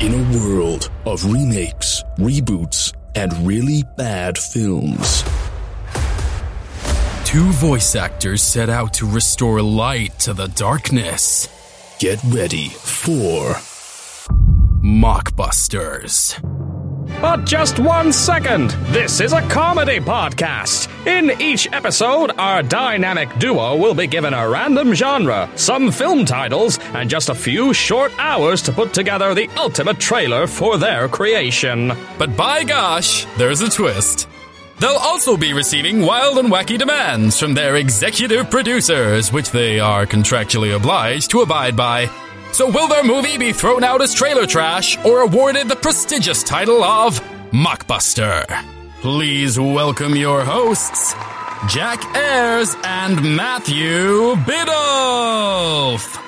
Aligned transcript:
In 0.00 0.14
a 0.14 0.38
world 0.38 0.90
of 1.04 1.22
remakes, 1.30 2.02
reboots, 2.16 2.94
and 3.14 3.32
really 3.46 3.84
bad 3.96 4.38
films, 4.38 5.24
Two 7.24 7.52
voice 7.52 7.94
actors 7.94 8.42
set 8.42 8.68
out 8.68 8.92
to 8.94 9.06
restore 9.06 9.62
light 9.62 10.18
to 10.20 10.32
the 10.32 10.48
darkness. 10.48 11.48
get 12.00 12.18
ready 12.24 12.70
for 12.70 13.54
Mockbusters. 14.82 16.40
But 17.20 17.44
just 17.44 17.78
one 17.78 18.12
second. 18.14 18.70
This 18.92 19.20
is 19.20 19.34
a 19.34 19.42
comedy 19.48 20.00
podcast. 20.00 20.88
In 21.06 21.38
each 21.38 21.70
episode, 21.70 22.30
our 22.38 22.62
dynamic 22.62 23.28
duo 23.38 23.76
will 23.76 23.92
be 23.92 24.06
given 24.06 24.32
a 24.32 24.48
random 24.48 24.94
genre, 24.94 25.50
some 25.54 25.92
film 25.92 26.24
titles, 26.24 26.78
and 26.94 27.10
just 27.10 27.28
a 27.28 27.34
few 27.34 27.74
short 27.74 28.10
hours 28.18 28.62
to 28.62 28.72
put 28.72 28.94
together 28.94 29.34
the 29.34 29.50
ultimate 29.58 29.98
trailer 29.98 30.46
for 30.46 30.78
their 30.78 31.08
creation. 31.08 31.92
But 32.16 32.38
by 32.38 32.64
gosh, 32.64 33.26
there's 33.36 33.60
a 33.60 33.68
twist. 33.68 34.26
They'll 34.78 34.92
also 34.92 35.36
be 35.36 35.52
receiving 35.52 36.00
wild 36.00 36.38
and 36.38 36.48
wacky 36.48 36.78
demands 36.78 37.38
from 37.38 37.52
their 37.52 37.76
executive 37.76 38.48
producers, 38.50 39.30
which 39.30 39.50
they 39.50 39.78
are 39.78 40.06
contractually 40.06 40.74
obliged 40.74 41.30
to 41.32 41.42
abide 41.42 41.76
by. 41.76 42.08
So, 42.52 42.68
will 42.70 42.88
their 42.88 43.04
movie 43.04 43.38
be 43.38 43.52
thrown 43.52 43.84
out 43.84 44.02
as 44.02 44.12
trailer 44.12 44.46
trash 44.46 44.98
or 45.04 45.20
awarded 45.20 45.68
the 45.68 45.76
prestigious 45.76 46.42
title 46.42 46.82
of 46.82 47.20
Mockbuster? 47.52 48.44
Please 49.00 49.58
welcome 49.58 50.14
your 50.16 50.44
hosts, 50.44 51.14
Jack 51.68 52.04
Ayers 52.14 52.74
and 52.84 53.36
Matthew 53.36 54.34
Biddulph. 54.44 56.18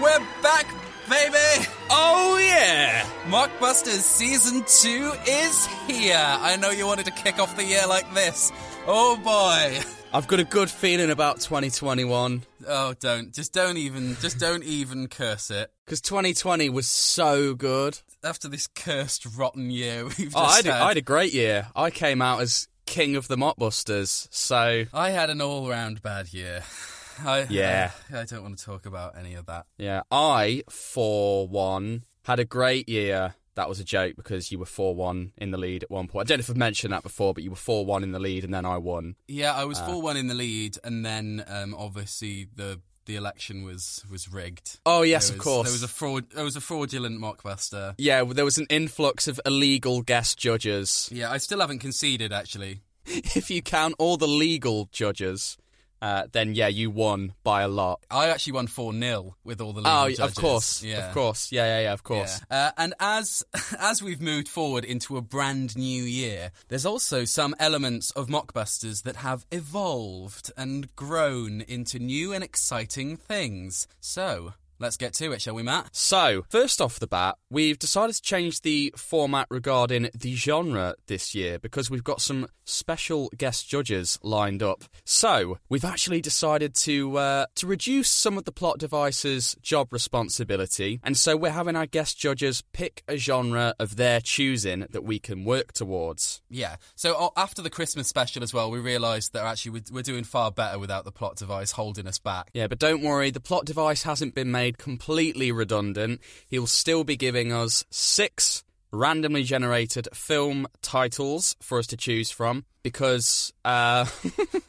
We're 0.00 0.26
back, 0.42 0.66
baby! 1.10 1.66
Oh 1.90 2.38
yeah! 2.40 3.04
Mockbusters 3.26 4.00
Season 4.02 4.64
2 4.66 5.12
is 5.28 5.66
here! 5.88 6.16
I 6.16 6.56
know 6.56 6.70
you 6.70 6.86
wanted 6.86 7.06
to 7.06 7.12
kick 7.12 7.38
off 7.38 7.56
the 7.56 7.64
year 7.64 7.86
like 7.86 8.12
this. 8.14 8.50
Oh 8.86 9.16
boy! 9.16 9.80
I've 10.14 10.26
got 10.28 10.40
a 10.40 10.44
good 10.44 10.68
feeling 10.70 11.10
about 11.10 11.40
2021 11.40 12.42
Oh, 12.68 12.94
don't. 13.00 13.32
Just 13.32 13.52
don't 13.54 13.76
even, 13.78 14.14
just 14.20 14.38
don't 14.38 14.62
even 14.62 15.08
curse 15.08 15.50
it. 15.50 15.70
because 15.86 16.00
2020 16.02 16.68
was 16.68 16.86
so 16.86 17.54
good. 17.54 17.98
After 18.22 18.46
this 18.48 18.66
cursed, 18.66 19.26
rotten 19.36 19.70
year 19.70 20.04
we've 20.18 20.18
just 20.18 20.36
Oh, 20.36 20.40
I 20.42 20.56
had, 20.56 20.66
a, 20.66 20.72
had. 20.72 20.82
I 20.82 20.88
had 20.88 20.96
a 20.98 21.02
great 21.02 21.32
year. 21.32 21.68
I 21.74 21.90
came 21.90 22.20
out 22.20 22.40
as 22.42 22.68
king 22.86 23.16
of 23.16 23.26
the 23.28 23.36
Mockbusters. 23.36 24.28
So 24.30 24.84
I 24.92 25.10
had 25.10 25.30
an 25.30 25.40
all-round 25.40 26.02
bad 26.02 26.32
year. 26.32 26.62
I, 27.24 27.46
Yeah. 27.48 27.92
I, 28.12 28.20
I 28.20 28.24
don't 28.24 28.42
want 28.42 28.58
to 28.58 28.64
talk 28.64 28.84
about 28.86 29.16
any 29.18 29.34
of 29.34 29.46
that. 29.46 29.66
yeah, 29.78 30.02
I 30.10 30.62
for 30.68 31.48
one 31.48 32.04
had 32.24 32.38
a 32.38 32.44
great 32.44 32.88
year. 32.88 33.34
That 33.54 33.68
was 33.68 33.80
a 33.80 33.84
joke 33.84 34.16
because 34.16 34.50
you 34.50 34.58
were 34.58 34.64
four 34.66 34.94
one 34.94 35.32
in 35.36 35.50
the 35.50 35.58
lead 35.58 35.82
at 35.82 35.90
one 35.90 36.08
point. 36.08 36.26
I 36.26 36.28
don't 36.28 36.38
know 36.38 36.42
if 36.42 36.50
I've 36.50 36.56
mentioned 36.56 36.92
that 36.92 37.02
before, 37.02 37.34
but 37.34 37.42
you 37.44 37.50
were 37.50 37.56
four 37.56 37.84
one 37.84 38.02
in 38.02 38.12
the 38.12 38.18
lead 38.18 38.44
and 38.44 38.54
then 38.54 38.64
I 38.64 38.78
won. 38.78 39.16
Yeah, 39.28 39.52
I 39.54 39.64
was 39.64 39.78
4-1 39.78 40.16
in 40.16 40.26
the 40.28 40.34
lead, 40.34 40.78
and 40.84 41.04
then 41.04 41.44
um, 41.48 41.74
obviously 41.78 42.48
the 42.56 42.80
the 43.04 43.16
election 43.16 43.62
was 43.64 44.04
was 44.10 44.32
rigged. 44.32 44.78
Oh 44.86 45.02
yes, 45.02 45.28
There 45.28 45.36
of 45.36 45.42
course. 45.42 45.66
There 45.66 45.72
was 45.74 45.82
a 45.82 45.88
fraud. 45.88 46.30
There 46.30 46.44
was 46.44 46.56
a 46.56 46.60
fraudulent 46.60 47.20
mockbuster. 47.20 47.94
yeah, 47.98 48.22
there 48.24 48.44
was 48.44 48.58
an 48.58 48.66
influx 48.70 49.26
of 49.28 49.40
illegal 49.44 50.02
guest 50.02 50.38
judges. 50.38 51.08
Yeah, 51.12 51.30
I 51.30 51.38
still 51.38 51.60
haven't 51.60 51.80
conceded 51.80 52.32
actually. 52.32 52.80
If 53.34 53.50
you 53.50 53.60
count 53.62 53.96
all 53.98 54.16
the 54.16 54.28
legal 54.28 54.88
judges, 54.92 55.58
uh, 56.02 56.24
then 56.32 56.54
yeah, 56.54 56.68
you 56.68 56.90
won 56.90 57.32
by 57.44 57.62
a 57.62 57.68
lot. 57.68 58.04
I 58.10 58.28
actually 58.28 58.52
won 58.54 58.66
four 58.66 58.92
0 58.92 59.36
with 59.44 59.60
all 59.62 59.72
the 59.72 59.80
Oh, 59.86 60.08
judges. 60.10 60.18
of 60.20 60.34
course, 60.34 60.82
yeah. 60.82 61.06
of 61.08 61.14
course, 61.14 61.50
yeah, 61.52 61.64
yeah, 61.64 61.80
yeah, 61.84 61.92
of 61.94 62.00
Yeah. 62.00 62.02
course. 62.16 62.40
Uh, 62.50 62.70
and 62.76 62.92
as 63.00 63.44
as 63.78 64.02
we've 64.02 64.20
moved 64.20 64.48
forward 64.48 64.84
into 64.84 65.16
a 65.16 65.22
brand 65.22 65.76
new 65.76 66.02
year, 66.02 66.50
there's 66.68 66.84
also 66.84 67.24
some 67.24 67.54
elements 67.58 68.10
of 68.10 68.26
mockbusters 68.26 69.04
that 69.04 69.16
have 69.16 69.46
evolved 69.50 70.50
and 70.56 70.94
grown 70.96 71.60
into 71.62 71.98
new 71.98 72.32
and 72.32 72.44
exciting 72.44 73.16
things. 73.16 73.86
So 74.00 74.54
let's 74.82 74.96
get 74.96 75.14
to 75.14 75.32
it, 75.32 75.40
shall 75.40 75.54
we, 75.54 75.62
Matt? 75.62 75.88
So, 75.92 76.44
first 76.50 76.80
off 76.80 76.98
the 76.98 77.06
bat, 77.06 77.36
we've 77.50 77.78
decided 77.78 78.16
to 78.16 78.22
change 78.22 78.60
the 78.60 78.92
format 78.96 79.46
regarding 79.50 80.10
the 80.14 80.34
genre 80.34 80.94
this 81.06 81.34
year 81.34 81.58
because 81.58 81.90
we've 81.90 82.04
got 82.04 82.20
some 82.20 82.48
special 82.64 83.30
guest 83.36 83.68
judges 83.68 84.18
lined 84.22 84.62
up. 84.62 84.84
So, 85.04 85.58
we've 85.68 85.84
actually 85.84 86.20
decided 86.20 86.74
to 86.76 87.16
uh, 87.16 87.46
to 87.56 87.66
reduce 87.66 88.10
some 88.10 88.36
of 88.36 88.44
the 88.44 88.52
plot 88.52 88.78
devices' 88.78 89.56
job 89.62 89.92
responsibility, 89.92 91.00
and 91.02 91.16
so 91.16 91.36
we're 91.36 91.50
having 91.50 91.76
our 91.76 91.86
guest 91.86 92.18
judges 92.18 92.62
pick 92.72 93.02
a 93.06 93.16
genre 93.16 93.74
of 93.78 93.96
their 93.96 94.20
choosing 94.20 94.86
that 94.90 95.04
we 95.04 95.18
can 95.18 95.44
work 95.44 95.72
towards. 95.72 96.42
Yeah. 96.50 96.76
So 96.96 97.32
after 97.36 97.62
the 97.62 97.70
Christmas 97.70 98.08
special 98.08 98.42
as 98.42 98.52
well, 98.52 98.70
we 98.70 98.80
realised 98.80 99.32
that 99.32 99.44
actually 99.44 99.82
we're 99.92 100.02
doing 100.02 100.24
far 100.24 100.50
better 100.50 100.78
without 100.78 101.04
the 101.04 101.12
plot 101.12 101.36
device 101.36 101.72
holding 101.72 102.06
us 102.06 102.18
back. 102.18 102.50
Yeah, 102.54 102.66
but 102.66 102.78
don't 102.78 103.02
worry, 103.02 103.30
the 103.30 103.40
plot 103.40 103.64
device 103.64 104.02
hasn't 104.02 104.34
been 104.34 104.50
made 104.50 104.71
completely 104.78 105.52
redundant. 105.52 106.20
He'll 106.48 106.66
still 106.66 107.04
be 107.04 107.16
giving 107.16 107.52
us 107.52 107.84
six 107.90 108.64
randomly 108.92 109.42
generated 109.42 110.08
film 110.12 110.66
titles 110.82 111.56
for 111.60 111.78
us 111.78 111.86
to 111.88 111.96
choose 111.96 112.30
from 112.30 112.64
because 112.82 113.52
uh, 113.64 114.06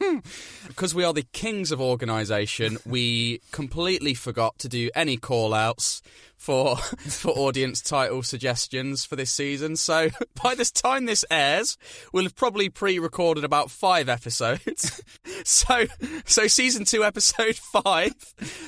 because 0.68 0.94
we 0.94 1.04
are 1.04 1.12
the 1.12 1.26
kings 1.32 1.72
of 1.72 1.80
organisation. 1.80 2.78
We 2.86 3.40
completely 3.52 4.14
forgot 4.14 4.58
to 4.60 4.68
do 4.68 4.90
any 4.94 5.16
call 5.16 5.52
outs 5.52 6.00
for 6.36 6.76
for 6.76 7.30
audience 7.32 7.80
title 7.80 8.22
suggestions 8.22 9.04
for 9.04 9.16
this 9.16 9.30
season. 9.30 9.76
So 9.76 10.08
by 10.42 10.54
this 10.54 10.70
time 10.70 11.06
this 11.06 11.24
airs, 11.30 11.76
we'll 12.12 12.24
have 12.24 12.36
probably 12.36 12.68
pre-recorded 12.68 13.44
about 13.44 13.70
five 13.70 14.08
episodes. 14.08 15.02
so 15.44 15.86
so 16.24 16.46
season 16.46 16.84
two, 16.84 17.04
episode 17.04 17.56
five. 17.56 18.14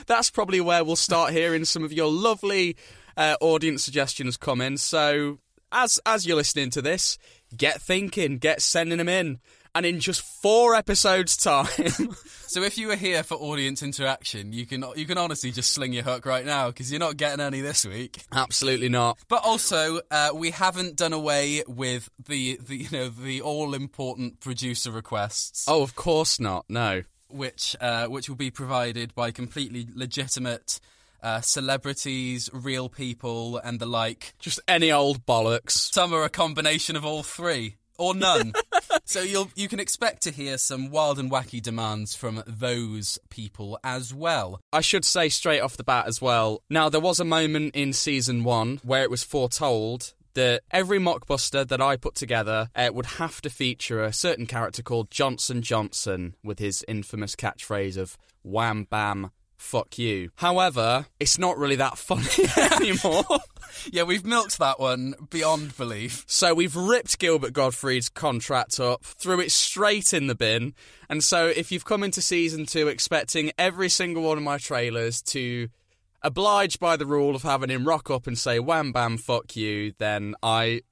That's 0.07 0.31
probably 0.31 0.61
where 0.61 0.85
we'll 0.85 0.97
start 0.97 1.33
hearing 1.33 1.65
some 1.65 1.85
of 1.85 1.93
your 1.93 2.11
lovely 2.11 2.77
uh, 3.17 3.37
audience 3.41 3.85
suggestions 3.85 4.37
come 4.37 4.61
in. 4.61 4.77
So 4.77 5.39
as 5.73 5.99
as 6.07 6.27
you're 6.27 6.37
listening 6.37 6.71
to 6.71 6.83
this, 6.83 7.19
get 7.57 7.81
thinking, 7.81 8.39
get 8.39 8.63
sending 8.63 8.99
them 8.99 9.09
in. 9.09 9.39
And 9.75 9.85
in 9.85 10.01
just 10.01 10.23
four 10.23 10.75
episodes' 10.75 11.37
time, 11.37 11.67
So 12.47 12.63
if 12.63 12.79
you 12.79 12.87
were 12.87 12.97
here 12.97 13.23
for 13.23 13.35
audience 13.35 13.83
interaction, 13.83 14.55
you 14.55 14.65
can 14.65 14.83
you 14.97 15.05
can 15.05 15.19
honestly 15.19 15.51
just 15.51 15.73
sling 15.73 15.93
your 15.93 16.03
hook 16.03 16.25
right 16.25 16.47
now 16.47 16.69
because 16.69 16.91
you're 16.91 16.99
not 16.99 17.19
getting 17.19 17.41
any 17.45 17.61
this 17.61 17.85
week. 17.85 18.23
absolutely 18.33 18.89
not. 18.89 19.19
But 19.29 19.45
also, 19.45 20.01
uh, 20.11 20.31
we 20.33 20.51
haven't 20.53 20.97
done 20.97 21.13
away 21.13 21.63
with 21.69 22.09
the, 22.27 22.59
the 22.67 22.77
you 22.77 22.89
know 22.91 23.09
the 23.11 23.43
all 23.43 23.75
important 23.75 24.41
producer 24.41 24.91
requests, 24.91 25.67
Oh, 25.69 25.83
of 25.83 25.95
course 25.95 26.41
not. 26.41 26.65
No. 26.71 27.03
which 27.29 27.77
uh, 27.79 28.07
which 28.07 28.31
will 28.31 28.37
be 28.37 28.51
provided 28.51 29.15
by 29.15 29.31
completely 29.31 29.87
legitimate 29.95 30.81
uh, 31.27 31.41
celebrities, 31.41 32.49
real 32.53 32.89
people, 32.89 33.59
and 33.59 33.81
the 33.81 33.87
like. 33.87 34.35
Just 34.39 34.61
any 34.69 34.93
old 34.93 35.27
bollocks. 35.27 35.73
Some 35.73 36.15
are 36.15 36.23
a 36.23 36.29
combination 36.29 36.95
of 36.95 37.05
all 37.05 37.25
three. 37.25 37.75
Or 37.99 38.15
none. 38.15 38.53
so 39.05 39.23
you'll 39.23 39.51
you 39.57 39.67
can 39.67 39.81
expect 39.81 40.23
to 40.23 40.31
hear 40.31 40.57
some 40.57 40.91
wild 40.91 41.19
and 41.19 41.29
wacky 41.29 41.61
demands 41.61 42.15
from 42.15 42.45
those 42.47 43.19
people 43.29 43.77
as 43.83 44.15
well. 44.15 44.61
I 44.73 44.83
should 44.83 45.05
say 45.05 45.29
straight 45.29 45.61
off 45.61 45.77
the 45.77 45.83
bat 45.83 46.07
as 46.07 46.23
well. 46.23 46.63
Now, 46.71 46.89
there 46.89 47.01
was 47.01 47.19
a 47.19 47.25
moment 47.25 47.75
in 47.75 47.93
season 47.93 48.45
one 48.45 48.81
where 48.85 49.03
it 49.03 49.11
was 49.11 49.25
foretold 49.25 50.15
that 50.35 50.63
every 50.71 51.01
mockbuster 51.01 51.67
that 51.67 51.81
I 51.81 51.97
put 51.97 52.15
together 52.15 52.69
uh, 52.77 52.91
would 52.93 53.07
have 53.07 53.41
to 53.41 53.51
feature 53.51 54.05
a 54.05 54.13
certain 54.13 54.47
character 54.47 54.83
called 54.83 55.11
Johnson 55.11 55.63
Johnson 55.63 56.37
with 56.45 56.61
his 56.61 56.85
infamous 56.87 57.35
catchphrase 57.35 57.97
of 57.97 58.17
"Wham 58.45 58.87
Bam." 58.89 59.33
Fuck 59.57 59.99
you. 59.99 60.31
However, 60.37 61.07
it's 61.19 61.39
not 61.39 61.59
really 61.59 61.77
that 61.77 61.99
funny 61.99 62.27
anymore. 62.77 63.25
Yeah, 63.91 64.05
we've 64.05 64.25
milked 64.25 64.59
that 64.59 64.79
one 64.79 65.15
beyond 65.31 65.77
belief. 65.77 66.25
So 66.27 66.55
we've 66.55 66.77
ripped 66.77 67.19
Gilbert 67.19 67.53
Gottfried's 67.53 68.09
contract 68.09 68.79
up, 68.81 69.05
threw 69.05 69.41
it 69.41 69.51
straight 69.51 70.13
in 70.13 70.27
the 70.27 70.35
bin. 70.35 70.75
And 71.09 71.23
so 71.23 71.47
if 71.47 71.73
you've 71.73 71.85
come 71.85 72.03
into 72.03 72.21
season 72.21 72.67
two 72.67 72.89
expecting 72.89 73.53
every 73.59 73.89
single 73.89 74.23
one 74.25 74.39
of 74.39 74.45
my 74.45 74.59
trailers 74.59 75.23
to 75.23 75.69
oblige 76.23 76.79
by 76.79 76.97
the 76.97 77.07
rule 77.07 77.35
of 77.35 77.43
having 77.43 77.71
him 77.71 77.87
rock 77.87 78.11
up 78.11 78.27
and 78.27 78.37
say 78.37 78.59
wham 78.59 78.93
bam 78.93 79.17
fuck 79.17 79.57
you, 79.57 79.93
then 79.99 80.35
I 80.43 80.83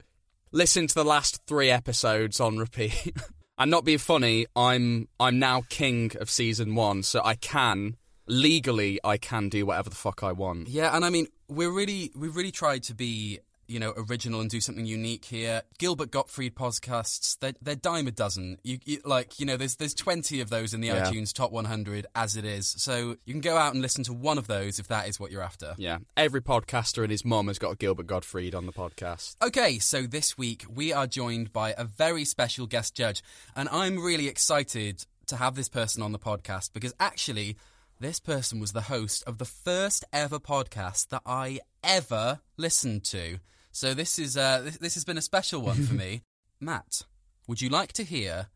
listen 0.53 0.87
to 0.87 0.94
the 0.94 1.05
last 1.05 1.44
three 1.47 1.71
episodes 1.71 2.41
on 2.41 2.59
repeat. 2.59 3.17
I'm 3.59 3.71
not 3.71 3.85
being 3.85 3.99
funny, 3.99 4.47
I'm 4.56 5.09
I'm 5.21 5.39
now 5.39 5.62
king 5.69 6.12
of 6.21 6.29
season 6.29 6.75
one, 6.75 7.03
so 7.03 7.21
I 7.25 7.35
can 7.35 7.97
legally 8.26 9.00
I 9.05 9.17
can 9.17 9.49
do 9.49 9.67
whatever 9.67 9.91
the 9.91 9.97
fuck 9.97 10.23
I 10.23 10.32
want. 10.32 10.69
Yeah, 10.69 10.94
and 10.94 11.05
I 11.05 11.11
mean, 11.11 11.29
we're 11.49 11.71
really 11.71 12.11
we've 12.17 12.37
really 12.37 12.53
tried 12.53 12.82
to 12.85 12.94
be 12.94 13.41
you 13.67 13.81
know, 13.81 13.94
original 13.97 14.43
and 14.43 14.50
do 14.50 14.61
something 14.61 14.85
unique 14.85 15.25
here. 15.25 15.62
Gilbert 15.79 16.11
Gottfried 16.11 16.55
podcasts, 16.55 17.38
they're, 17.38 17.55
they're 17.62 17.75
dime 17.75 18.06
a 18.06 18.11
dozen. 18.11 18.59
You, 18.62 18.79
you 18.85 18.99
like, 19.06 19.41
you 19.41 19.47
know, 19.47 19.56
there's 19.56 19.76
there's 19.76 19.94
20 19.94 20.43
of 20.43 20.50
those 20.50 20.75
in 20.75 20.82
the 20.82 20.88
Yeah. 20.88 21.06
iTunes 21.11 21.32
top 21.32 21.50
100 21.50 22.06
as 22.15 22.37
it 22.37 22.44
is. 22.44 22.75
So 22.76 23.17
you 23.25 23.32
can 23.32 23.41
go 23.41 23.56
out 23.56 23.73
and 23.73 23.81
listen 23.81 24.05
to 24.05 24.12
one 24.12 24.37
of 24.37 24.49
those 24.49 24.79
if 24.79 24.88
that 24.88 25.09
is 25.09 25.19
what 25.19 25.31
you're 25.31 25.41
after. 25.41 25.75
Yeah, 25.79 26.00
every 26.15 26.43
podcaster 26.43 27.05
and 27.05 27.11
his 27.11 27.25
mom 27.25 27.47
has 27.47 27.59
got 27.59 27.70
a 27.73 27.77
Gilbert 27.77 28.06
Gottfried 28.06 28.55
on 28.55 28.67
the 28.67 28.73
podcast. 28.73 29.37
Okay, 29.43 29.79
so 29.79 30.03
this 30.03 30.37
week 30.37 30.67
we 30.69 30.93
are 30.93 31.06
joined 31.06 31.50
by 31.50 31.75
a 31.79 31.85
very 31.87 32.27
special 32.27 32.67
guest 32.67 32.94
judge, 32.94 33.23
and 33.56 33.67
I'm 33.70 33.99
really 33.99 34.29
excited 34.29 35.06
to 35.29 35.37
have 35.37 35.55
this 35.55 35.70
person 35.70 36.03
on 36.03 36.12
the 36.12 36.19
podcast 36.19 36.75
because 36.75 36.93
actually, 37.00 37.56
this 38.00 38.20
person 38.20 38.61
was 38.61 38.73
the 38.73 38.82
host 38.82 39.23
of 39.26 39.38
the 39.38 39.44
first 39.44 40.05
ever 40.12 40.38
podcast 40.38 41.08
that 41.08 41.23
I 41.25 41.61
ever 41.82 42.41
listened 42.56 43.05
to. 43.05 43.38
So 43.70 43.94
this 43.94 44.19
is 44.19 44.37
uh, 44.37 44.62
this, 44.64 44.79
this 44.79 44.94
has 44.94 45.05
been 45.05 45.19
a 45.19 45.23
special 45.23 45.61
one 45.62 45.85
for 45.85 45.94
me. 46.05 46.23
Matt, 46.61 47.02
would 47.46 47.61
you 47.61 47.69
like 47.69 47.93
to 47.94 48.05
hear 48.05 48.49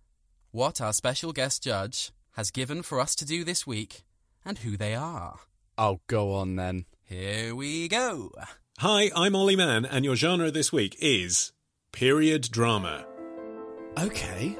what 0.50 0.80
our 0.80 0.92
special 0.92 1.32
guest 1.32 1.62
judge 1.62 2.10
has 2.32 2.50
given 2.50 2.82
for 2.82 3.00
us 3.00 3.14
to 3.16 3.24
do 3.24 3.44
this 3.44 3.66
week 3.66 4.02
and 4.44 4.58
who 4.58 4.76
they 4.76 4.94
are? 4.94 5.38
Oh, 5.76 6.00
go 6.06 6.34
on 6.34 6.56
then. 6.56 6.86
Here 7.04 7.54
we 7.54 7.88
go. 7.88 8.32
Hi, 8.78 9.10
I'm 9.14 9.34
Ollie 9.34 9.56
Mann, 9.56 9.84
and 9.84 10.04
your 10.04 10.16
genre 10.16 10.50
this 10.50 10.72
week 10.72 10.96
is 11.00 11.52
period 11.92 12.48
drama. 12.50 13.06
Okay. 13.98 14.56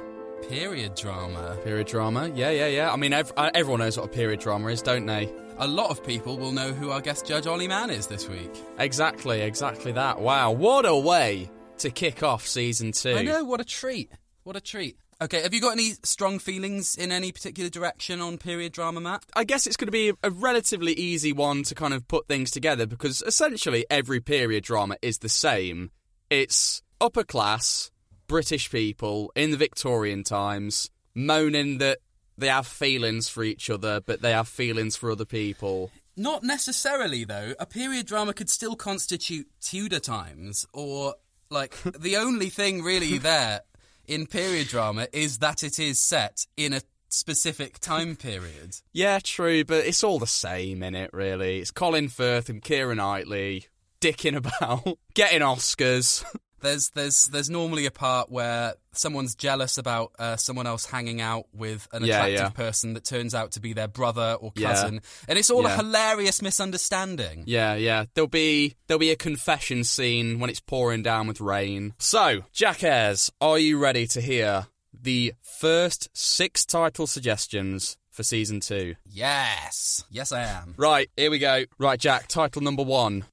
Period 0.48 0.94
drama. 0.94 1.56
Period 1.64 1.86
drama. 1.86 2.30
Yeah, 2.34 2.50
yeah, 2.50 2.66
yeah. 2.68 2.92
I 2.92 2.96
mean, 2.96 3.12
ev- 3.12 3.32
uh, 3.36 3.50
everyone 3.54 3.80
knows 3.80 3.96
what 3.98 4.06
a 4.06 4.08
period 4.08 4.40
drama 4.40 4.68
is, 4.68 4.82
don't 4.82 5.06
they? 5.06 5.28
A 5.58 5.66
lot 5.66 5.90
of 5.90 6.04
people 6.04 6.38
will 6.38 6.52
know 6.52 6.72
who 6.72 6.90
our 6.90 7.00
guest 7.00 7.26
judge 7.26 7.46
Ollie 7.46 7.68
Mann 7.68 7.90
is 7.90 8.06
this 8.06 8.28
week. 8.28 8.50
Exactly, 8.78 9.40
exactly 9.42 9.92
that. 9.92 10.20
Wow, 10.20 10.52
what 10.52 10.86
a 10.86 10.94
way 10.96 11.50
to 11.78 11.90
kick 11.90 12.22
off 12.22 12.46
season 12.46 12.92
two. 12.92 13.14
I 13.14 13.22
know, 13.22 13.44
what 13.44 13.60
a 13.60 13.64
treat. 13.64 14.10
What 14.44 14.56
a 14.56 14.60
treat. 14.60 14.96
Okay, 15.20 15.42
have 15.42 15.52
you 15.52 15.60
got 15.60 15.72
any 15.72 15.94
strong 16.04 16.38
feelings 16.38 16.94
in 16.94 17.10
any 17.10 17.32
particular 17.32 17.68
direction 17.68 18.20
on 18.20 18.38
period 18.38 18.72
drama, 18.72 19.00
Matt? 19.00 19.24
I 19.34 19.42
guess 19.42 19.66
it's 19.66 19.76
going 19.76 19.88
to 19.88 19.92
be 19.92 20.12
a 20.22 20.30
relatively 20.30 20.92
easy 20.92 21.32
one 21.32 21.64
to 21.64 21.74
kind 21.74 21.92
of 21.92 22.06
put 22.06 22.28
things 22.28 22.52
together 22.52 22.86
because 22.86 23.20
essentially 23.22 23.84
every 23.90 24.20
period 24.20 24.62
drama 24.62 24.96
is 25.02 25.18
the 25.18 25.28
same. 25.28 25.90
It's 26.30 26.82
upper 27.00 27.24
class 27.24 27.90
British 28.28 28.70
people 28.70 29.32
in 29.34 29.50
the 29.50 29.56
Victorian 29.56 30.22
times 30.22 30.90
moaning 31.14 31.78
that 31.78 31.98
they 32.36 32.46
have 32.46 32.66
feelings 32.66 33.28
for 33.28 33.42
each 33.42 33.68
other, 33.68 34.00
but 34.00 34.22
they 34.22 34.30
have 34.30 34.46
feelings 34.46 34.94
for 34.94 35.10
other 35.10 35.24
people. 35.24 35.90
Not 36.16 36.44
necessarily, 36.44 37.24
though. 37.24 37.54
A 37.58 37.66
period 37.66 38.06
drama 38.06 38.32
could 38.32 38.50
still 38.50 38.76
constitute 38.76 39.48
Tudor 39.60 39.98
times, 39.98 40.66
or, 40.72 41.14
like, 41.50 41.76
the 41.98 42.16
only 42.16 42.48
thing 42.48 42.82
really 42.82 43.18
there 43.18 43.62
in 44.06 44.26
period 44.26 44.68
drama 44.68 45.08
is 45.12 45.38
that 45.38 45.62
it 45.62 45.78
is 45.78 45.98
set 45.98 46.46
in 46.56 46.72
a 46.72 46.80
specific 47.08 47.78
time 47.78 48.14
period. 48.28 48.76
Yeah, 48.92 49.18
true, 49.22 49.64
but 49.64 49.86
it's 49.86 50.04
all 50.04 50.18
the 50.18 50.26
same 50.26 50.82
in 50.82 50.94
it, 50.94 51.10
really. 51.12 51.58
It's 51.58 51.70
Colin 51.70 52.08
Firth 52.08 52.48
and 52.48 52.62
Keira 52.62 52.96
Knightley 52.96 53.66
dicking 54.00 54.36
about, 54.36 54.98
getting 55.14 55.40
Oscars. 55.40 56.24
There's 56.60 56.90
there's 56.90 57.24
there's 57.24 57.48
normally 57.48 57.86
a 57.86 57.90
part 57.90 58.30
where 58.30 58.74
someone's 58.92 59.34
jealous 59.34 59.78
about 59.78 60.12
uh, 60.18 60.36
someone 60.36 60.66
else 60.66 60.84
hanging 60.86 61.20
out 61.20 61.46
with 61.52 61.86
an 61.92 62.04
Yeah, 62.04 62.16
attractive 62.24 62.40
yeah. 62.40 62.48
person 62.50 62.94
that 62.94 63.04
turns 63.04 63.34
out 63.34 63.52
to 63.52 63.60
be 63.60 63.72
their 63.72 63.88
brother 63.88 64.36
or 64.40 64.52
Yeah. 64.56 64.68
cousin, 64.72 65.00
and 65.28 65.38
it's 65.38 65.50
all 65.50 65.64
a 65.66 65.70
hilarious 65.76 66.42
misunderstanding. 66.42 67.44
Yeah, 67.46 67.74
yeah. 67.74 68.06
There'll 68.14 68.28
be 68.28 68.74
there'll 68.86 68.98
be 68.98 69.10
a 69.10 69.16
confession 69.16 69.84
scene 69.84 70.38
when 70.40 70.50
it's 70.50 70.60
pouring 70.60 71.02
down 71.02 71.26
with 71.28 71.40
rain. 71.40 71.94
So, 71.98 72.42
Jack 72.52 72.82
Ayres, 72.82 73.30
are 73.40 73.58
you 73.58 73.78
ready 73.78 74.06
to 74.08 74.20
hear 74.20 74.66
the 74.92 75.34
first 75.42 76.08
six 76.12 76.64
title 76.66 77.06
suggestions 77.06 77.96
for 78.10 78.24
season 78.24 78.58
two? 78.58 78.96
Yes, 79.06 80.04
yes, 80.10 80.32
I 80.32 80.42
am. 80.42 80.74
Right, 80.76 81.08
here 81.16 81.30
we 81.30 81.38
go. 81.38 81.64
Right, 81.78 82.00
Jack, 82.00 82.26
title 82.26 82.62
number 82.62 82.82
one. 82.82 83.24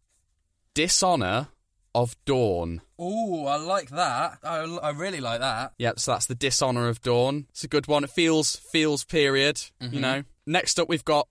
Dishonor 0.76 1.48
of 1.96 2.16
Dawn. 2.26 2.82
Oh, 3.00 3.48
I 3.48 3.56
like 3.56 3.90
that. 3.90 4.40
I, 4.44 4.58
I 4.84 4.90
really 4.92 5.22
like 5.22 5.40
that. 5.40 5.72
Yep, 5.78 6.00
so 6.00 6.12
that's 6.12 6.26
the 6.26 6.36
Dishonor 6.36 6.90
of 6.90 7.02
Dawn. 7.02 7.48
It's 7.52 7.64
a 7.64 7.70
good 7.70 7.88
one. 7.88 8.04
It 8.04 8.10
feels 8.10 8.58
feels 8.58 9.06
period, 9.06 9.62
you 9.80 9.88
mm-hmm. 9.88 10.02
know. 10.02 10.24
Next 10.46 10.80
up 10.80 10.90
we've 10.90 11.06
got 11.06 11.28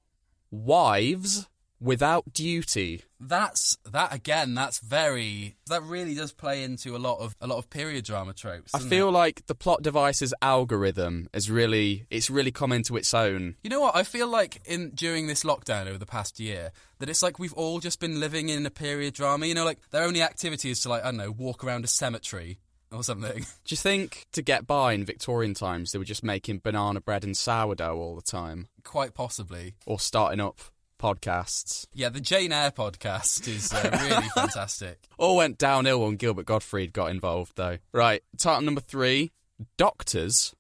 Wives 0.51 1.47
Without 1.85 2.33
Duty. 2.33 3.03
That's 3.21 3.77
that 3.91 4.13
again. 4.15 4.55
That's 4.55 4.79
very. 4.79 5.57
That 5.67 5.83
really 5.83 6.15
does 6.15 6.33
play 6.33 6.63
into 6.63 6.97
a 6.97 6.99
lot 6.99 7.19
of 7.21 7.37
a 7.43 7.47
lot 7.47 7.59
of 7.59 7.69
period 7.69 8.05
drama 8.07 8.33
tropes. 8.33 8.75
I 8.75 8.79
feel 8.79 9.09
it? 9.09 9.13
like 9.13 9.47
the 9.47 9.55
plot 9.55 9.83
device's 9.83 10.33
algorithm 10.41 11.29
is 11.35 11.51
really 11.51 12.07
it's 12.11 12.31
really 12.31 12.51
come 12.51 12.73
into 12.73 12.97
its 12.97 13.13
own. 13.13 13.57
You 13.63 13.69
know 13.71 13.81
what? 13.81 13.95
I 13.95 14.03
feel 14.03 14.29
like 14.29 14.63
in 14.65 14.91
during 14.91 15.27
this 15.27 15.45
lockdown 15.45 15.87
over 15.87 15.99
the 15.99 16.07
past 16.07 16.41
year 16.41 16.73
that 17.01 17.09
it's 17.11 17.23
like 17.23 17.39
we've 17.39 17.53
all 17.53 17.81
just 17.81 18.01
been 18.01 18.19
living 18.19 18.49
in 18.49 18.65
a 18.65 18.71
period 18.71 19.13
drama. 19.15 19.47
You 19.47 19.55
know, 19.55 19.65
like 19.65 19.79
their 19.91 20.05
only 20.05 20.23
activity 20.23 20.71
is 20.71 20.81
to 20.83 20.89
like 20.89 21.03
I 21.03 21.07
don't 21.09 21.19
know 21.19 21.31
walk 21.31 21.63
around 21.65 21.85
a 21.85 21.89
cemetery 21.89 22.59
or 22.91 23.03
something. 23.05 23.39
Do 23.65 23.69
you 23.69 23.77
think 23.77 24.27
to 24.33 24.41
get 24.43 24.67
by 24.67 24.93
in 24.95 25.05
Victorian 25.05 25.53
times 25.53 25.93
they 25.93 25.99
were 25.99 26.05
just 26.05 26.25
making 26.25 26.61
banana 26.65 27.01
bread 27.01 27.25
and 27.25 27.37
sourdough 27.37 27.97
all 27.99 28.17
the 28.17 28.23
time 28.23 28.69
Quite 28.85 29.15
possibly. 29.15 29.75
or 29.87 29.99
starting 30.01 30.41
up 30.41 30.61
podcasts? 30.99 31.87
Yeah, 31.93 32.09
the 32.09 32.21
Jane 32.21 32.53
Eyre 32.53 32.71
podcast 32.71 33.47
is 33.49 33.73
uh, 33.73 33.91
really 34.03 34.29
fantastic. 34.35 35.09
All 35.19 35.37
went 35.37 35.59
downhill 35.59 36.03
when 36.03 36.17
Gilbert 36.17 36.47
Gottfried 36.47 36.93
got 36.93 37.11
involved 37.11 37.53
though. 37.57 37.79
Right, 37.93 38.23
title 38.39 38.63
number 38.63 38.81
3, 38.81 39.31
Doctors 39.77 40.55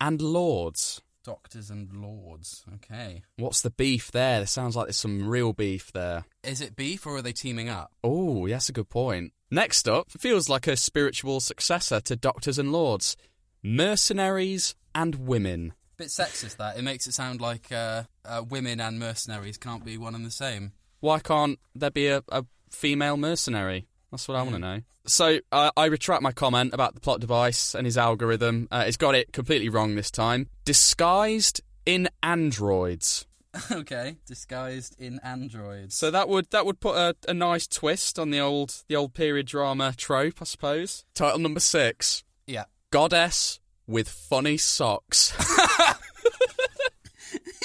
and 0.00 0.20
Lords. 0.20 1.02
Doctors 1.24 1.68
and 1.68 1.92
lords. 1.92 2.64
Okay. 2.76 3.22
What's 3.36 3.60
the 3.60 3.68
beef 3.68 4.10
there? 4.12 4.38
There 4.38 4.46
sounds 4.46 4.74
like 4.74 4.86
there's 4.86 4.96
some 4.96 5.28
real 5.28 5.52
beef 5.52 5.92
there. 5.92 6.24
Is 6.42 6.62
it 6.62 6.74
beef 6.74 7.06
or 7.06 7.16
are 7.16 7.22
they 7.22 7.32
teaming 7.32 7.68
up? 7.68 7.92
Oh, 8.02 8.46
yes, 8.46 8.70
a 8.70 8.72
good 8.72 8.88
point. 8.88 9.34
Next 9.50 9.86
up, 9.86 10.10
feels 10.10 10.48
like 10.48 10.66
a 10.66 10.74
spiritual 10.76 11.40
successor 11.40 12.00
to 12.00 12.16
Doctors 12.16 12.58
and 12.58 12.72
Lords 12.72 13.14
Mercenaries 13.62 14.74
and 14.94 15.26
Women. 15.26 15.74
Bit 15.98 16.08
sexist 16.08 16.56
that. 16.56 16.78
It 16.78 16.82
makes 16.82 17.06
it 17.06 17.12
sound 17.12 17.40
like 17.40 17.70
uh, 17.72 18.04
uh, 18.28 18.42
women 18.42 18.80
and 18.80 18.98
mercenaries 18.98 19.56
can't 19.56 19.84
be 19.84 19.98
one 19.98 20.14
and 20.14 20.24
the 20.24 20.30
same. 20.30 20.72
Why 21.00 21.18
can't 21.18 21.58
there 21.74 21.90
be 21.90 22.08
a, 22.08 22.22
a 22.28 22.44
female 22.70 23.16
mercenary? 23.16 23.86
That's 24.10 24.28
what 24.28 24.36
I 24.36 24.42
want 24.42 24.54
to 24.54 24.58
know. 24.58 24.82
So 25.06 25.38
uh, 25.52 25.70
I 25.76 25.86
retract 25.86 26.22
my 26.22 26.32
comment 26.32 26.74
about 26.74 26.94
the 26.94 27.00
plot 27.00 27.20
device 27.20 27.74
and 27.74 27.86
his 27.86 27.96
algorithm. 27.96 28.68
Uh, 28.70 28.84
it's 28.86 28.96
got 28.96 29.14
it 29.14 29.32
completely 29.32 29.68
wrong 29.68 29.94
this 29.94 30.10
time. 30.10 30.48
Disguised 30.64 31.62
in 31.86 32.08
androids. 32.22 33.26
okay. 33.72 34.16
Disguised 34.26 34.96
in 34.98 35.18
androids. 35.22 35.94
So 35.94 36.10
that 36.10 36.28
would 36.28 36.50
that 36.50 36.66
would 36.66 36.80
put 36.80 36.96
a, 36.96 37.16
a 37.26 37.34
nice 37.34 37.66
twist 37.66 38.18
on 38.18 38.30
the 38.30 38.40
old 38.40 38.82
the 38.88 38.96
old 38.96 39.14
period 39.14 39.46
drama 39.46 39.94
trope, 39.96 40.42
I 40.42 40.44
suppose. 40.44 41.04
Title 41.14 41.38
number 41.38 41.60
six: 41.60 42.24
yeah. 42.46 42.64
Goddess 42.90 43.60
with 43.86 44.08
funny 44.08 44.58
socks. 44.58 45.32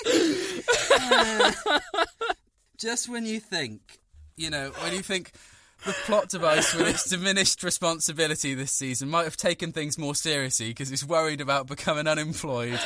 just 2.78 3.10
when 3.10 3.26
you 3.26 3.40
think, 3.40 4.00
you 4.36 4.50
know, 4.50 4.72
when 4.82 4.94
you 4.94 5.02
think 5.02 5.32
the 5.86 5.94
plot 6.06 6.30
device 6.30 6.74
with 6.74 6.88
its 6.88 7.10
diminished 7.10 7.64
responsibility 7.64 8.54
this 8.54 8.72
season 8.72 9.10
might 9.10 9.26
have 9.26 9.38
taken 9.38 9.72
things 9.72 9.98
more 9.98 10.16
seriously 10.16 10.70
because 10.70 10.92
it's 10.92 11.04
worried 11.04 11.42
about 11.42 11.68
becoming 11.68 12.08
unemployed. 12.08 12.80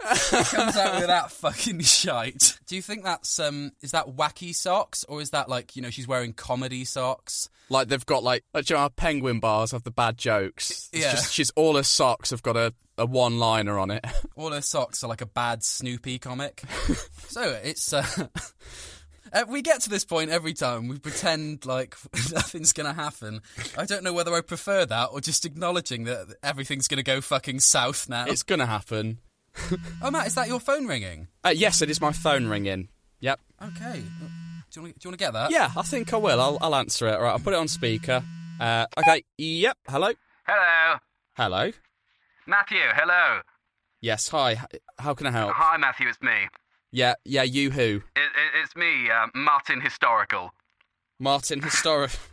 it 0.10 0.46
comes 0.46 0.76
out 0.76 0.96
with 0.98 1.06
that 1.08 1.30
fucking 1.32 1.80
shite. 1.80 2.58
Do 2.66 2.76
you 2.76 2.82
think 2.82 3.04
that's 3.04 3.38
um 3.38 3.72
is 3.82 3.90
that 3.92 4.06
wacky 4.06 4.54
socks 4.54 5.04
or 5.08 5.20
is 5.20 5.30
that 5.30 5.48
like, 5.48 5.74
you 5.76 5.82
know, 5.82 5.90
she's 5.90 6.06
wearing 6.08 6.32
comedy 6.32 6.84
socks? 6.84 7.48
like 7.70 7.88
they've 7.88 8.06
got 8.06 8.22
like, 8.22 8.44
like 8.54 8.68
you 8.70 8.74
know, 8.76 8.80
how 8.80 8.88
penguin 8.88 9.40
bars 9.40 9.72
have 9.72 9.82
the 9.82 9.90
bad 9.90 10.16
jokes. 10.16 10.88
It's 10.92 11.02
Yeah. 11.02 11.10
just 11.12 11.32
she's 11.32 11.50
all 11.50 11.76
her 11.76 11.82
socks 11.82 12.30
have 12.30 12.42
got 12.42 12.56
a, 12.56 12.72
a 12.96 13.04
one 13.06 13.38
liner 13.38 13.78
on 13.78 13.90
it. 13.90 14.04
All 14.36 14.50
her 14.52 14.62
socks 14.62 15.04
are 15.04 15.06
like 15.08 15.20
a 15.20 15.26
bad 15.26 15.62
Snoopy 15.62 16.18
comic. 16.18 16.62
so 17.28 17.42
it's 17.62 17.92
uh, 17.92 18.04
uh, 19.32 19.44
we 19.48 19.60
get 19.62 19.82
to 19.82 19.90
this 19.90 20.04
point 20.04 20.30
every 20.30 20.54
time. 20.54 20.88
We 20.88 20.98
pretend 20.98 21.66
like 21.66 21.94
nothing's 22.32 22.72
gonna 22.72 22.94
happen. 22.94 23.42
I 23.76 23.84
don't 23.84 24.02
know 24.02 24.12
whether 24.12 24.34
I 24.34 24.40
prefer 24.40 24.86
that 24.86 25.10
or 25.12 25.20
just 25.20 25.44
acknowledging 25.44 26.04
that 26.04 26.34
everything's 26.42 26.88
gonna 26.88 27.02
go 27.02 27.20
fucking 27.20 27.60
south 27.60 28.08
now. 28.08 28.24
it's 28.26 28.42
gonna 28.42 28.66
happen. 28.66 29.18
Oh, 30.02 30.10
Matt, 30.10 30.26
is 30.26 30.34
that 30.36 30.48
your 30.48 30.60
phone 30.60 30.86
ringing? 30.86 31.28
Uh, 31.44 31.50
yes, 31.54 31.82
it 31.82 31.90
is 31.90 32.00
my 32.00 32.12
phone 32.12 32.46
ringing. 32.46 32.88
Yep. 33.20 33.40
Okay. 33.62 34.02
Do 34.70 34.80
you 34.82 34.82
want 34.82 35.02
to 35.02 35.16
get 35.16 35.32
that? 35.32 35.50
Yeah, 35.50 35.70
I 35.76 35.82
think 35.82 36.12
I 36.12 36.16
will. 36.16 36.40
I'll, 36.40 36.58
I'll 36.60 36.74
answer 36.74 37.08
it. 37.08 37.14
All 37.14 37.22
right, 37.22 37.32
I'll 37.32 37.38
put 37.38 37.52
it 37.54 37.58
on 37.58 37.68
speaker. 37.68 38.22
Uh, 38.60 38.86
okay. 38.96 39.24
Yep. 39.38 39.76
Hello. 39.88 40.12
Hello. 40.46 40.96
Hello. 41.36 41.70
Matthew, 42.46 42.78
hello. 42.94 43.40
Yes. 44.00 44.28
Hi. 44.28 44.60
How 44.98 45.14
can 45.14 45.26
I 45.26 45.30
help? 45.32 45.52
Hi, 45.54 45.76
Matthew, 45.76 46.08
it's 46.08 46.20
me. 46.22 46.48
Yeah. 46.92 47.14
Yeah. 47.24 47.42
You 47.42 47.70
who? 47.70 48.02
It, 48.16 48.20
it, 48.20 48.62
it's 48.62 48.76
me, 48.76 49.10
uh, 49.10 49.26
Martin 49.34 49.80
Historical. 49.80 50.52
Martin 51.18 51.60
Historical. 51.62 52.18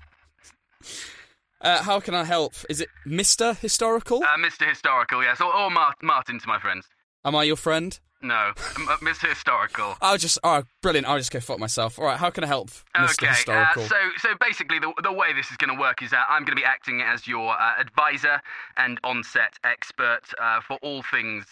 Uh, 1.61 1.81
how 1.81 1.99
can 1.99 2.13
I 2.13 2.23
help? 2.25 2.53
Is 2.69 2.79
it 2.79 2.89
Mr. 3.07 3.57
Historical? 3.57 4.21
Uh, 4.21 4.37
Mr. 4.37 4.69
Historical, 4.69 5.23
yes. 5.23 5.41
Or, 5.41 5.51
or 5.55 5.71
Mar- 5.71 5.95
Martin 6.03 6.37
to 6.39 6.47
my 6.47 6.59
friends. 6.59 6.85
Am 7.25 7.35
I 7.35 7.43
your 7.43 7.55
friend? 7.55 7.99
No. 8.21 8.53
M- 8.77 8.87
uh, 8.89 8.97
Mr. 8.97 9.27
Historical. 9.29 9.97
I'll 10.01 10.17
just. 10.17 10.39
Oh, 10.43 10.63
brilliant. 10.81 11.07
I'll 11.07 11.17
just 11.17 11.31
go 11.31 11.39
fuck 11.39 11.59
myself. 11.59 11.99
All 11.99 12.05
right, 12.05 12.17
how 12.17 12.29
can 12.29 12.43
I 12.43 12.47
help, 12.47 12.69
Mr. 12.95 13.23
Okay, 13.23 13.27
Historical? 13.27 13.83
Uh, 13.83 13.87
so 13.87 13.95
so 14.17 14.29
basically, 14.39 14.79
the, 14.79 14.93
the 15.03 15.11
way 15.11 15.33
this 15.33 15.51
is 15.51 15.57
going 15.57 15.75
to 15.75 15.79
work 15.79 16.01
is 16.01 16.11
that 16.11 16.25
I'm 16.29 16.43
going 16.43 16.55
to 16.55 16.61
be 16.61 16.65
acting 16.65 17.01
as 17.01 17.27
your 17.27 17.51
uh, 17.59 17.73
advisor 17.79 18.41
and 18.77 18.99
on-set 19.03 19.53
expert 19.63 20.21
uh, 20.41 20.61
for 20.61 20.77
all 20.81 21.03
things 21.11 21.45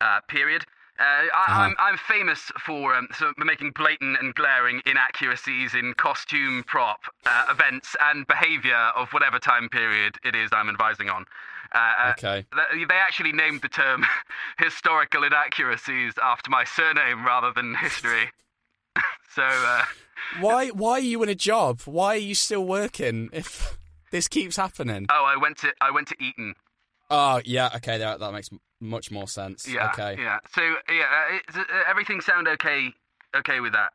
uh, 0.00 0.20
period. 0.28 0.64
Uh, 1.00 1.04
I, 1.04 1.26
Uh-huh. 1.48 1.60
I'm, 1.62 1.74
I'm 1.78 1.96
famous 1.96 2.52
for 2.64 2.94
um, 2.94 3.08
sort 3.14 3.30
of 3.36 3.44
making 3.44 3.70
blatant 3.70 4.18
and 4.20 4.34
glaring 4.34 4.82
inaccuracies 4.84 5.74
in 5.74 5.94
costume, 5.94 6.62
prop, 6.64 7.00
uh, 7.24 7.46
events, 7.50 7.96
and 8.00 8.26
behaviour 8.26 8.76
of 8.94 9.08
whatever 9.12 9.38
time 9.38 9.68
period 9.70 10.16
it 10.24 10.34
is 10.34 10.50
I'm 10.52 10.68
advising 10.68 11.08
on. 11.08 11.24
Uh, 11.74 11.78
uh, 11.78 12.10
Okay. 12.18 12.44
th- 12.54 12.88
They 12.88 12.94
actually 12.96 13.32
named 13.32 13.62
the 13.62 13.68
term 13.68 14.04
historical 14.58 15.24
inaccuracies 15.24 16.14
after 16.22 16.50
my 16.50 16.64
surname 16.64 17.24
rather 17.24 17.52
than 17.52 17.74
history. 17.76 18.30
so, 19.34 19.42
uh, 19.44 19.84
Why? 20.40 20.68
Why 20.68 20.92
are 20.92 21.00
you 21.00 21.22
in 21.22 21.28
a 21.28 21.34
job? 21.34 21.80
Why 21.86 22.14
are 22.14 22.18
you 22.18 22.34
still 22.34 22.64
working 22.64 23.30
if 23.32 23.78
this 24.10 24.28
keeps 24.28 24.56
happening? 24.56 25.06
oh, 25.10 25.24
I 25.24 25.36
went 25.36 25.58
to 25.58 25.72
I 25.80 25.90
went 25.90 26.08
to 26.08 26.16
Eton. 26.22 26.56
Oh, 27.10 27.40
yeah. 27.44 27.70
Okay, 27.76 27.98
that 27.98 28.20
that 28.20 28.32
makes 28.32 28.50
much 28.80 29.10
more 29.10 29.28
sense. 29.28 29.66
Yeah. 29.66 29.90
Okay. 29.92 30.16
Yeah. 30.20 30.38
So 30.54 30.62
yeah, 30.88 31.38
uh, 31.54 31.60
uh, 31.60 31.64
everything 31.88 32.20
sound 32.20 32.48
okay? 32.48 32.92
Okay 33.34 33.60
with 33.60 33.72
that? 33.72 33.90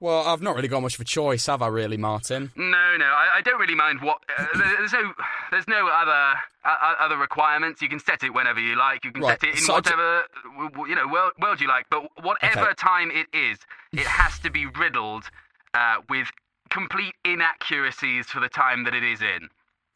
Well, 0.00 0.26
I've 0.26 0.40
not 0.40 0.56
really 0.56 0.68
got 0.68 0.80
much 0.80 0.94
of 0.94 1.00
a 1.00 1.04
choice, 1.04 1.44
have 1.46 1.60
I? 1.60 1.66
Really, 1.66 1.98
Martin? 1.98 2.52
No, 2.56 2.96
no, 2.96 3.04
I, 3.04 3.28
I 3.34 3.40
don't 3.42 3.60
really 3.60 3.74
mind 3.74 4.00
what. 4.00 4.16
Uh, 4.30 4.46
there's 4.78 4.94
no, 4.94 5.12
there's 5.50 5.68
no 5.68 5.88
other 5.88 6.38
uh, 6.64 6.94
other 6.98 7.18
requirements. 7.18 7.82
You 7.82 7.88
can 7.90 8.00
set 8.00 8.22
it 8.24 8.32
whenever 8.32 8.60
you 8.60 8.76
like. 8.76 9.04
You 9.04 9.12
can 9.12 9.22
Right, 9.22 9.38
set 9.38 9.50
it 9.50 9.58
in 9.58 9.64
so 9.66 9.74
whatever 9.74 10.22
w- 10.72 10.88
you 10.88 10.94
know 10.94 11.06
world, 11.06 11.32
world 11.38 11.60
you 11.60 11.68
like. 11.68 11.84
But 11.90 12.04
whatever 12.22 12.60
Okay. 12.64 12.74
time 12.78 13.10
it 13.10 13.26
is, 13.36 13.58
it 13.92 14.06
has 14.06 14.38
to 14.38 14.50
be 14.50 14.64
riddled 14.64 15.24
uh, 15.74 15.96
with 16.08 16.28
complete 16.70 17.14
inaccuracies 17.24 18.26
for 18.26 18.40
the 18.40 18.48
time 18.48 18.84
that 18.84 18.94
it 18.94 19.04
is 19.04 19.20
in. 19.20 19.50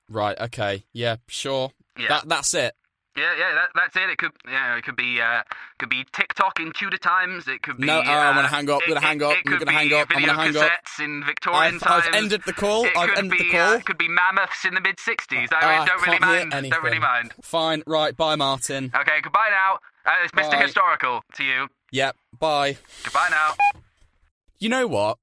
Right. 0.08 0.38
Okay. 0.38 0.84
Yeah. 0.92 1.16
Sure. 1.28 1.70
Yeah. 1.98 2.08
That 2.08 2.28
that's 2.28 2.54
it. 2.54 2.74
Yeah, 3.16 3.32
yeah, 3.38 3.54
that, 3.54 3.68
that's 3.76 3.94
it. 3.96 4.10
It 4.10 4.18
could, 4.18 4.32
yeah, 4.50 4.76
it 4.76 4.82
could 4.82 4.96
be, 4.96 5.20
uh, 5.20 5.42
could 5.78 5.88
be 5.88 6.04
TikTok 6.12 6.58
in 6.58 6.72
Tudor 6.72 6.96
times. 6.96 7.46
It 7.46 7.62
could 7.62 7.76
be. 7.76 7.86
No, 7.86 7.98
oh, 7.98 8.00
I'm 8.00 8.34
gonna 8.34 8.48
uh, 8.48 8.50
hang 8.50 8.68
up, 8.68 8.82
it- 8.82 8.88
gonna 8.88 9.00
hang 9.00 9.22
up, 9.22 9.36
I'm 9.46 9.58
gonna 9.58 9.70
hang 9.70 9.92
up, 9.92 10.08
I'm 10.10 10.20
gonna 10.20 10.34
hang 10.42 10.56
up. 10.56 10.70
in 10.98 11.22
Victorian 11.24 11.76
I've- 11.76 11.84
I've 11.86 12.02
times. 12.06 12.16
ended 12.16 12.42
the 12.44 12.52
call, 12.52 12.84
It 12.86 12.96
I've 12.96 13.16
ended 13.16 13.38
the 13.38 13.44
be, 13.44 13.50
call. 13.52 13.60
Uh, 13.60 13.76
it 13.76 13.84
could 13.84 13.98
be 13.98 14.08
mammoths 14.08 14.64
in 14.64 14.74
the 14.74 14.80
mid 14.80 14.96
'60s. 14.96 15.52
I, 15.52 15.76
really 15.76 15.86
don't 15.86 16.02
really 16.02 16.18
mind. 16.18 16.50
Don't 16.72 16.82
really 16.82 16.98
mind. 16.98 17.32
Fine. 17.40 17.84
Right. 17.86 18.16
Bye, 18.16 18.34
Martin. 18.34 18.90
Okay, 18.92 19.20
goodbye 19.22 19.48
now. 19.50 19.78
Uh, 20.04 20.16
it's 20.24 20.32
Mr. 20.32 20.50
Bye. 20.50 20.62
Historical 20.62 21.22
to 21.34 21.44
you. 21.44 21.68
Yep. 21.92 22.16
Bye. 22.36 22.78
Goodbye 23.04 23.28
now. 23.30 23.52
You 24.58 24.70
know 24.70 24.88
what? 24.88 25.18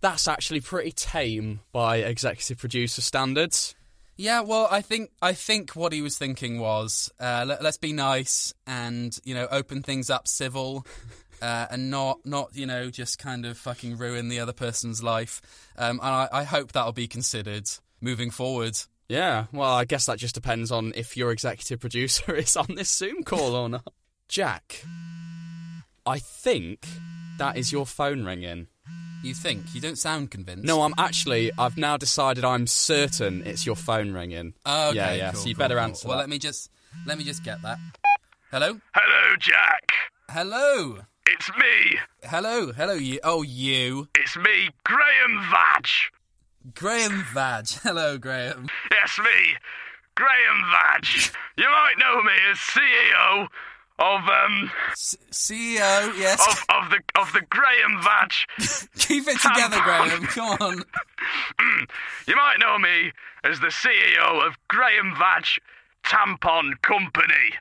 That's 0.00 0.26
actually 0.26 0.62
pretty 0.62 0.92
tame 0.92 1.60
by 1.70 1.98
executive 1.98 2.56
producer 2.56 3.02
standards. 3.02 3.74
Yeah, 4.20 4.42
well, 4.42 4.68
I 4.70 4.82
think 4.82 5.12
I 5.22 5.32
think 5.32 5.70
what 5.70 5.94
he 5.94 6.02
was 6.02 6.18
thinking 6.18 6.60
was 6.60 7.10
uh, 7.18 7.46
let, 7.48 7.62
let's 7.62 7.78
be 7.78 7.94
nice 7.94 8.52
and 8.66 9.18
you 9.24 9.34
know 9.34 9.48
open 9.50 9.82
things 9.82 10.10
up 10.10 10.28
civil, 10.28 10.86
uh, 11.42 11.68
and 11.70 11.90
not 11.90 12.18
not 12.26 12.50
you 12.54 12.66
know 12.66 12.90
just 12.90 13.18
kind 13.18 13.46
of 13.46 13.56
fucking 13.56 13.96
ruin 13.96 14.28
the 14.28 14.38
other 14.38 14.52
person's 14.52 15.02
life. 15.02 15.40
Um, 15.78 16.00
and 16.02 16.10
I, 16.10 16.28
I 16.30 16.44
hope 16.44 16.72
that'll 16.72 16.92
be 16.92 17.08
considered 17.08 17.66
moving 18.02 18.30
forward. 18.30 18.76
Yeah, 19.08 19.46
well, 19.52 19.72
I 19.72 19.86
guess 19.86 20.04
that 20.04 20.18
just 20.18 20.34
depends 20.34 20.70
on 20.70 20.92
if 20.94 21.16
your 21.16 21.32
executive 21.32 21.80
producer 21.80 22.34
is 22.36 22.58
on 22.58 22.74
this 22.74 22.90
Zoom 22.90 23.22
call 23.22 23.54
or 23.54 23.70
not. 23.70 23.90
Jack, 24.28 24.84
I 26.04 26.18
think 26.18 26.86
that 27.38 27.56
is 27.56 27.72
your 27.72 27.86
phone 27.86 28.26
ringing. 28.26 28.66
You 29.22 29.34
think 29.34 29.74
you 29.74 29.80
don't 29.82 29.98
sound 29.98 30.30
convinced? 30.30 30.64
No, 30.64 30.82
I'm 30.82 30.94
actually, 30.96 31.50
I've 31.58 31.76
now 31.76 31.96
decided 31.98 32.44
I'm 32.44 32.66
certain 32.66 33.46
it's 33.46 33.66
your 33.66 33.76
phone 33.76 34.12
ringing. 34.12 34.54
Oh, 34.64 34.88
okay, 34.88 34.96
yeah, 34.96 35.12
yeah, 35.12 35.32
cool, 35.32 35.40
so 35.42 35.48
you 35.48 35.54
cool, 35.54 35.58
better 35.58 35.74
cool. 35.74 35.84
answer 35.84 36.08
Well, 36.08 36.16
that. 36.16 36.22
let 36.22 36.30
me 36.30 36.38
just 36.38 36.70
let 37.06 37.18
me 37.18 37.24
just 37.24 37.44
get 37.44 37.60
that. 37.62 37.78
Hello, 38.50 38.80
Hello, 38.94 39.36
Jack. 39.38 39.92
hello, 40.30 41.00
It's 41.26 41.50
me. 41.58 41.98
hello, 42.24 42.72
hello. 42.72 42.94
You, 42.94 43.20
oh, 43.22 43.42
you, 43.42 44.08
It's 44.14 44.36
me, 44.38 44.70
Graham 44.84 45.38
Vatch. 45.52 46.10
Graham 46.74 47.24
Vag. 47.34 47.68
Hello, 47.82 48.18
Graham. 48.18 48.68
Yes, 48.90 49.18
me, 49.18 49.54
Graham 50.14 50.62
Vatch. 50.72 51.32
You 51.56 51.64
might 51.64 51.94
know 51.98 52.22
me 52.22 52.32
as 52.50 52.58
CEO 52.58 53.48
of 54.00 54.20
um 54.28 54.70
C- 54.94 55.18
CEO. 55.30 56.18
Yes. 56.18 56.40
of, 56.68 56.84
of 56.84 56.90
the 56.90 57.00
of 57.20 57.32
the 57.32 57.42
Graham 57.50 58.00
Vatch. 58.02 58.88
Keep 58.98 59.28
it 59.28 59.38
together, 59.40 59.78
Graham. 59.82 60.22
Come 60.26 60.56
on. 60.60 60.82
You 62.26 62.36
might 62.36 62.56
know 62.58 62.78
me 62.78 63.12
as 63.44 63.60
the 63.60 63.68
CEO 63.68 64.46
of 64.46 64.54
Graham 64.68 65.14
Vatch 65.14 65.58
Tampon 66.04 66.80
Company. 66.82 67.54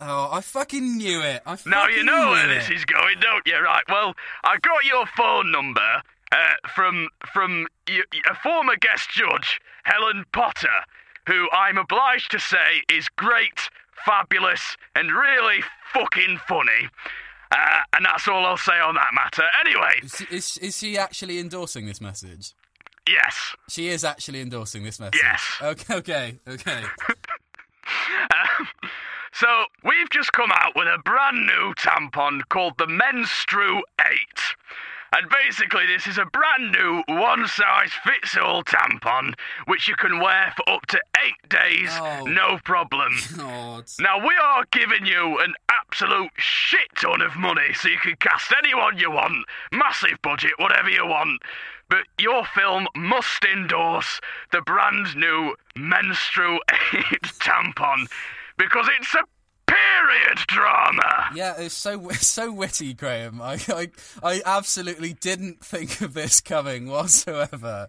Oh, 0.00 0.28
I 0.32 0.40
fucking 0.42 0.96
knew 0.98 1.20
it. 1.22 1.42
I 1.46 1.56
Now 1.64 1.86
you 1.88 2.04
know 2.04 2.30
where 2.30 2.46
knew 2.46 2.54
this 2.54 2.68
is 2.70 2.84
going, 2.84 3.16
don't 3.20 3.46
you? 3.46 3.58
Right. 3.58 3.82
Well, 3.88 4.14
I 4.44 4.56
got 4.58 4.84
your 4.84 5.06
phone 5.16 5.50
number 5.50 6.02
uh, 6.32 6.52
from 6.74 7.08
from 7.32 7.66
y- 7.88 8.02
a 8.30 8.34
former 8.34 8.76
guest 8.76 9.08
judge, 9.10 9.58
Helen 9.84 10.24
Potter, 10.32 10.84
who 11.26 11.48
I'm 11.50 11.78
obliged 11.78 12.30
to 12.32 12.38
say 12.38 12.82
is 12.90 13.08
great, 13.16 13.70
fabulous, 14.04 14.76
and 14.94 15.10
really 15.10 15.62
fucking 15.92 16.38
funny. 16.48 16.88
Uh, 17.52 17.78
and 17.94 18.04
that's 18.04 18.26
all 18.28 18.44
I'll 18.44 18.56
say 18.56 18.78
on 18.80 18.94
that 18.96 19.10
matter. 19.14 19.44
Anyway, 19.64 20.00
Is, 20.02 20.20
is, 20.30 20.58
is 20.58 20.76
she 20.78 20.98
actually 20.98 21.38
endorsing 21.38 21.86
this 21.86 22.00
message? 22.00 22.54
yes. 23.08 23.54
She 23.70 23.88
is 23.88 24.04
actually 24.04 24.40
endorsing 24.40 24.82
this 24.82 24.98
message. 24.98 25.20
Yes. 25.22 25.42
Okay, 25.62 25.94
okay, 25.94 26.38
okay. 26.48 26.82
So 29.32 29.46
we've 29.84 30.08
just 30.10 30.32
come 30.32 30.50
out 30.50 30.72
with 30.74 30.86
a 30.86 30.96
brand 31.04 31.46
new 31.46 31.74
tampon 31.74 32.40
called 32.48 32.72
the 32.78 32.86
Menstru 32.86 33.80
8. 34.00 34.08
And 35.18 35.30
basically, 35.30 35.86
this 35.86 36.06
is 36.06 36.18
a 36.18 36.26
brand 36.26 36.72
new 36.72 37.02
one 37.08 37.46
size 37.48 37.90
fits 38.04 38.36
all 38.36 38.62
tampon 38.62 39.32
which 39.66 39.88
you 39.88 39.96
can 39.96 40.20
wear 40.20 40.52
for 40.56 40.68
up 40.74 40.84
to 40.88 41.00
eight 41.24 41.48
days, 41.48 41.88
Oh. 41.92 42.24
no 42.26 42.58
problem. 42.64 43.14
God. 43.36 43.84
Now, 43.98 44.18
we 44.18 44.34
are 44.42 44.64
giving 44.70 45.06
you 45.06 45.38
an 45.38 45.54
absolute 45.70 46.30
shit 46.36 46.88
ton 46.96 47.22
of 47.22 47.34
money 47.36 47.72
so 47.74 47.88
you 47.88 47.98
can 47.98 48.16
cast 48.16 48.52
anyone 48.58 48.98
you 48.98 49.10
want, 49.10 49.46
massive 49.72 50.20
budget, 50.22 50.52
whatever 50.58 50.90
you 50.90 51.06
want. 51.06 51.40
But 51.88 52.04
your 52.18 52.44
film 52.44 52.86
must 52.96 53.44
endorse 53.44 54.20
the 54.52 54.60
brand 54.60 55.16
new 55.16 55.54
Menstru 55.78 56.58
8 56.92 57.22
tampon 57.40 58.08
because 58.58 58.88
it's 58.98 59.14
a 59.14 59.20
period 59.66 60.38
drama. 60.48 61.30
Yeah, 61.34 61.54
it's 61.58 61.74
so 61.74 62.08
it's 62.10 62.26
so 62.26 62.52
witty, 62.52 62.94
Graham. 62.94 63.40
I, 63.40 63.58
I 63.68 63.90
I 64.22 64.42
absolutely 64.44 65.12
didn't 65.14 65.64
think 65.64 66.00
of 66.00 66.14
this 66.14 66.40
coming 66.40 66.88
whatsoever. 66.88 67.88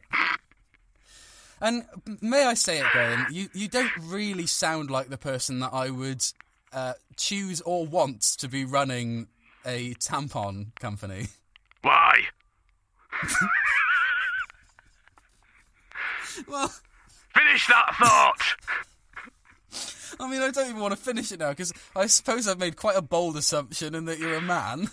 And 1.59 1.85
may 2.21 2.45
I 2.45 2.53
say 2.53 2.79
it, 2.79 2.85
Graham? 2.91 3.27
You 3.31 3.49
you 3.53 3.67
don't 3.67 3.91
really 4.01 4.47
sound 4.47 4.91
like 4.91 5.09
the 5.09 5.17
person 5.17 5.59
that 5.59 5.73
I 5.73 5.89
would 5.89 6.23
uh, 6.73 6.93
choose 7.15 7.61
or 7.61 7.85
want 7.85 8.21
to 8.39 8.47
be 8.47 8.65
running 8.65 9.27
a 9.65 9.93
tampon 9.95 10.75
company. 10.79 11.27
Why? 11.81 12.21
Well, 16.47 16.71
Finish 17.37 17.67
that 17.67 17.95
thought. 17.99 18.41
I 20.19 20.29
mean, 20.29 20.41
I 20.41 20.51
don't 20.51 20.69
even 20.69 20.81
want 20.81 20.93
to 20.93 20.99
finish 20.99 21.31
it 21.31 21.39
now 21.39 21.49
because 21.49 21.71
I 21.95 22.07
suppose 22.07 22.47
I've 22.47 22.59
made 22.59 22.75
quite 22.75 22.95
a 22.97 23.01
bold 23.01 23.37
assumption 23.37 23.93
in 23.95 24.05
that 24.05 24.19
you're 24.19 24.35
a 24.35 24.41
man. 24.41 24.89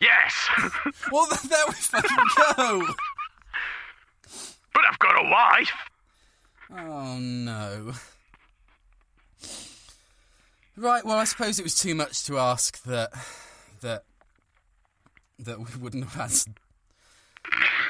Yes, 0.00 0.34
Well, 1.12 1.26
there 1.48 1.64
we 1.68 1.72
fucking 1.74 2.16
go. 2.56 2.86
but 4.74 4.82
I've 4.90 4.98
got 4.98 5.24
a 5.24 5.28
wife. 5.30 5.72
Oh 6.70 7.18
no. 7.18 7.92
Right, 10.76 11.04
well 11.04 11.16
I 11.16 11.24
suppose 11.24 11.58
it 11.58 11.62
was 11.62 11.74
too 11.74 11.94
much 11.94 12.24
to 12.26 12.38
ask 12.38 12.82
that 12.82 13.10
that 13.80 14.04
that 15.38 15.58
we 15.58 15.80
wouldn't 15.80 16.04
have 16.04 16.14
had 16.14 16.54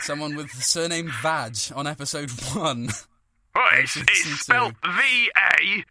someone 0.01 0.37
with 0.37 0.53
the 0.53 0.63
surname 0.63 1.11
Vag 1.23 1.57
on 1.75 1.87
episode 1.87 2.31
one. 2.55 2.91
Oh, 3.57 3.69
it's, 3.75 3.97
it's 3.97 4.41
spelled 4.41 4.75
V 4.85 5.31
A 5.37 5.85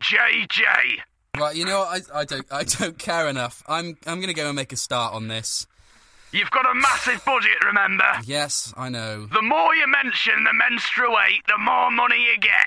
J 0.00 0.46
J. 0.48 0.64
Right, 1.38 1.56
you 1.56 1.64
know 1.64 1.80
what, 1.80 2.08
I, 2.14 2.20
I 2.20 2.24
don't 2.24 2.46
I 2.50 2.64
don't 2.64 2.98
care 2.98 3.28
enough. 3.28 3.62
I'm 3.68 3.96
I'm 4.06 4.20
gonna 4.20 4.32
go 4.34 4.46
and 4.46 4.56
make 4.56 4.72
a 4.72 4.76
start 4.76 5.14
on 5.14 5.28
this. 5.28 5.66
You've 6.30 6.50
got 6.50 6.70
a 6.70 6.74
massive 6.74 7.24
budget, 7.24 7.64
remember? 7.64 8.04
Yes, 8.24 8.74
I 8.76 8.90
know. 8.90 9.26
The 9.26 9.40
more 9.42 9.74
you 9.74 9.86
mention 9.86 10.44
the 10.44 10.52
menstruate, 10.52 11.42
the 11.46 11.56
more 11.58 11.90
money 11.90 12.16
you 12.22 12.38
get. 12.38 12.66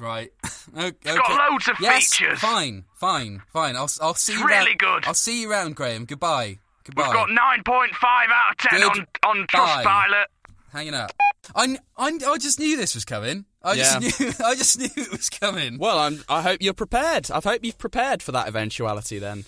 Right. 0.00 0.32
okay. 0.76 0.92
got 1.04 1.50
loads 1.50 1.68
of 1.68 1.76
yes, 1.80 2.14
features. 2.14 2.38
Fine, 2.40 2.84
fine, 2.94 3.42
fine. 3.52 3.76
I'll 3.76 3.90
I'll 4.00 4.14
see 4.14 4.32
It's 4.32 4.40
you. 4.40 4.46
really 4.46 4.66
round- 4.66 4.78
good. 4.78 5.04
I'll 5.06 5.14
see 5.14 5.40
you 5.42 5.50
around, 5.50 5.76
Graham. 5.76 6.04
Goodbye. 6.04 6.58
Goodbye. 6.84 7.04
We've 7.08 7.12
got 7.12 7.28
9.5 7.28 7.88
out 8.32 8.50
of 8.52 8.56
10 8.56 8.82
on, 8.82 9.06
on 9.26 9.36
Goodbye. 9.40 9.84
Trustpilot. 9.84 10.24
Hanging 10.72 10.94
up. 10.94 11.12
I, 11.54 11.76
I, 11.98 12.18
I 12.26 12.38
just 12.38 12.58
knew 12.58 12.76
this 12.76 12.94
was 12.94 13.04
coming. 13.04 13.44
I 13.62 13.74
Yeah. 13.74 13.98
just 14.00 14.20
knew. 14.20 14.32
I 14.44 14.54
just 14.54 14.78
knew 14.78 14.88
it 14.96 15.10
was 15.10 15.28
coming. 15.30 15.78
Well, 15.78 15.98
I'm, 15.98 16.22
I 16.28 16.42
hope 16.42 16.58
you're 16.60 16.72
prepared. 16.74 17.30
I 17.30 17.40
hope 17.40 17.64
you've 17.64 17.78
prepared 17.78 18.22
for 18.22 18.32
that 18.32 18.48
eventuality 18.48 19.18
then. 19.18 19.44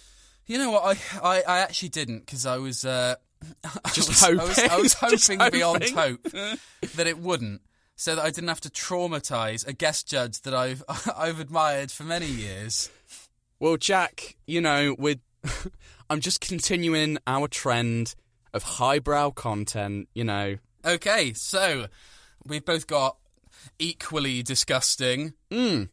You 0.47 0.59
know 0.59 0.71
what? 0.71 0.85
I 0.85 1.21
I, 1.23 1.43
I 1.47 1.59
actually 1.61 1.89
didn't 1.91 2.21
because 2.27 2.45
I 2.47 2.59
was 2.59 2.85
uh, 2.85 3.15
I 3.65 3.91
Just 3.93 4.09
was, 4.09 4.23
I 4.23 4.33
was, 4.33 4.59
I 4.59 4.77
was 4.79 4.95
hoping, 4.95 5.39
hoping 5.41 5.59
beyond 5.59 5.85
hoping. 5.85 6.33
hope 6.33 6.61
that 6.97 7.07
it 7.07 7.19
wouldn't, 7.19 7.63
so 7.97 8.15
that 8.17 8.23
I 8.25 8.31
didn't 8.31 8.49
have 8.49 8.61
to 8.63 8.71
traumatise 8.71 9.67
a 9.67 9.73
guest 9.73 10.09
judge 10.09 10.41
that 10.43 10.53
I've 10.55 10.83
I've 11.17 11.41
admired 11.41 11.91
for 11.91 12.03
many 12.05 12.27
years. 12.27 12.91
Well, 13.61 13.77
Jack, 13.77 14.37
you 14.47 14.61
know, 14.61 14.95
with 14.99 15.21
I'm 16.11 16.21
just 16.21 16.41
continuing 16.41 17.19
our 17.27 17.49
trend 17.49 18.15
of 18.53 18.63
highbrow 18.65 19.31
content, 19.31 20.09
you 20.15 20.25
know. 20.25 20.57
Okay, 20.85 21.33
so 21.33 21.87
we've 22.45 22.65
both 22.65 22.87
got 22.89 23.17
equally 23.79 24.43
disgusting 24.43 25.35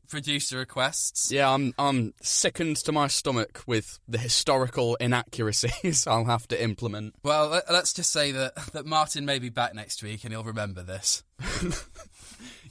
producer 0.07 0.57
requests. 0.57 1.31
Yeah, 1.31 1.49
I'm 1.53 1.73
I'm 1.77 2.13
sickened 2.21 2.77
to 2.77 2.91
my 2.91 3.07
stomach 3.07 3.61
with 3.67 3.99
the 4.07 4.17
historical 4.17 4.95
inaccuracies 4.95 6.07
I'll 6.07 6.25
have 6.25 6.47
to 6.49 6.61
implement. 6.63 7.15
Well, 7.23 7.49
let- 7.49 7.71
let's 7.71 7.93
just 7.93 8.11
say 8.11 8.31
that 8.31 8.55
that 8.73 8.85
Martin 8.85 9.25
may 9.25 9.39
be 9.39 9.49
back 9.49 9.73
next 9.75 10.01
week 10.03 10.23
and 10.23 10.33
he'll 10.33 10.43
remember 10.43 10.81
this. 10.83 11.23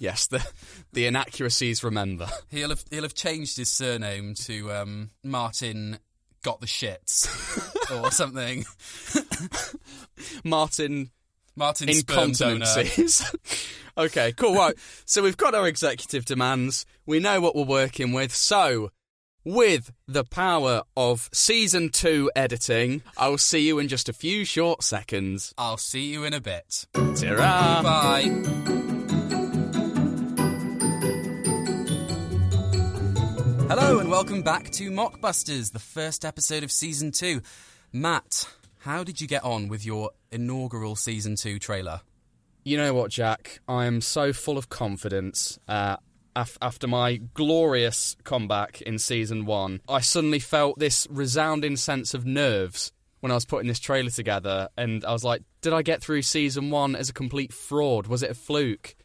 Yes, 0.00 0.28
the 0.28 0.46
the 0.92 1.06
inaccuracies 1.06 1.82
remember. 1.82 2.28
He'll 2.50 2.68
have 2.68 2.84
he'll 2.88 3.02
have 3.02 3.14
changed 3.14 3.56
his 3.56 3.68
surname 3.68 4.34
to 4.44 4.70
um, 4.72 5.10
Martin 5.24 5.98
got 6.44 6.60
the 6.60 6.66
shits 6.68 7.26
or 7.90 8.12
something. 8.12 8.64
Martin 10.44 11.10
Martin 11.58 11.88
incontinencies. 11.88 13.22
okay, 13.98 14.32
cool. 14.32 14.54
Right. 14.54 14.74
So 15.04 15.22
we've 15.22 15.36
got 15.36 15.54
our 15.54 15.66
executive 15.66 16.24
demands. 16.24 16.86
We 17.04 17.18
know 17.18 17.40
what 17.40 17.56
we're 17.56 17.64
working 17.64 18.12
with. 18.12 18.34
So, 18.34 18.90
with 19.44 19.90
the 20.06 20.24
power 20.24 20.82
of 20.96 21.28
season 21.32 21.90
two 21.90 22.30
editing, 22.36 23.02
I 23.16 23.28
will 23.28 23.38
see 23.38 23.66
you 23.66 23.78
in 23.78 23.88
just 23.88 24.08
a 24.08 24.12
few 24.12 24.44
short 24.44 24.82
seconds. 24.84 25.52
I'll 25.58 25.76
see 25.76 26.06
you 26.12 26.24
in 26.24 26.32
a 26.32 26.40
bit. 26.40 26.86
Ta-ra! 26.94 27.82
Bye. 27.82 28.68
Hello 33.68 33.98
and 33.98 34.10
welcome 34.10 34.42
back 34.42 34.70
to 34.70 34.90
Mockbusters, 34.90 35.72
the 35.72 35.78
first 35.78 36.24
episode 36.24 36.62
of 36.62 36.70
season 36.70 37.10
two. 37.10 37.42
Matt, 37.92 38.46
how 38.88 39.04
did 39.04 39.20
you 39.20 39.28
get 39.28 39.44
on 39.44 39.68
with 39.68 39.84
your 39.84 40.12
inaugural 40.32 40.96
season 40.96 41.36
two 41.36 41.58
trailer? 41.58 42.00
You 42.64 42.78
know 42.78 42.94
what, 42.94 43.10
Jack? 43.10 43.60
I 43.68 43.84
am 43.84 44.00
so 44.00 44.32
full 44.32 44.56
of 44.56 44.70
confidence. 44.70 45.58
Uh, 45.68 45.96
af- 46.34 46.56
after 46.62 46.86
my 46.86 47.16
glorious 47.34 48.16
comeback 48.24 48.80
in 48.80 48.98
season 48.98 49.44
one, 49.44 49.82
I 49.90 50.00
suddenly 50.00 50.38
felt 50.38 50.78
this 50.78 51.06
resounding 51.10 51.76
sense 51.76 52.14
of 52.14 52.24
nerves 52.24 52.90
when 53.20 53.30
I 53.30 53.34
was 53.34 53.44
putting 53.44 53.68
this 53.68 53.78
trailer 53.78 54.08
together, 54.08 54.70
and 54.78 55.04
I 55.04 55.12
was 55.12 55.22
like, 55.22 55.42
"Did 55.60 55.74
I 55.74 55.82
get 55.82 56.02
through 56.02 56.22
season 56.22 56.70
one 56.70 56.96
as 56.96 57.10
a 57.10 57.12
complete 57.12 57.52
fraud? 57.52 58.06
Was 58.06 58.22
it 58.22 58.30
a 58.30 58.34
fluke?" 58.34 58.96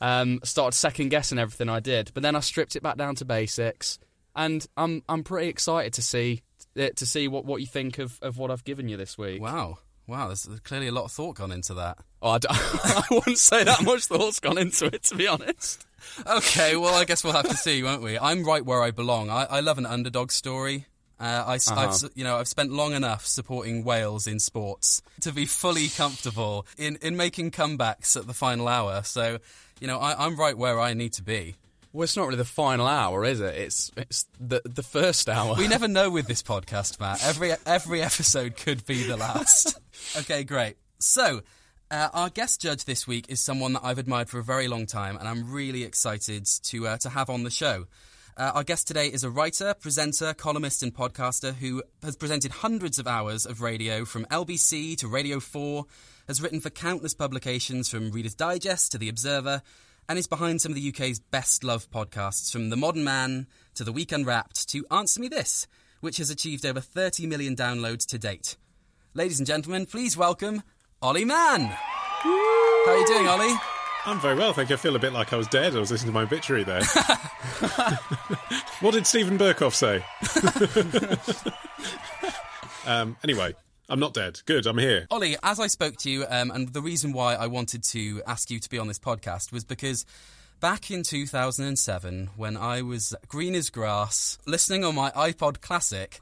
Um, 0.00 0.40
started 0.42 0.76
second 0.76 1.10
guessing 1.10 1.38
everything 1.38 1.68
I 1.68 1.78
did, 1.78 2.10
but 2.12 2.24
then 2.24 2.34
I 2.34 2.40
stripped 2.40 2.74
it 2.74 2.82
back 2.82 2.96
down 2.96 3.14
to 3.16 3.24
basics, 3.24 4.00
and 4.34 4.66
I'm 4.76 5.04
I'm 5.08 5.22
pretty 5.22 5.46
excited 5.46 5.92
to 5.92 6.02
see 6.02 6.42
to 6.78 7.06
see 7.06 7.28
what, 7.28 7.44
what 7.44 7.60
you 7.60 7.66
think 7.66 7.98
of, 7.98 8.18
of 8.22 8.38
what 8.38 8.50
I've 8.50 8.64
given 8.64 8.88
you 8.88 8.96
this 8.96 9.18
week. 9.18 9.42
Wow. 9.42 9.78
Wow, 10.06 10.28
there's 10.28 10.48
clearly 10.64 10.88
a 10.88 10.92
lot 10.92 11.04
of 11.04 11.12
thought 11.12 11.36
gone 11.36 11.52
into 11.52 11.74
that. 11.74 11.98
Oh, 12.22 12.30
I, 12.30 12.38
I 12.48 13.02
wouldn't 13.10 13.36
say 13.36 13.62
that 13.64 13.82
much 13.82 14.06
thought's 14.06 14.40
gone 14.40 14.56
into 14.56 14.86
it, 14.86 15.02
to 15.04 15.16
be 15.16 15.28
honest. 15.28 15.86
Okay, 16.26 16.76
well, 16.76 16.94
I 16.94 17.04
guess 17.04 17.22
we'll 17.22 17.34
have 17.34 17.48
to 17.48 17.56
see, 17.56 17.82
won't 17.82 18.02
we? 18.02 18.18
I'm 18.18 18.42
right 18.42 18.64
where 18.64 18.82
I 18.82 18.90
belong. 18.90 19.28
I, 19.28 19.44
I 19.44 19.60
love 19.60 19.76
an 19.76 19.84
underdog 19.84 20.30
story. 20.30 20.86
Uh, 21.20 21.44
I, 21.46 21.74
have 21.74 22.10
you 22.14 22.24
know, 22.24 22.36
I've 22.36 22.48
spent 22.48 22.70
long 22.70 22.94
enough 22.94 23.26
supporting 23.26 23.84
Wales 23.84 24.26
in 24.26 24.38
sports 24.38 25.02
to 25.22 25.32
be 25.32 25.46
fully 25.46 25.88
comfortable 25.88 26.64
in, 26.78 26.96
in 27.02 27.16
making 27.16 27.50
comebacks 27.50 28.16
at 28.16 28.26
the 28.26 28.32
final 28.32 28.68
hour. 28.68 29.02
So, 29.02 29.38
you 29.80 29.88
know, 29.88 29.98
I, 29.98 30.24
I'm 30.24 30.36
right 30.36 30.56
where 30.56 30.80
I 30.80 30.94
need 30.94 31.12
to 31.14 31.22
be. 31.22 31.56
Well, 31.98 32.04
it's 32.04 32.16
not 32.16 32.26
really 32.26 32.36
the 32.36 32.44
final 32.44 32.86
hour, 32.86 33.24
is 33.24 33.40
it? 33.40 33.56
It's 33.56 33.90
it's 33.96 34.24
the 34.38 34.62
the 34.64 34.84
first 34.84 35.28
hour. 35.28 35.56
We 35.56 35.66
never 35.66 35.88
know 35.88 36.10
with 36.10 36.28
this 36.28 36.42
podcast, 36.44 37.00
Matt. 37.00 37.24
Every 37.24 37.50
every 37.66 38.02
episode 38.02 38.56
could 38.56 38.86
be 38.86 39.02
the 39.02 39.16
last. 39.16 39.80
okay, 40.16 40.44
great. 40.44 40.76
So, 41.00 41.42
uh, 41.90 42.08
our 42.14 42.30
guest 42.30 42.60
judge 42.60 42.84
this 42.84 43.08
week 43.08 43.26
is 43.28 43.40
someone 43.40 43.72
that 43.72 43.80
I've 43.82 43.98
admired 43.98 44.30
for 44.30 44.38
a 44.38 44.44
very 44.44 44.68
long 44.68 44.86
time, 44.86 45.16
and 45.16 45.26
I'm 45.26 45.50
really 45.52 45.82
excited 45.82 46.46
to 46.46 46.86
uh, 46.86 46.98
to 46.98 47.08
have 47.08 47.28
on 47.30 47.42
the 47.42 47.50
show. 47.50 47.86
Uh, 48.36 48.52
our 48.54 48.62
guest 48.62 48.86
today 48.86 49.08
is 49.08 49.24
a 49.24 49.30
writer, 49.30 49.74
presenter, 49.74 50.34
columnist, 50.34 50.84
and 50.84 50.94
podcaster 50.94 51.52
who 51.52 51.82
has 52.04 52.14
presented 52.14 52.52
hundreds 52.52 53.00
of 53.00 53.08
hours 53.08 53.44
of 53.44 53.60
radio 53.60 54.04
from 54.04 54.24
LBC 54.26 54.96
to 54.98 55.08
Radio 55.08 55.40
4, 55.40 55.84
has 56.28 56.40
written 56.40 56.60
for 56.60 56.70
countless 56.70 57.14
publications 57.14 57.88
from 57.88 58.12
Reader's 58.12 58.36
Digest 58.36 58.92
to 58.92 58.98
The 58.98 59.08
Observer, 59.08 59.62
and 60.08 60.18
is 60.18 60.26
behind 60.26 60.60
some 60.60 60.72
of 60.72 60.76
the 60.76 60.88
UK's 60.88 61.20
best 61.20 61.62
loved 61.62 61.90
podcasts, 61.90 62.50
from 62.50 62.70
The 62.70 62.76
Modern 62.76 63.04
Man 63.04 63.46
to 63.74 63.84
The 63.84 63.92
Week 63.92 64.10
Unwrapped 64.10 64.68
to 64.70 64.86
Answer 64.90 65.20
Me 65.20 65.28
This, 65.28 65.66
which 66.00 66.16
has 66.16 66.30
achieved 66.30 66.64
over 66.64 66.80
30 66.80 67.26
million 67.26 67.54
downloads 67.54 68.06
to 68.06 68.18
date. 68.18 68.56
Ladies 69.12 69.38
and 69.38 69.46
gentlemen, 69.46 69.84
please 69.84 70.16
welcome 70.16 70.62
Ollie 71.02 71.26
Mann. 71.26 71.66
How 71.66 72.84
are 72.88 72.96
you 72.96 73.06
doing, 73.06 73.28
Ollie? 73.28 73.54
I'm 74.06 74.18
very 74.20 74.34
well, 74.34 74.54
thank 74.54 74.70
you. 74.70 74.76
I 74.76 74.78
feel 74.78 74.96
a 74.96 74.98
bit 74.98 75.12
like 75.12 75.34
I 75.34 75.36
was 75.36 75.46
dead. 75.48 75.76
I 75.76 75.78
was 75.78 75.90
listening 75.90 76.12
to 76.12 76.14
my 76.14 76.22
obituary 76.22 76.64
there. 76.64 76.82
what 78.80 78.94
did 78.94 79.06
Steven 79.06 79.36
Berkoff 79.36 79.74
say? 79.74 80.02
um, 82.86 83.16
anyway, 83.22 83.54
I'm 83.88 84.00
not 84.00 84.12
dead. 84.14 84.40
Good, 84.44 84.66
I'm 84.66 84.76
here. 84.78 85.06
Ollie, 85.10 85.36
as 85.42 85.58
I 85.58 85.66
spoke 85.66 85.96
to 85.98 86.10
you, 86.10 86.26
um, 86.28 86.50
and 86.50 86.68
the 86.72 86.82
reason 86.82 87.12
why 87.12 87.34
I 87.34 87.46
wanted 87.46 87.82
to 87.84 88.22
ask 88.26 88.50
you 88.50 88.58
to 88.58 88.68
be 88.68 88.78
on 88.78 88.86
this 88.86 88.98
podcast 88.98 89.50
was 89.50 89.64
because 89.64 90.04
back 90.60 90.90
in 90.90 91.02
2007, 91.02 92.30
when 92.36 92.56
I 92.56 92.82
was 92.82 93.14
green 93.28 93.54
as 93.54 93.70
grass, 93.70 94.38
listening 94.46 94.84
on 94.84 94.94
my 94.94 95.10
iPod 95.12 95.62
Classic, 95.62 96.20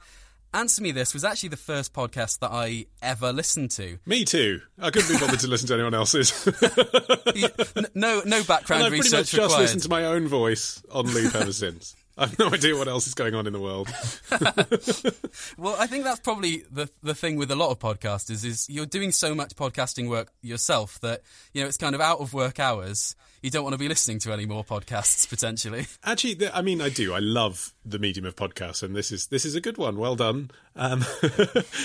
Answer 0.55 0.81
Me 0.81 0.93
This 0.93 1.13
was 1.13 1.25
actually 1.25 1.49
the 1.49 1.57
first 1.57 1.93
podcast 1.93 2.39
that 2.39 2.53
I 2.53 2.87
ever 3.03 3.33
listened 3.33 3.73
to. 3.73 3.99
Me 4.07 4.25
too. 4.25 4.61
I 4.81 4.91
couldn't 4.91 5.09
be 5.13 5.19
bothered 5.19 5.41
to 5.41 5.49
listen 5.49 5.67
to 5.69 5.75
anyone 5.75 5.95
else's. 5.95 6.33
No, 7.95 8.23
no 8.25 8.43
background 8.45 8.83
and 8.83 8.87
I've 8.87 8.91
pretty 8.91 9.03
research 9.03 9.13
much 9.13 9.31
just 9.31 9.33
required. 9.43 9.61
listened 9.61 9.83
to 9.83 9.89
my 9.89 10.05
own 10.05 10.29
voice 10.29 10.83
on 10.91 11.07
loop 11.07 11.35
ever 11.35 11.53
since. 11.53 11.97
I 12.19 12.27
have 12.27 12.39
no 12.39 12.49
idea 12.49 12.75
what 12.77 12.89
else 12.89 13.07
is 13.07 13.13
going 13.15 13.35
on 13.35 13.47
in 13.47 13.53
the 13.53 13.61
world. 13.61 13.89
Well, 15.59 15.77
I 15.79 15.87
think 15.87 16.05
that's 16.05 16.21
probably 16.21 16.65
the 16.71 16.89
the 17.03 17.15
thing 17.15 17.37
with 17.37 17.51
a 17.51 17.57
lot 17.57 17.71
of 17.71 17.79
podcasters 17.79 18.45
is 18.45 18.67
you're 18.69 18.87
doing 18.87 19.13
so 19.13 19.35
much 19.35 19.55
podcasting 19.55 20.09
work 20.09 20.33
yourself 20.43 20.99
that 21.01 21.23
you 21.53 21.63
know 21.63 21.69
it's 21.69 21.77
kind 21.77 21.95
of 21.95 22.01
out 22.01 22.21
of 22.21 22.33
work 22.33 22.59
hours. 22.59 23.15
You 23.43 23.51
don't 23.51 23.63
want 23.63 23.75
to 23.75 23.79
be 23.79 23.89
listening 23.89 24.19
to 24.21 24.33
any 24.33 24.47
more 24.47 24.65
podcasts 24.65 25.29
potentially. 25.29 25.87
Actually, 26.05 26.49
I 26.51 26.63
mean, 26.63 26.81
I 26.81 26.89
do. 26.89 27.13
I 27.13 27.19
love 27.19 27.75
the 27.85 27.99
medium 27.99 28.27
of 28.27 28.35
podcasts, 28.35 28.83
and 28.83 28.97
this 28.97 29.13
is 29.13 29.27
this 29.29 29.45
is 29.45 29.55
a 29.55 29.61
good 29.61 29.79
one. 29.79 29.99
Well 29.99 30.17
done. 30.17 30.51
Um, 30.75 31.05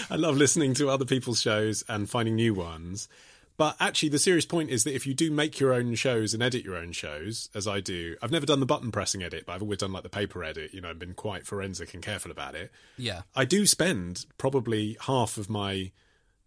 I 0.09 0.15
love 0.15 0.37
listening 0.37 0.73
to 0.75 0.89
other 0.89 1.05
people's 1.05 1.41
shows 1.41 1.83
and 1.87 2.09
finding 2.09 2.35
new 2.35 2.53
ones. 2.53 3.07
But 3.61 3.75
actually, 3.79 4.09
the 4.09 4.17
serious 4.17 4.47
point 4.47 4.71
is 4.71 4.85
that 4.85 4.95
if 4.95 5.05
you 5.05 5.13
do 5.13 5.29
make 5.29 5.59
your 5.59 5.71
own 5.71 5.93
shows 5.93 6.33
and 6.33 6.41
edit 6.41 6.65
your 6.65 6.75
own 6.75 6.93
shows, 6.93 7.47
as 7.53 7.67
I 7.67 7.79
do, 7.79 8.15
I've 8.19 8.31
never 8.31 8.47
done 8.47 8.59
the 8.59 8.65
button 8.65 8.91
pressing 8.91 9.21
edit, 9.21 9.43
but 9.45 9.53
I've 9.53 9.61
always 9.61 9.77
done 9.77 9.93
like 9.93 10.01
the 10.01 10.09
paper 10.09 10.43
edit. 10.43 10.73
You 10.73 10.81
know, 10.81 10.89
I've 10.89 10.97
been 10.97 11.13
quite 11.13 11.45
forensic 11.45 11.93
and 11.93 12.01
careful 12.01 12.31
about 12.31 12.55
it. 12.55 12.71
Yeah. 12.97 13.21
I 13.35 13.45
do 13.45 13.67
spend 13.67 14.25
probably 14.39 14.97
half 15.01 15.37
of 15.37 15.47
my 15.47 15.91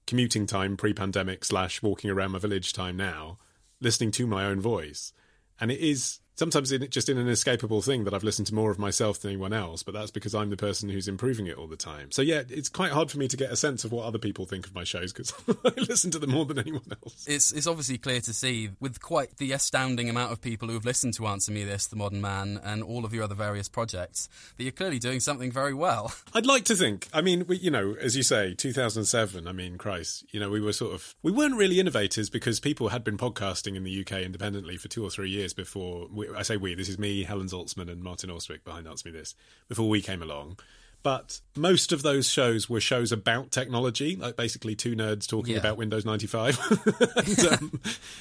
commuting 0.09 0.45
time 0.45 0.77
pre-pandemic 0.77 1.45
slash 1.45 1.83
walking 1.83 2.11
around 2.11 2.33
my 2.33 2.41
village 2.41 2.73
time 2.73 2.97
now 2.97 3.39
listening 3.81 4.11
to 4.11 4.27
my 4.27 4.45
own 4.45 4.61
voice 4.61 5.13
and 5.61 5.71
it 5.71 5.79
is 5.79 6.19
sometimes 6.35 6.73
in, 6.73 6.89
just 6.91 7.09
in 7.09 7.19
an 7.19 7.27
inescapable 7.27 7.83
thing 7.83 8.05
that 8.05 8.15
I've 8.15 8.25
listened 8.25 8.47
to 8.49 8.55
more 8.55 8.71
of 8.71 8.79
myself 8.79 9.21
than 9.21 9.31
anyone 9.31 9.53
else, 9.53 9.83
but 9.83 9.95
that's 9.95 10.11
because 10.11 10.35
I'm 10.35 10.51
the 10.51 10.57
person 10.57 10.89
who's 10.89 11.09
improving 11.09 11.47
it 11.47 11.57
all 11.57 11.67
the 11.67 11.77
time. 11.77 12.11
So 12.11 12.23
yeah, 12.23 12.43
it's 12.49 12.69
quite 12.69 12.93
hard 12.93 13.11
for 13.11 13.19
me 13.19 13.29
to 13.29 13.37
get 13.37 13.51
a 13.51 13.57
sense 13.57 13.85
of 13.85 13.93
what 13.93 14.05
other 14.05 14.19
people 14.19 14.47
think 14.47 14.67
of 14.67 14.75
my 14.75 14.85
shows 14.85 15.13
because 15.13 15.33
I 15.65 15.81
listen 15.81 16.11
to 16.13 16.19
them 16.19 16.31
more 16.31 16.45
than 16.45 16.59
anyone 16.59 16.83
else. 17.03 17.25
It's, 17.27 17.53
it's 17.53 17.67
obviously 17.67 17.99
clear 17.99 18.21
to 18.21 18.33
see, 18.33 18.71
with 18.81 19.01
quite 19.01 19.37
the 19.37 19.53
astounding 19.53 20.09
amount 20.09 20.33
of 20.33 20.41
people 20.41 20.69
who 20.69 20.75
have 20.75 20.85
listened 20.85 21.15
to 21.15 21.27
Answer 21.27 21.53
Me 21.53 21.65
This, 21.65 21.87
The 21.87 21.97
Modern 21.97 22.21
Man, 22.21 22.61
and 22.63 22.83
all 22.83 23.05
of 23.05 23.15
your 23.15 23.25
other 23.25 23.35
various 23.35 23.69
projects, 23.69 24.29
that 24.57 24.63
you're 24.63 24.73
clearly 24.73 24.99
doing 24.99 25.21
something 25.21 25.51
very 25.51 25.75
well. 25.75 26.13
I'd 26.35 26.47
like 26.47 26.65
to 26.65 26.77
think. 26.77 27.09
I 27.13 27.21
mean, 27.21 27.47
we, 27.47 27.59
you 27.59 27.71
know, 27.71 27.97
as 28.01 28.17
you 28.17 28.23
say, 28.23 28.55
2007. 28.55 29.47
I 29.47 29.53
mean, 29.53 29.79
Christ, 29.79 30.25
you 30.33 30.41
know, 30.41 30.51
we 30.51 30.61
were 30.61 30.73
sort 30.73 30.95
of 30.95 31.15
we 31.23 31.33
weren't 31.33 31.57
really 31.57 31.81
innovators 31.81 32.31
because 32.31 32.61
people 32.61 32.89
had 32.89 33.05
been 33.05 33.19
podcasting 33.19 33.77
in 33.77 33.85
the 33.85 34.01
UK 34.01 34.23
independently 34.23 34.77
for 34.77 34.89
two 34.89 35.05
or 35.05 35.11
three 35.11 35.31
years 35.31 35.53
before. 35.53 36.09
We, 36.13 36.24
I 36.37 36.43
say 36.43 36.57
we. 36.57 36.75
This 36.75 36.89
is 36.89 36.99
me, 36.99 37.23
Helen 37.25 37.47
Zaltzman, 37.49 37.91
and 37.91 38.03
Martin 38.03 38.31
Austwick 38.31 38.65
behind 38.65 38.87
Answer 38.87 39.09
Me 39.11 39.19
This. 39.19 39.35
Before 39.69 39.89
we 39.89 40.01
came 40.01 40.23
along. 40.23 40.59
But 41.03 41.41
most 41.55 41.93
of 41.93 42.03
those 42.03 42.29
shows 42.31 42.71
were 42.71 42.81
shows 42.81 43.13
about 43.13 43.51
technology, 43.51 44.17
like 44.17 44.37
basically 44.37 44.75
two 44.75 44.97
nerds 44.97 45.29
talking 45.29 45.53
Yeah. 45.53 45.61
about 45.61 45.77
Windows 45.77 46.07
95. 46.07 46.59
and, 47.17 47.47
um, 47.53 47.81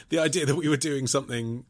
the 0.10 0.20
idea 0.20 0.46
that 0.46 0.56
we 0.56 0.68
were 0.68 0.76
doing 0.76 1.08
something 1.08 1.64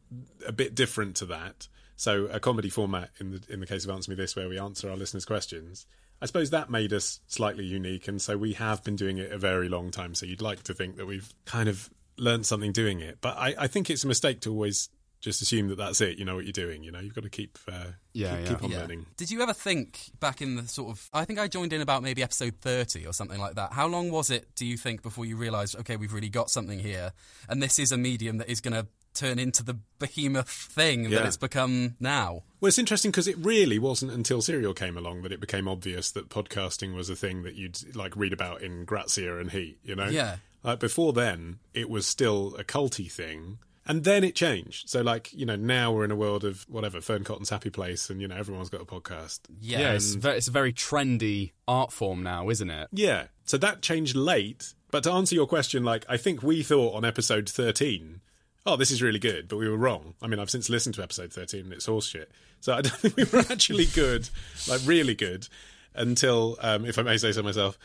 a 0.44 0.50
bit 0.50 0.74
different 0.74 1.14
to 1.16 1.26
that, 1.26 1.68
so 1.94 2.24
a 2.26 2.40
comedy 2.40 2.68
format 2.68 3.10
in 3.20 3.30
the 3.30 3.40
in 3.48 3.60
the 3.60 3.66
case 3.66 3.84
of 3.84 3.90
Answer 3.90 4.10
Me 4.10 4.16
This, 4.16 4.34
where 4.34 4.48
we 4.48 4.58
answer 4.58 4.90
our 4.90 4.96
listeners' 4.96 5.24
questions, 5.24 5.86
I 6.20 6.26
suppose 6.26 6.50
that 6.50 6.68
made 6.68 6.92
us 6.92 7.20
slightly 7.28 7.64
unique, 7.64 8.08
and 8.08 8.20
so 8.20 8.36
we 8.36 8.54
have 8.54 8.82
been 8.82 8.96
doing 8.96 9.18
it 9.18 9.30
a 9.30 9.38
very 9.38 9.68
long 9.68 9.92
time. 9.92 10.16
So 10.16 10.26
you'd 10.26 10.42
like 10.42 10.64
to 10.64 10.74
think 10.74 10.96
that 10.96 11.06
we've 11.06 11.32
kind 11.44 11.68
of 11.68 11.90
learned 12.18 12.44
something 12.46 12.72
doing 12.72 12.98
it, 12.98 13.18
but 13.20 13.36
I, 13.36 13.54
I 13.56 13.66
think 13.68 13.88
it's 13.88 14.02
a 14.02 14.08
mistake 14.08 14.40
to 14.40 14.50
always 14.50 14.88
just 15.24 15.42
assume 15.42 15.68
that 15.68 15.76
that's 15.78 16.00
it. 16.00 16.18
You 16.18 16.24
know 16.24 16.36
what 16.36 16.44
you're 16.44 16.52
doing. 16.52 16.84
You 16.84 16.92
know, 16.92 17.00
you've 17.00 17.14
got 17.14 17.24
to 17.24 17.30
keep 17.30 17.58
uh, 17.66 17.86
Yeah, 18.12 18.36
keep, 18.36 18.44
yeah. 18.46 18.48
keep 18.54 18.64
on 18.64 18.70
Yeah. 18.70 18.78
learning. 18.80 19.06
Did 19.16 19.30
you 19.30 19.40
ever 19.42 19.54
think 19.54 19.98
back 20.20 20.42
in 20.42 20.56
the 20.56 20.68
sort 20.68 20.90
of? 20.90 21.08
I 21.12 21.24
think 21.24 21.38
I 21.38 21.48
joined 21.48 21.72
in 21.72 21.80
about 21.80 22.02
maybe 22.02 22.22
episode 22.22 22.54
thirty 22.60 23.06
or 23.06 23.12
something 23.12 23.40
like 23.40 23.54
that. 23.56 23.72
How 23.72 23.86
long 23.86 24.10
was 24.10 24.30
it? 24.30 24.54
Do 24.54 24.66
you 24.66 24.76
think 24.76 25.02
before 25.02 25.24
you 25.24 25.36
realised, 25.36 25.76
okay, 25.80 25.96
we've 25.96 26.12
really 26.12 26.28
got 26.28 26.50
something 26.50 26.78
here, 26.78 27.12
and 27.48 27.62
this 27.62 27.78
is 27.78 27.90
a 27.90 27.96
medium 27.96 28.38
that 28.38 28.48
is 28.50 28.60
going 28.60 28.74
to 28.74 28.86
turn 29.14 29.38
into 29.38 29.62
the 29.62 29.78
behemoth 30.00 30.48
thing 30.50 31.08
that 31.10 31.24
it's 31.24 31.36
become 31.36 31.94
now? 32.00 32.42
Well, 32.60 32.68
it's 32.68 32.78
interesting 32.78 33.10
because 33.12 33.28
it 33.28 33.36
really 33.38 33.78
wasn't 33.78 34.10
until 34.12 34.42
Serial 34.42 34.74
came 34.74 34.96
along 34.98 35.22
that 35.22 35.30
it 35.32 35.40
became 35.40 35.68
obvious 35.68 36.10
that 36.12 36.28
podcasting 36.28 36.94
was 36.94 37.08
a 37.08 37.14
thing 37.16 37.44
that 37.44 37.54
you'd 37.54 37.94
like 37.96 38.16
read 38.16 38.32
about 38.32 38.60
in 38.62 38.84
Grazia 38.84 39.38
and 39.38 39.50
Heat. 39.52 39.78
You 39.84 39.94
know, 39.96 40.08
Yeah. 40.08 40.36
Like 40.64 40.80
before 40.80 41.12
then, 41.12 41.60
it 41.74 41.88
was 41.88 42.06
still 42.06 42.56
a 42.58 42.64
culty 42.64 43.10
thing, 43.10 43.58
and 43.86 44.04
then 44.04 44.24
it 44.24 44.34
changed. 44.34 44.88
So, 44.88 45.02
like 45.02 45.32
you 45.32 45.46
know, 45.46 45.56
now 45.56 45.92
we're 45.92 46.04
in 46.04 46.10
a 46.10 46.16
world 46.16 46.44
of 46.44 46.64
whatever 46.68 47.00
Fearne 47.00 47.24
Cotton's 47.24 47.50
Happy 47.50 47.70
Place, 47.70 48.10
and 48.10 48.20
you 48.20 48.28
know, 48.28 48.36
everyone's 48.36 48.70
got 48.70 48.80
a 48.80 48.86
podcast. 48.86 49.40
Yeah, 49.60 49.92
it's, 49.92 50.14
it's 50.14 50.48
a 50.48 50.52
very 50.52 50.72
trendy 50.72 51.52
art 51.68 51.92
form 51.92 52.22
now, 52.22 52.48
isn't 52.48 52.70
it? 52.70 52.88
Yeah. 52.92 53.24
So 53.44 53.58
that 53.58 53.82
changed 53.82 54.16
late. 54.16 54.74
But 54.90 55.04
to 55.04 55.10
answer 55.10 55.34
your 55.34 55.46
question, 55.46 55.84
like 55.84 56.04
I 56.08 56.16
think 56.16 56.42
we 56.42 56.62
thought 56.62 56.94
on 56.94 57.04
episode 57.04 57.48
thirteen. 57.48 58.20
Oh, 58.66 58.76
this 58.76 58.90
is 58.90 59.02
really 59.02 59.18
good, 59.18 59.48
but 59.48 59.58
we 59.58 59.68
were 59.68 59.76
wrong. 59.76 60.14
I 60.22 60.26
mean, 60.26 60.40
I've 60.40 60.48
since 60.48 60.70
listened 60.70 60.94
to 60.94 61.02
episode 61.02 61.30
13 61.30 61.64
and 61.64 61.72
it's 61.74 61.86
horseshit. 61.86 62.28
So 62.60 62.72
I 62.72 62.80
don't 62.80 62.96
think 62.96 63.14
we 63.14 63.24
were 63.24 63.44
actually 63.50 63.84
good, 63.84 64.30
like 64.66 64.80
really 64.86 65.14
good, 65.14 65.48
until, 65.94 66.56
um, 66.60 66.86
if 66.86 66.98
I 66.98 67.02
may 67.02 67.18
say 67.18 67.30
so 67.32 67.42
myself, 67.42 67.78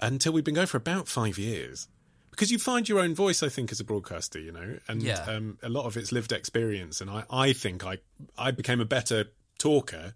until 0.00 0.32
we've 0.32 0.42
been 0.42 0.56
going 0.56 0.66
for 0.66 0.76
about 0.76 1.06
five 1.06 1.38
years. 1.38 1.86
Because 2.34 2.50
you 2.50 2.58
find 2.58 2.88
your 2.88 2.98
own 2.98 3.14
voice, 3.14 3.44
I 3.44 3.48
think, 3.48 3.70
as 3.70 3.78
a 3.78 3.84
broadcaster, 3.84 4.40
you 4.40 4.50
know, 4.50 4.78
and 4.88 5.00
Yeah. 5.00 5.22
um, 5.22 5.56
a 5.62 5.68
lot 5.68 5.86
of 5.86 5.96
it's 5.96 6.10
lived 6.10 6.32
experience. 6.32 7.00
And 7.00 7.08
I, 7.08 7.22
I 7.30 7.52
think 7.52 7.86
I, 7.86 7.98
I 8.36 8.50
became 8.50 8.80
a 8.80 8.84
better 8.84 9.26
talker 9.56 10.14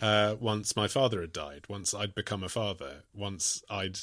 uh, 0.00 0.36
once 0.38 0.76
my 0.76 0.86
father 0.86 1.20
had 1.20 1.32
died, 1.32 1.64
once 1.68 1.92
I'd 1.92 2.14
become 2.14 2.44
a 2.44 2.48
father, 2.48 3.02
once 3.12 3.64
I'd 3.68 3.98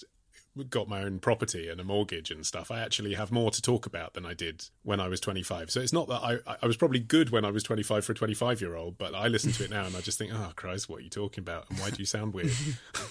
got 0.69 0.87
my 0.87 1.03
own 1.03 1.19
property 1.19 1.69
and 1.69 1.79
a 1.79 1.83
mortgage 1.83 2.31
and 2.31 2.45
stuff. 2.45 2.71
I 2.71 2.79
actually 2.79 3.13
have 3.15 3.31
more 3.31 3.51
to 3.51 3.61
talk 3.61 3.85
about 3.85 4.13
than 4.13 4.25
I 4.25 4.33
did 4.33 4.69
when 4.83 4.99
I 4.99 5.07
was 5.07 5.19
25. 5.19 5.71
So 5.71 5.79
it's 5.81 5.93
not 5.93 6.07
that 6.07 6.21
I, 6.23 6.57
I 6.61 6.65
was 6.67 6.77
probably 6.77 6.99
good 6.99 7.29
when 7.29 7.45
I 7.45 7.51
was 7.51 7.63
25 7.63 8.05
for 8.05 8.11
a 8.11 8.15
25 8.15 8.61
year 8.61 8.75
old, 8.75 8.97
but 8.97 9.15
I 9.15 9.27
listen 9.27 9.51
to 9.53 9.63
it 9.63 9.69
now 9.69 9.85
and 9.85 9.95
I 9.95 10.01
just 10.01 10.17
think, 10.17 10.31
oh, 10.33 10.51
Christ, 10.55 10.89
what 10.89 10.99
are 10.99 11.03
you 11.03 11.09
talking 11.09 11.41
about? 11.41 11.69
And 11.69 11.79
why 11.79 11.89
do 11.89 11.97
you 11.97 12.05
sound 12.05 12.33
weird? 12.33 12.51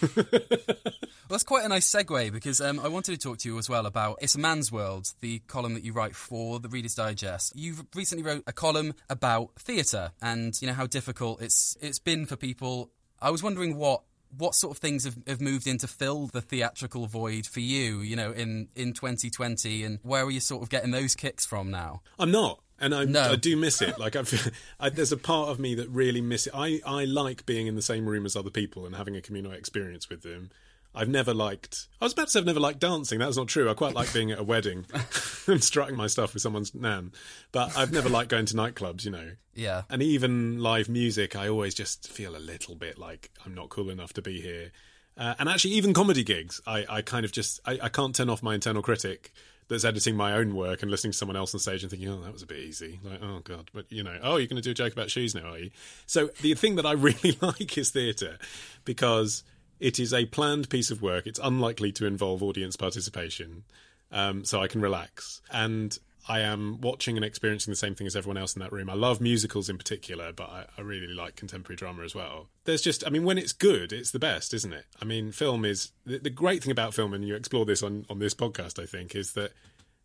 Well, 1.33 1.37
that's 1.37 1.45
quite 1.45 1.65
a 1.65 1.69
nice 1.71 1.91
segue 1.91 2.31
because 2.31 2.61
um, 2.61 2.79
I 2.79 2.89
wanted 2.89 3.13
to 3.13 3.19
talk 3.19 3.39
to 3.39 3.49
you 3.49 3.57
as 3.57 3.67
well 3.67 3.87
about 3.87 4.19
It's 4.21 4.35
a 4.35 4.39
Man's 4.39 4.71
World, 4.71 5.15
the 5.23 5.39
column 5.47 5.73
that 5.73 5.83
you 5.83 5.95
write 5.95 6.15
for 6.15 6.61
the 6.61 6.69
Reader's 6.69 6.95
Digest. 6.95 7.57
You 7.57 7.87
recently 7.95 8.23
wrote 8.23 8.43
a 8.47 8.53
column 8.53 8.93
about 9.09 9.49
theatre 9.59 10.11
and 10.21 10.53
you 10.61 10.69
know 10.69 10.75
how 10.75 10.87
difficult 10.87 11.41
it's 11.41 11.75
it's 11.81 11.99
been 11.99 12.27
for 12.27 12.37
people. 12.37 12.91
I 13.19 13.31
was 13.31 13.43
wondering 13.43 13.79
what 13.79 14.03
what 14.37 14.55
sort 14.55 14.77
of 14.77 14.79
things 14.81 15.05
have, 15.05 15.17
have 15.27 15.41
moved 15.41 15.67
in 15.67 15.79
to 15.79 15.87
fill 15.87 16.27
the 16.27 16.41
theatrical 16.41 17.07
void 17.07 17.47
for 17.47 17.61
you, 17.61 18.01
you 18.01 18.17
know, 18.17 18.33
in, 18.33 18.69
in 18.75 18.93
2020, 18.93 19.85
and 19.85 19.99
where 20.03 20.25
are 20.25 20.31
you 20.31 20.41
sort 20.41 20.63
of 20.63 20.71
getting 20.71 20.91
those 20.91 21.15
kicks 21.15 21.45
from 21.45 21.71
now? 21.71 22.03
I'm 22.19 22.31
not. 22.31 22.61
And 22.79 22.95
I, 22.95 23.05
No. 23.05 23.33
I 23.33 23.37
do 23.37 23.57
miss 23.57 23.81
it. 23.81 23.99
Like 23.99 24.17
I've, 24.17 24.53
I, 24.81 24.89
there's 24.89 25.13
a 25.13 25.17
part 25.17 25.51
of 25.51 25.61
me 25.61 25.75
that 25.77 25.89
really 25.89 26.21
miss 26.21 26.47
it. 26.47 26.53
I, 26.55 26.81
I 26.85 27.05
like 27.05 27.47
being 27.47 27.67
in 27.67 27.77
the 27.77 27.83
same 27.83 28.07
room 28.07 28.27
as 28.27 28.35
other 28.35 28.51
people 28.51 28.87
and 28.87 28.97
having 28.97 29.15
a 29.17 29.21
communal 29.21 29.53
experience 29.53 30.09
with 30.09 30.23
them. 30.23 30.51
I've 30.95 31.09
never 31.09 31.33
liked. 31.33 31.89
I 32.01 32.05
was 32.05 32.13
about 32.13 32.27
to 32.27 32.31
say 32.31 32.41
I've 32.41 32.47
never 32.47 32.61
liked 32.61 32.79
dancing. 32.79 33.19
That's 33.19 33.37
not 33.37 33.49
true. 33.49 33.71
I 33.71 33.75
quite 33.75 33.95
like 33.95 34.13
being 34.13 34.31
at 34.31 34.39
a 34.39 34.43
wedding 34.43 34.87
and 35.47 35.63
strutting 35.63 35.97
my 35.97 36.07
stuff 36.07 36.35
with 36.35 36.43
someone's 36.43 36.75
nan. 36.75 37.13
But 37.51 37.77
I've 37.77 37.93
never 37.93 38.09
liked 38.09 38.31
going 38.31 38.47
to 38.47 38.55
nightclubs. 38.55 39.05
You 39.05 39.13
know. 39.13 39.31
Yeah. 39.55 39.83
And 39.89 40.03
even 40.03 40.61
live 40.61 40.89
music, 40.89 41.37
I 41.37 41.49
always 41.49 41.75
just 41.75 42.09
feel 42.09 42.37
a 42.37 42.39
little 42.39 42.75
bit 42.75 42.99
like 42.99 43.31
I'm 43.45 43.55
not 43.55 43.71
cool 43.71 43.91
enough 43.91 44.13
to 44.15 44.23
be 44.23 44.41
here. 44.41 44.73
Uh, 45.17 45.35
and 45.39 45.49
actually, 45.49 45.75
even 45.75 45.93
comedy 45.93 46.25
gigs, 46.25 46.61
I, 46.67 46.87
I 46.89 47.03
kind 47.03 47.25
of 47.25 47.33
just 47.33 47.61
I, 47.65 47.79
I 47.83 47.89
can't 47.89 48.15
turn 48.15 48.31
off 48.31 48.43
my 48.43 48.55
internal 48.55 48.83
critic 48.83 49.33
that's 49.69 49.85
editing 49.85 50.17
my 50.17 50.35
own 50.35 50.55
work 50.55 50.83
and 50.83 50.91
listening 50.91 51.13
to 51.13 51.17
someone 51.17 51.37
else 51.37 51.55
on 51.55 51.61
stage 51.61 51.83
and 51.83 51.91
thinking, 51.91 52.09
oh, 52.09 52.21
that 52.21 52.33
was 52.33 52.43
a 52.43 52.47
bit 52.47 52.59
easy. 52.59 53.01
Like, 53.03 53.23
oh 53.23 53.41
god, 53.43 53.71
but 53.73 53.91
you 53.91 54.03
know, 54.03 54.19
oh, 54.23 54.37
you're 54.37 54.47
going 54.47 54.57
to 54.57 54.63
do 54.63 54.71
a 54.71 54.75
joke 54.75 54.93
about 54.93 55.11
shoes 55.11 55.35
now, 55.35 55.53
are 55.53 55.59
you? 55.59 55.71
So 56.07 56.31
the 56.41 56.55
thing 56.55 56.77
that 56.77 56.87
I 56.87 56.93
really 56.93 57.39
like 57.41 57.77
is 57.79 57.91
theatre 57.91 58.39
because 58.85 59.45
it 59.83 59.99
is 59.99 60.15
a 60.15 60.27
planned 60.27 60.71
piece 60.71 60.91
of 60.91 61.03
work. 61.03 61.27
It's 61.27 61.41
unlikely 61.43 61.93
to 61.93 62.07
involve 62.07 62.43
audience 62.43 62.77
participation, 62.77 63.65
um, 64.11 64.45
so 64.45 64.63
I 64.63 64.69
can 64.69 64.81
relax 64.81 65.43
and. 65.51 65.99
I 66.29 66.39
am 66.39 66.81
watching 66.81 67.17
and 67.17 67.25
experiencing 67.25 67.73
the 67.73 67.77
same 67.77 67.97
thing 67.97 68.07
as 68.07 68.15
everyone 68.15 68.37
else 68.37 68.55
in 68.55 68.61
that 68.61 68.71
room. 68.71 68.89
I 68.89 68.95
love 68.95 69.21
musicals 69.21 69.69
in 69.69 69.77
particular, 69.77 70.33
but 70.33 70.49
I, 70.49 70.67
I 70.79 70.83
really 70.83 71.13
like 71.13 71.35
contemporary 71.35 71.75
drama 71.75 72.05
as 72.05 72.15
well. 72.15 72.47
There's 72.63 72.81
just, 72.81 73.05
I 73.05 73.11
mean, 73.11 73.25
when 73.25 73.39
it's 73.39 73.53
good, 73.53 73.93
it's 73.93 74.13
the 74.13 74.21
best, 74.21 74.55
isn't 74.55 74.73
it? 74.73 74.85
I 75.01 75.05
mean, 75.05 75.33
film 75.33 75.65
is 75.65 75.91
the, 76.07 76.19
the 76.19 76.31
great 76.31 76.63
thing 76.63 76.71
about 76.71 76.95
film, 76.95 77.13
and 77.13 77.27
you 77.27 77.35
explore 77.35 77.65
this 77.65 77.83
on 77.83 78.07
on 78.09 78.21
this 78.21 78.35
podcast. 78.35 78.81
I 78.81 78.87
think 78.87 79.17
is 79.17 79.33
that 79.33 79.51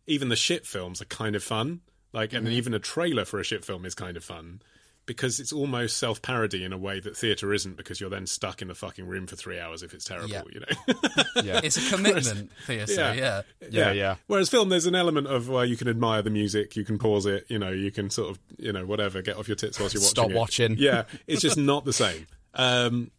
even 0.08 0.28
the 0.28 0.34
shit 0.34 0.66
films 0.66 1.00
are 1.00 1.04
kind 1.04 1.36
of 1.36 1.44
fun. 1.44 1.82
Like, 2.12 2.32
and 2.32 2.48
even 2.48 2.74
a 2.74 2.80
trailer 2.80 3.24
for 3.24 3.38
a 3.38 3.44
shit 3.44 3.64
film 3.64 3.84
is 3.84 3.94
kind 3.94 4.16
of 4.16 4.24
fun 4.24 4.60
because 5.08 5.40
it's 5.40 5.52
almost 5.52 5.96
self 5.96 6.22
parody 6.22 6.62
in 6.62 6.72
a 6.72 6.78
way 6.78 7.00
that 7.00 7.16
theatre 7.16 7.52
isn't 7.52 7.76
because 7.76 8.00
you're 8.00 8.10
then 8.10 8.26
stuck 8.26 8.62
in 8.62 8.68
the 8.68 8.74
fucking 8.74 9.06
room 9.08 9.26
for 9.26 9.34
three 9.34 9.58
hours 9.58 9.82
if 9.82 9.92
it's 9.94 10.04
terrible, 10.04 10.28
Yeah. 10.28 10.42
you 10.52 10.60
know? 10.60 10.94
Yeah. 11.42 11.60
It's 11.64 11.76
a 11.78 11.96
commitment 11.96 12.52
theatre, 12.66 12.92
Yeah. 12.94 13.12
yeah. 13.14 13.42
Yeah, 13.70 13.92
yeah. 13.92 14.14
Whereas 14.28 14.48
film, 14.48 14.68
there's 14.68 14.86
an 14.86 14.94
element 14.94 15.26
of 15.26 15.48
well, 15.48 15.64
you 15.64 15.76
can 15.76 15.88
admire 15.88 16.22
the 16.22 16.30
music, 16.30 16.76
you 16.76 16.84
can 16.84 16.98
pause 16.98 17.26
it, 17.26 17.46
you 17.48 17.58
know, 17.58 17.70
you 17.72 17.90
can 17.90 18.10
sort 18.10 18.30
of, 18.30 18.38
you 18.58 18.72
know, 18.72 18.86
whatever, 18.86 19.22
get 19.22 19.36
off 19.36 19.48
your 19.48 19.56
tits 19.56 19.80
whilst 19.80 19.94
you're 19.94 20.02
watching. 20.02 20.10
Stop 20.10 20.30
it. 20.30 20.36
watching. 20.36 20.76
Yeah, 20.78 21.04
it's 21.26 21.42
just 21.42 21.56
not 21.56 21.84
the 21.84 21.92
same. 21.92 22.26
Um, 22.54 23.10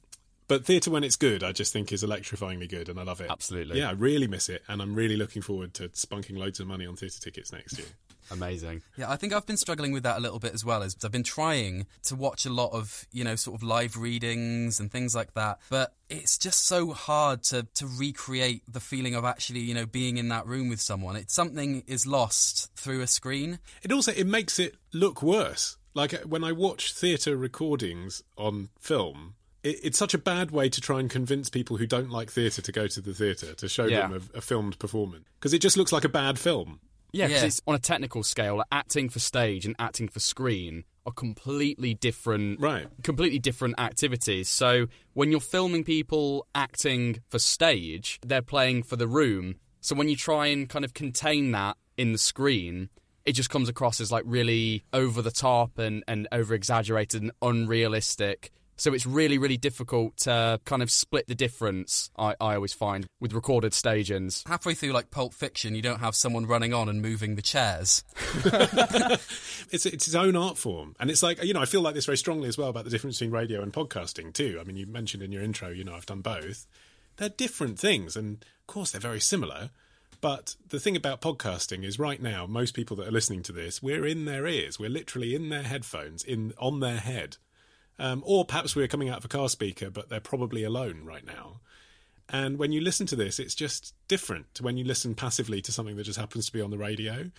but 0.47 0.65
theatre, 0.65 0.91
when 0.91 1.03
it's 1.03 1.15
good, 1.15 1.43
I 1.43 1.51
just 1.51 1.73
think 1.73 1.91
is 1.91 2.03
electrifyingly 2.03 2.69
good, 2.69 2.89
and 2.89 2.99
I 2.99 3.03
love 3.03 3.21
it. 3.21 3.29
Absolutely. 3.29 3.79
Yeah, 3.79 3.89
I 3.89 3.93
really 3.93 4.27
miss 4.27 4.49
it, 4.49 4.63
and 4.67 4.81
I'm 4.81 4.95
really 4.95 5.15
looking 5.17 5.41
forward 5.41 5.73
to 5.75 5.89
spunking 5.89 6.37
loads 6.37 6.59
of 6.59 6.67
money 6.67 6.85
on 6.87 6.95
theatre 6.95 7.19
tickets 7.19 7.51
next 7.51 7.77
year. 7.77 7.87
Amazing. 8.31 8.81
Yeah, 8.97 9.09
I 9.09 9.15
think 9.15 9.33
I've 9.33 9.45
been 9.45 9.57
struggling 9.57 9.91
with 9.91 10.03
that 10.03 10.17
a 10.17 10.19
little 10.19 10.39
bit 10.39 10.53
as 10.53 10.63
well. 10.63 10.83
As 10.83 10.95
I've 11.03 11.11
been 11.11 11.23
trying 11.23 11.87
to 12.03 12.15
watch 12.15 12.45
a 12.45 12.49
lot 12.49 12.71
of, 12.73 13.05
you 13.11 13.23
know, 13.23 13.35
sort 13.35 13.55
of 13.55 13.63
live 13.63 13.97
readings 13.97 14.79
and 14.79 14.91
things 14.91 15.15
like 15.15 15.33
that, 15.33 15.59
but 15.69 15.93
it's 16.09 16.37
just 16.37 16.65
so 16.65 16.91
hard 16.93 17.43
to 17.43 17.67
to 17.75 17.87
recreate 17.87 18.63
the 18.67 18.79
feeling 18.79 19.15
of 19.15 19.25
actually, 19.25 19.61
you 19.61 19.73
know, 19.73 19.85
being 19.85 20.17
in 20.17 20.29
that 20.29 20.45
room 20.45 20.69
with 20.69 20.81
someone. 20.81 21.15
It's 21.15 21.33
something 21.33 21.83
is 21.87 22.05
lost 22.05 22.75
through 22.75 23.01
a 23.01 23.07
screen. 23.07 23.59
It 23.81 23.91
also 23.91 24.11
it 24.11 24.27
makes 24.27 24.59
it 24.59 24.75
look 24.93 25.21
worse. 25.23 25.77
Like 25.93 26.13
uh, 26.13 26.19
when 26.25 26.43
I 26.43 26.51
watch 26.51 26.93
theatre 26.93 27.35
recordings 27.35 28.21
on 28.37 28.69
film, 28.79 29.35
it's 29.63 29.97
such 29.99 30.13
a 30.13 30.17
bad 30.17 30.51
way 30.51 30.69
to 30.69 30.79
try 30.79 30.99
and 31.01 31.09
convince 31.09 31.49
people 31.49 31.75
who 31.77 31.85
don't 31.85 32.09
like 32.09 32.31
theatre 32.31 32.61
to 32.61 32.71
go 32.71 32.87
to 32.87 33.01
the 33.01 33.13
theatre 33.13 33.53
to 33.55 33.67
show 33.67 33.85
Yeah. 33.85 34.07
them 34.07 34.29
a, 34.33 34.37
a 34.37 34.41
filmed 34.41 34.79
performance 34.79 35.25
because 35.39 35.53
it 35.53 35.59
just 35.59 35.75
looks 35.75 35.91
like 35.91 36.05
a 36.05 36.09
bad 36.09 36.39
film. 36.39 36.79
Yeah, 37.11 37.27
'cause 37.27 37.35
Yeah. 37.41 37.45
it's 37.45 37.61
on 37.67 37.75
a 37.75 37.79
technical 37.79 38.23
scale. 38.23 38.57
Like 38.57 38.67
acting 38.71 39.09
for 39.09 39.19
stage 39.19 39.65
and 39.65 39.75
acting 39.79 40.07
for 40.07 40.19
screen 40.19 40.83
are 41.05 41.11
completely 41.13 41.93
different, 41.95 42.59
Right. 42.59 42.87
Completely 43.03 43.39
different 43.39 43.79
activities. 43.79 44.47
So 44.49 44.87
when 45.13 45.31
you're 45.31 45.39
filming 45.39 45.83
people 45.83 46.47
acting 46.53 47.21
for 47.29 47.39
stage, 47.39 48.19
they're 48.25 48.41
playing 48.43 48.83
for 48.83 48.95
the 48.95 49.07
room. 49.07 49.55
So 49.81 49.95
when 49.95 50.09
you 50.09 50.15
try 50.15 50.47
and 50.47 50.69
kind 50.69 50.85
of 50.85 50.93
contain 50.93 51.51
that 51.51 51.77
in 51.97 52.11
the 52.11 52.17
screen, 52.17 52.89
it 53.25 53.31
just 53.33 53.49
comes 53.49 53.69
across 53.69 53.99
as 53.99 54.11
like 54.11 54.23
really 54.25 54.83
over 54.93 55.21
the 55.21 55.31
top 55.31 55.77
and, 55.79 56.03
and 56.07 56.27
over 56.31 56.53
exaggerated 56.53 57.21
and 57.21 57.31
unrealistic. 57.41 58.51
So 58.79 58.93
it's 58.93 59.05
really, 59.05 59.37
really 59.37 59.57
difficult 59.57 60.15
to 60.17 60.59
kind 60.63 60.81
of 60.81 60.89
split 60.89 61.27
the 61.27 61.35
difference, 61.35 62.09
I, 62.17 62.35
I 62.39 62.55
always 62.55 62.71
find, 62.71 63.05
with 63.19 63.33
recorded 63.33 63.73
stage-ins. 63.73 64.45
Halfway 64.47 64.73
through, 64.73 64.93
like 64.93 65.11
Pulp 65.11 65.33
Fiction, 65.33 65.75
you 65.75 65.81
don't 65.81 65.99
have 65.99 66.15
someone 66.15 66.45
running 66.45 66.73
on 66.73 66.87
and 66.87 67.01
moving 67.01 67.35
the 67.35 67.41
chairs. 67.41 68.05
it's 69.69 69.85
it's 69.85 70.07
its 70.07 70.15
own 70.15 70.37
art 70.37 70.57
form, 70.57 70.95
and 70.97 71.11
it's 71.11 71.21
like 71.21 71.43
you 71.43 71.53
know 71.53 71.61
I 71.61 71.65
feel 71.65 71.81
like 71.81 71.93
this 71.93 72.05
very 72.05 72.17
strongly 72.17 72.47
as 72.47 72.57
well 72.57 72.69
about 72.69 72.85
the 72.85 72.89
difference 72.89 73.19
between 73.19 73.31
radio 73.31 73.61
and 73.61 73.73
podcasting 73.73 74.33
too. 74.33 74.57
I 74.61 74.63
mean, 74.63 74.77
you 74.77 74.87
mentioned 74.87 75.23
in 75.23 75.33
your 75.33 75.43
intro, 75.43 75.69
you 75.69 75.83
know, 75.83 75.95
I've 75.95 76.05
done 76.05 76.21
both. 76.21 76.65
They're 77.17 77.27
different 77.27 77.79
things, 77.79 78.15
and 78.15 78.45
of 78.61 78.67
course 78.67 78.91
they're 78.91 79.01
very 79.01 79.19
similar. 79.19 79.71
But 80.21 80.55
the 80.67 80.79
thing 80.79 80.95
about 80.95 81.21
podcasting 81.21 81.83
is, 81.83 81.99
right 81.99 82.21
now, 82.21 82.45
most 82.45 82.73
people 82.73 82.95
that 82.97 83.07
are 83.07 83.11
listening 83.11 83.43
to 83.43 83.51
this, 83.51 83.81
we're 83.81 84.05
in 84.05 84.25
their 84.25 84.47
ears. 84.47 84.79
We're 84.79 84.89
literally 84.89 85.35
in 85.35 85.49
their 85.49 85.63
headphones, 85.63 86.23
in 86.23 86.53
on 86.57 86.79
their 86.79 86.97
head, 86.97 87.37
um, 87.99 88.23
or 88.25 88.45
perhaps 88.45 88.75
we're 88.75 88.87
coming 88.87 89.09
out 89.09 89.19
of 89.19 89.25
a 89.25 89.29
car 89.29 89.49
speaker, 89.49 89.89
but 89.89 90.09
they're 90.09 90.19
probably 90.19 90.63
alone 90.63 91.03
right 91.03 91.25
now. 91.25 91.59
And 92.31 92.57
when 92.57 92.71
you 92.71 92.81
listen 92.81 93.07
to 93.07 93.15
this, 93.15 93.39
it's 93.39 93.55
just 93.55 93.93
different 94.07 94.53
to 94.55 94.63
when 94.63 94.77
you 94.77 94.85
listen 94.85 95.15
passively 95.15 95.61
to 95.63 95.71
something 95.71 95.95
that 95.95 96.03
just 96.03 96.19
happens 96.19 96.45
to 96.45 96.53
be 96.53 96.61
on 96.61 96.69
the 96.69 96.77
radio. 96.77 97.31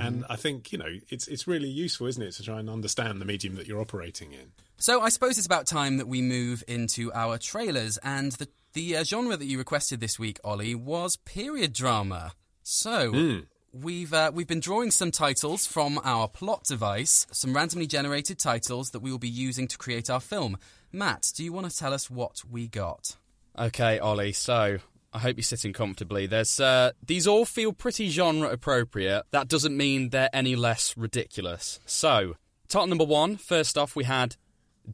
And 0.00 0.24
I 0.30 0.36
think 0.36 0.72
you 0.72 0.78
know 0.78 0.88
it's 1.10 1.28
it's 1.28 1.46
really 1.46 1.68
useful, 1.68 2.06
isn't 2.06 2.22
it, 2.22 2.32
to 2.32 2.42
try 2.42 2.58
and 2.58 2.70
understand 2.70 3.20
the 3.20 3.26
medium 3.26 3.56
that 3.56 3.66
you're 3.66 3.80
operating 3.80 4.32
in. 4.32 4.52
So 4.78 5.02
I 5.02 5.10
suppose 5.10 5.36
it's 5.36 5.46
about 5.46 5.66
time 5.66 5.98
that 5.98 6.08
we 6.08 6.22
move 6.22 6.64
into 6.66 7.12
our 7.12 7.36
trailers, 7.36 7.98
and 7.98 8.32
the 8.32 8.48
the 8.72 8.96
uh, 8.96 9.04
genre 9.04 9.36
that 9.36 9.44
you 9.44 9.58
requested 9.58 10.00
this 10.00 10.18
week, 10.18 10.40
Ollie, 10.44 10.74
was 10.74 11.16
period 11.16 11.72
drama. 11.74 12.32
So. 12.62 13.10
We've 13.72 14.12
uh, 14.12 14.30
we've 14.34 14.46
been 14.46 14.60
drawing 14.60 14.90
some 14.90 15.10
titles 15.10 15.66
from 15.66 15.98
our 16.04 16.28
plot 16.28 16.64
device, 16.64 17.26
some 17.32 17.54
randomly 17.54 17.86
generated 17.86 18.38
titles 18.38 18.90
that 18.90 19.00
we 19.00 19.10
will 19.10 19.18
be 19.18 19.30
using 19.30 19.66
to 19.68 19.78
create 19.78 20.10
our 20.10 20.20
film. 20.20 20.58
Matt, 20.92 21.32
do 21.34 21.42
you 21.42 21.54
want 21.54 21.70
to 21.70 21.74
tell 21.76 21.94
us 21.94 22.10
what 22.10 22.42
we 22.50 22.68
got? 22.68 23.16
Okay, 23.58 23.98
Ollie. 23.98 24.32
So 24.32 24.76
I 25.14 25.18
hope 25.18 25.36
you're 25.36 25.42
sitting 25.42 25.72
comfortably. 25.72 26.26
There's 26.26 26.60
uh, 26.60 26.92
these 27.02 27.26
all 27.26 27.46
feel 27.46 27.72
pretty 27.72 28.10
genre 28.10 28.50
appropriate. 28.50 29.22
That 29.30 29.48
doesn't 29.48 29.74
mean 29.74 30.10
they're 30.10 30.28
any 30.34 30.54
less 30.54 30.94
ridiculous. 30.96 31.80
So, 31.86 32.36
title 32.68 32.88
number 32.88 33.04
one. 33.04 33.38
First 33.38 33.78
off, 33.78 33.96
we 33.96 34.04
had 34.04 34.36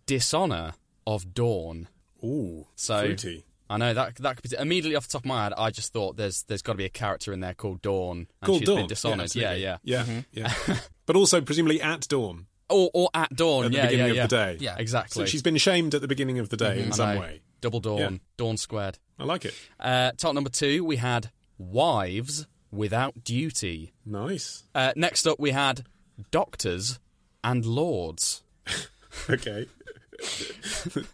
Dishonor 0.07 0.75
of 1.05 1.35
Dawn. 1.35 1.89
Ooh, 2.23 2.67
So 2.77 3.01
fruity. 3.01 3.45
I 3.71 3.77
know 3.77 3.93
that 3.95 4.17
that 4.17 4.37
could 4.37 4.51
be 4.51 4.57
immediately 4.59 4.97
off 4.97 5.07
the 5.09 5.13
top 5.13 5.23
of 5.23 5.27
my 5.27 5.45
head. 5.45 5.53
I 5.57 5.71
just 5.71 5.93
thought 5.93 6.17
there's 6.17 6.43
there's 6.45 6.63
got 6.63 6.73
to 6.73 6.77
be 6.79 6.85
a 6.87 6.91
character 6.91 7.33
in 7.33 7.41
there 7.41 7.55
called 7.55 7.83
Dawn, 7.83 8.19
and 8.19 8.47
Called 8.47 8.59
she's 8.61 8.67
dawn. 8.67 8.77
been 8.79 8.87
dishonored. 8.87 9.35
Yeah, 9.35 9.51
absolutely. 9.51 9.79
yeah, 9.85 10.03
Mm-hmm. 10.05 10.19
yeah, 10.33 10.53
yeah. 10.69 10.77
but 11.07 11.17
also 11.17 11.41
presumably 11.41 11.81
at 11.83 12.07
dawn 12.09 12.47
Or 12.71 12.91
or 12.95 13.11
at 13.15 13.35
dawn. 13.35 13.67
at 13.67 13.71
the 13.73 13.77
yeah, 13.77 13.87
beginning 13.87 14.15
yeah, 14.15 14.25
of 14.25 14.31
the 14.31 14.37
day. 14.37 14.57
Yeah. 14.61 14.77
exactly. 14.79 15.23
So 15.23 15.27
she's 15.27 15.43
been 15.43 15.57
shamed 15.59 15.95
at 15.95 16.01
the 16.01 16.09
beginning 16.09 16.39
of 16.39 16.49
the 16.49 16.57
day 16.57 16.83
in 16.83 16.93
some 16.93 17.19
way. 17.19 17.41
Double 17.61 17.81
dawn, 17.81 17.99
Yeah. 17.99 18.11
dawn 18.37 18.57
squared. 18.57 18.99
I 19.19 19.25
like 19.25 19.45
it. 19.45 19.55
Uh, 19.81 20.13
top 20.17 20.35
number 20.35 20.49
two, 20.51 20.85
we 20.85 20.97
had 20.97 21.31
wives 21.59 22.47
without 22.71 23.25
duty. 23.25 23.93
Nice. 24.07 24.63
Uh, 24.75 24.93
next 24.97 25.27
up, 25.27 25.39
we 25.41 25.51
had 25.51 25.85
doctors 26.31 26.99
and 27.45 27.65
lords. 27.67 28.43
Okay. 29.29 29.67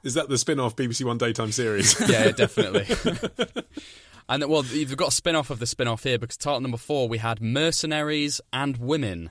Is 0.03 0.15
that 0.15 0.29
the 0.29 0.39
spin-off 0.39 0.77
BBC 0.77 1.05
One 1.05 1.19
daytime 1.19 1.53
series? 1.53 1.99
Yeah, 2.09 2.31
definitely. 2.31 2.87
and 4.29 4.49
well, 4.49 4.65
you've 4.65 4.97
got 4.97 5.09
a 5.09 5.13
spin 5.13 5.37
off 5.37 5.51
of 5.51 5.59
the 5.59 5.67
spin 5.67 5.89
off 5.89 6.05
here 6.05 6.19
because 6.19 6.37
title 6.37 6.61
number 6.61 6.79
four, 6.79 7.09
we 7.09 7.19
had 7.19 7.41
mercenaries 7.41 8.41
and 8.53 8.77
women. 8.79 9.31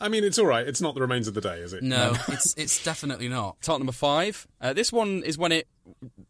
I 0.00 0.08
mean, 0.08 0.24
it's 0.24 0.38
all 0.38 0.46
right. 0.46 0.66
It's 0.66 0.80
not 0.80 0.94
the 0.94 1.00
remains 1.02 1.28
of 1.28 1.34
the 1.34 1.40
day, 1.40 1.58
is 1.60 1.72
it? 1.72 1.82
No, 1.82 2.14
it's 2.28 2.54
it's 2.56 2.82
definitely 2.82 3.28
not. 3.28 3.60
Title 3.60 3.80
number 3.80 3.92
five, 3.92 4.46
uh, 4.60 4.72
this 4.72 4.92
one 4.92 5.22
is 5.24 5.36
when 5.36 5.52
it 5.52 5.68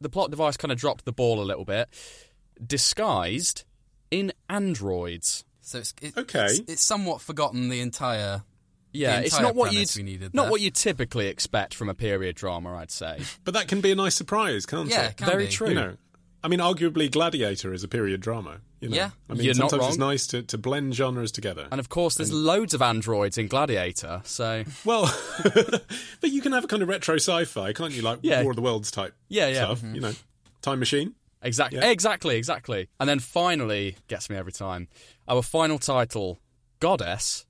the 0.00 0.08
plot 0.08 0.30
device 0.30 0.56
kind 0.56 0.72
of 0.72 0.78
dropped 0.78 1.04
the 1.04 1.12
ball 1.12 1.40
a 1.40 1.44
little 1.44 1.64
bit. 1.64 1.88
Disguised 2.64 3.64
in 4.10 4.32
androids. 4.48 5.44
So 5.60 5.78
it's 5.78 5.94
it, 6.02 6.16
Okay. 6.16 6.46
It's, 6.46 6.58
it's 6.66 6.82
somewhat 6.82 7.20
forgotten 7.20 7.68
the 7.68 7.80
entire. 7.80 8.42
Yeah, 8.92 9.20
it's 9.20 9.38
not 9.40 9.54
what 9.54 9.72
you'd 9.72 9.88
not 10.34 10.42
there. 10.44 10.50
what 10.50 10.60
you 10.60 10.70
typically 10.70 11.28
expect 11.28 11.74
from 11.74 11.88
a 11.88 11.94
period 11.94 12.36
drama. 12.36 12.74
I'd 12.76 12.90
say. 12.90 13.20
But 13.44 13.54
that 13.54 13.68
can 13.68 13.80
be 13.80 13.90
a 13.92 13.94
nice 13.94 14.14
surprise, 14.14 14.66
can't 14.66 14.88
Yeah, 14.88 15.06
it? 15.06 15.10
it 15.12 15.16
can 15.18 15.26
Very 15.26 15.46
be. 15.46 15.52
true. 15.52 15.68
You 15.68 15.74
know, 15.74 15.96
I 16.42 16.48
mean, 16.48 16.58
arguably, 16.60 17.10
Gladiator 17.10 17.72
is 17.74 17.84
a 17.84 17.88
period 17.88 18.20
drama. 18.20 18.60
You 18.80 18.88
know? 18.88 18.96
Yeah. 18.96 19.10
I 19.28 19.34
mean, 19.34 19.44
You're 19.44 19.54
not 19.56 19.70
sometimes 19.70 19.90
it's 19.90 19.98
nice 19.98 20.26
to, 20.28 20.42
to 20.42 20.56
blend 20.56 20.94
genres 20.94 21.30
together. 21.32 21.68
And 21.70 21.78
of 21.78 21.90
course, 21.90 22.14
there's 22.14 22.32
loads 22.32 22.72
of 22.72 22.80
androids 22.80 23.36
in 23.36 23.46
Gladiator, 23.46 24.22
so 24.24 24.64
Well, 24.86 25.14
but 25.44 26.30
you 26.30 26.40
can 26.40 26.52
have 26.52 26.64
a 26.64 26.66
kind 26.66 26.82
of 26.82 26.88
retro 26.88 27.16
sci-fi, 27.16 27.72
can't 27.74 27.92
you? 27.92 28.00
Like 28.02 28.20
Yeah. 28.22 28.42
War 28.42 28.52
of 28.52 28.56
the 28.56 28.62
Worlds 28.62 28.90
type 28.90 29.14
Yeah, 29.28 29.48
yeah. 29.48 29.64
stuff. 29.64 29.80
Mm-hmm. 29.80 29.94
You 29.96 30.00
know, 30.00 30.12
Time 30.62 30.78
Machine. 30.78 31.14
exactly, 31.42 31.78
Yeah. 31.78 31.90
exactly, 31.90 32.36
exactly. 32.36 32.88
And 32.98 33.08
then 33.08 33.18
finally, 33.18 33.96
gets 34.08 34.30
me 34.30 34.36
every 34.36 34.52
time. 34.52 34.88
Our 35.28 35.42
final 35.42 35.78
title, 35.78 36.40
Goddess 36.80 37.44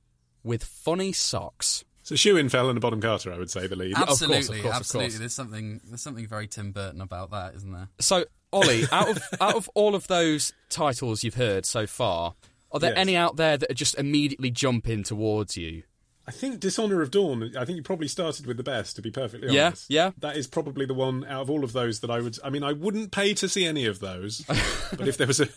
with 0.44 0.64
funny 0.64 1.12
socks. 1.12 1.85
So 2.03 2.16
Shoe 2.16 2.37
in 2.37 2.48
fell 2.48 2.68
in 2.68 2.74
the 2.74 2.81
bottom 2.81 3.00
Carter, 3.00 3.33
I 3.33 3.38
would 3.38 3.50
say, 3.50 3.66
the 3.66 3.76
lead. 3.76 3.94
course, 3.94 4.03
of 4.22 4.31
Absolutely, 4.31 4.62
course, 4.62 4.74
of 4.74 4.81
absolutely. 4.81 5.09
course. 5.11 5.18
There's 5.20 5.35
something 5.35 5.81
there's 5.85 6.03
something 6.03 6.26
very 6.26 6.48
Tim 6.48 6.72
Burton 6.72 7.00
about 7.00 7.31
that, 7.31 7.55
isn't 7.57 7.72
there? 7.72 7.88
So, 8.00 8.24
Ollie, 8.53 8.85
out 8.90 9.09
of 9.11 9.22
out 9.40 9.55
of 9.55 9.70
all 9.74 9.94
of 9.94 10.07
those 10.09 10.53
titles 10.70 11.22
you've 11.22 11.35
heard 11.35 11.64
so 11.66 11.87
far, 11.87 12.35
are 12.72 12.81
there 12.81 12.90
Yes. 12.90 12.98
any 12.98 13.16
out 13.16 13.37
there 13.37 13.57
that 13.57 13.70
are 13.70 13.74
just 13.74 13.96
immediately 13.96 14.50
jumping 14.50 15.05
towards 15.05 15.57
you? 15.57 15.85
I 16.26 16.33
think 16.33 16.61
Dishonor 16.61 17.00
of 17.03 17.11
Dawn. 17.11 17.57
I 17.57 17.64
think 17.64 17.76
you 17.76 17.83
probably 17.83 18.07
started 18.07 18.46
with 18.46 18.57
the 18.57 18.62
best, 18.62 18.94
to 18.96 19.03
be 19.03 19.11
perfectly 19.11 19.48
honest. 19.48 19.55
Yeah, 19.57 19.66
honest. 19.66 19.87
yeah. 19.90 20.11
That 20.18 20.37
is 20.37 20.46
probably 20.46 20.87
the 20.87 20.94
one 20.94 21.24
out 21.24 21.42
of 21.42 21.50
all 21.50 21.64
of 21.64 21.72
those 21.72 22.00
that 22.00 22.11
I 22.11 22.20
would. 22.20 22.38
I 22.44 22.50
mean, 22.50 22.62
I 22.62 22.72
wouldn't 22.72 23.11
pay 23.11 23.35
to 23.35 23.48
see 23.48 23.66
any 23.66 23.85
of 23.87 23.98
those, 24.00 24.40
but 24.96 25.09
if 25.09 25.16
there 25.16 25.26
was 25.26 25.40
a 25.40 25.48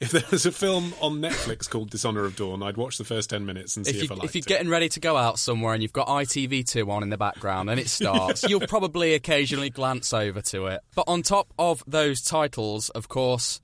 if 0.00 0.10
there 0.10 0.22
was 0.30 0.44
a 0.46 0.52
film 0.52 0.92
on 1.00 1.20
Netflix 1.20 1.68
called 1.68 1.90
Dishonor 1.90 2.24
of 2.24 2.36
Dawn, 2.36 2.62
I'd 2.62 2.76
watch 2.76 2.98
the 2.98 3.04
first 3.04 3.30
ten 3.30 3.46
minutes 3.46 3.76
and 3.76 3.86
see 3.86 3.90
If, 3.90 3.96
if, 3.96 4.02
you, 4.02 4.08
I 4.10 4.14
liked 4.14 4.24
it. 4.24 4.26
if 4.28 4.34
you're 4.34 4.40
it. 4.40 4.46
getting 4.58 4.68
ready 4.68 4.88
to 4.90 5.00
go 5.00 5.16
out 5.16 5.38
somewhere 5.38 5.74
and 5.74 5.82
you've 5.82 5.92
got 5.92 6.08
ITV2 6.08 6.88
on 6.88 7.02
in 7.02 7.10
the 7.10 7.16
background 7.18 7.70
and 7.70 7.80
it 7.80 7.88
starts, 7.90 8.42
you'll 8.48 8.60
probably 8.66 9.14
occasionally 9.14 9.70
glance 9.70 10.12
over 10.12 10.40
to 10.42 10.66
it. 10.66 10.80
But 10.94 11.04
on 11.08 11.22
top 11.22 11.52
of 11.58 11.82
those 11.86 12.22
titles, 12.22 12.90
of 12.90 13.08
course, 13.08 13.60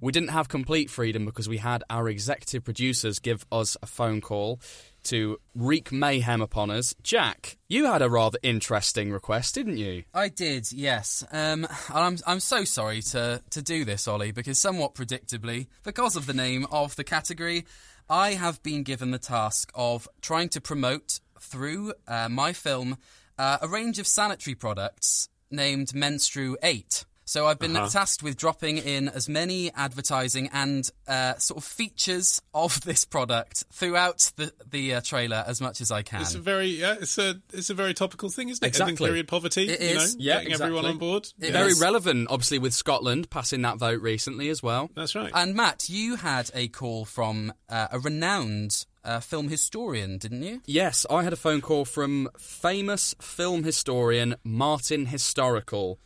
we 0.00 0.12
didn't 0.12 0.28
have 0.30 0.48
complete 0.48 0.90
freedom 0.90 1.24
because 1.24 1.48
we 1.48 1.56
had 1.58 1.82
our 1.88 2.08
executive 2.08 2.64
producers 2.64 3.18
give 3.18 3.46
us 3.50 3.76
a 3.82 3.86
phone 3.86 4.20
call 4.20 4.60
to 5.06 5.38
wreak 5.54 5.90
mayhem 5.90 6.40
upon 6.40 6.70
us. 6.70 6.94
Jack, 7.02 7.56
you 7.68 7.86
had 7.86 8.02
a 8.02 8.10
rather 8.10 8.38
interesting 8.42 9.12
request, 9.12 9.54
didn't 9.54 9.78
you? 9.78 10.04
I 10.14 10.28
did, 10.28 10.72
yes. 10.72 11.24
Um, 11.32 11.66
I'm 11.88 12.18
I'm 12.26 12.40
so 12.40 12.64
sorry 12.64 13.02
to 13.02 13.42
to 13.50 13.62
do 13.62 13.84
this, 13.84 14.06
Ollie, 14.06 14.32
because 14.32 14.60
somewhat 14.60 14.94
predictably, 14.94 15.66
because 15.82 16.16
of 16.16 16.26
the 16.26 16.34
name 16.34 16.66
of 16.70 16.96
the 16.96 17.04
category, 17.04 17.64
I 18.08 18.34
have 18.34 18.62
been 18.62 18.82
given 18.82 19.10
the 19.10 19.18
task 19.18 19.72
of 19.74 20.08
trying 20.20 20.48
to 20.50 20.60
promote 20.60 21.20
through 21.40 21.94
uh, 22.06 22.28
my 22.28 22.52
film 22.52 22.98
uh, 23.38 23.58
a 23.60 23.68
range 23.68 23.98
of 23.98 24.06
sanitary 24.06 24.54
products 24.54 25.28
named 25.50 25.88
Menstru 25.88 26.54
Eight. 26.62 27.04
So 27.28 27.46
I've 27.46 27.58
been 27.58 27.74
tasked 27.74 28.22
with 28.22 28.36
dropping 28.36 28.78
in 28.78 29.08
as 29.08 29.28
many 29.28 29.72
advertising 29.74 30.48
and 30.52 30.88
uh, 31.08 31.34
sort 31.34 31.58
of 31.58 31.64
features 31.64 32.40
of 32.54 32.80
this 32.82 33.04
product 33.04 33.64
throughout 33.72 34.30
the 34.36 34.52
the 34.70 34.94
uh, 34.94 35.00
trailer 35.00 35.44
as 35.46 35.60
much 35.60 35.80
as 35.80 35.90
I 35.90 36.02
can. 36.02 36.22
It's 36.22 36.36
a 36.36 36.38
very 36.38 36.68
yeah, 36.68 36.94
it's 37.00 37.18
a 37.18 37.40
it's 37.52 37.68
a 37.68 37.74
very 37.74 37.94
topical 37.94 38.28
thing, 38.30 38.48
isn't 38.48 38.64
it? 38.64 38.68
Ending 38.80 38.90
Exactly. 38.92 39.08
period 39.08 39.26
poverty. 39.28 39.68
It 39.68 39.80
you 39.80 39.94
know, 39.96 40.06
Yeah, 40.18 40.38
getting 40.42 40.52
everyone 40.54 40.84
on 40.86 40.98
board. 40.98 41.28
It 41.40 41.50
Very 41.50 41.72
is. 41.72 41.80
relevant, 41.80 42.28
obviously, 42.30 42.60
with 42.60 42.72
Scotland 42.74 43.28
passing 43.28 43.62
that 43.62 43.78
vote 43.78 44.00
recently 44.00 44.48
as 44.48 44.62
well. 44.62 44.90
That's 44.94 45.14
right. 45.16 45.32
And 45.34 45.54
Matt, 45.54 45.88
you 45.88 46.14
had 46.16 46.50
a 46.54 46.68
call 46.68 47.04
from 47.04 47.52
uh, 47.68 47.88
a 47.90 47.98
renowned 47.98 48.86
uh, 49.04 49.18
film 49.20 49.48
historian, 49.48 50.18
didn't 50.18 50.42
you? 50.42 50.62
Yes, 50.66 51.04
I 51.10 51.22
had 51.24 51.32
a 51.32 51.36
phone 51.36 51.60
call 51.60 51.84
from 51.84 52.28
famous 52.38 53.14
film 53.20 53.64
historian 53.64 54.36
Martin 54.44 55.06
Historical. 55.06 55.98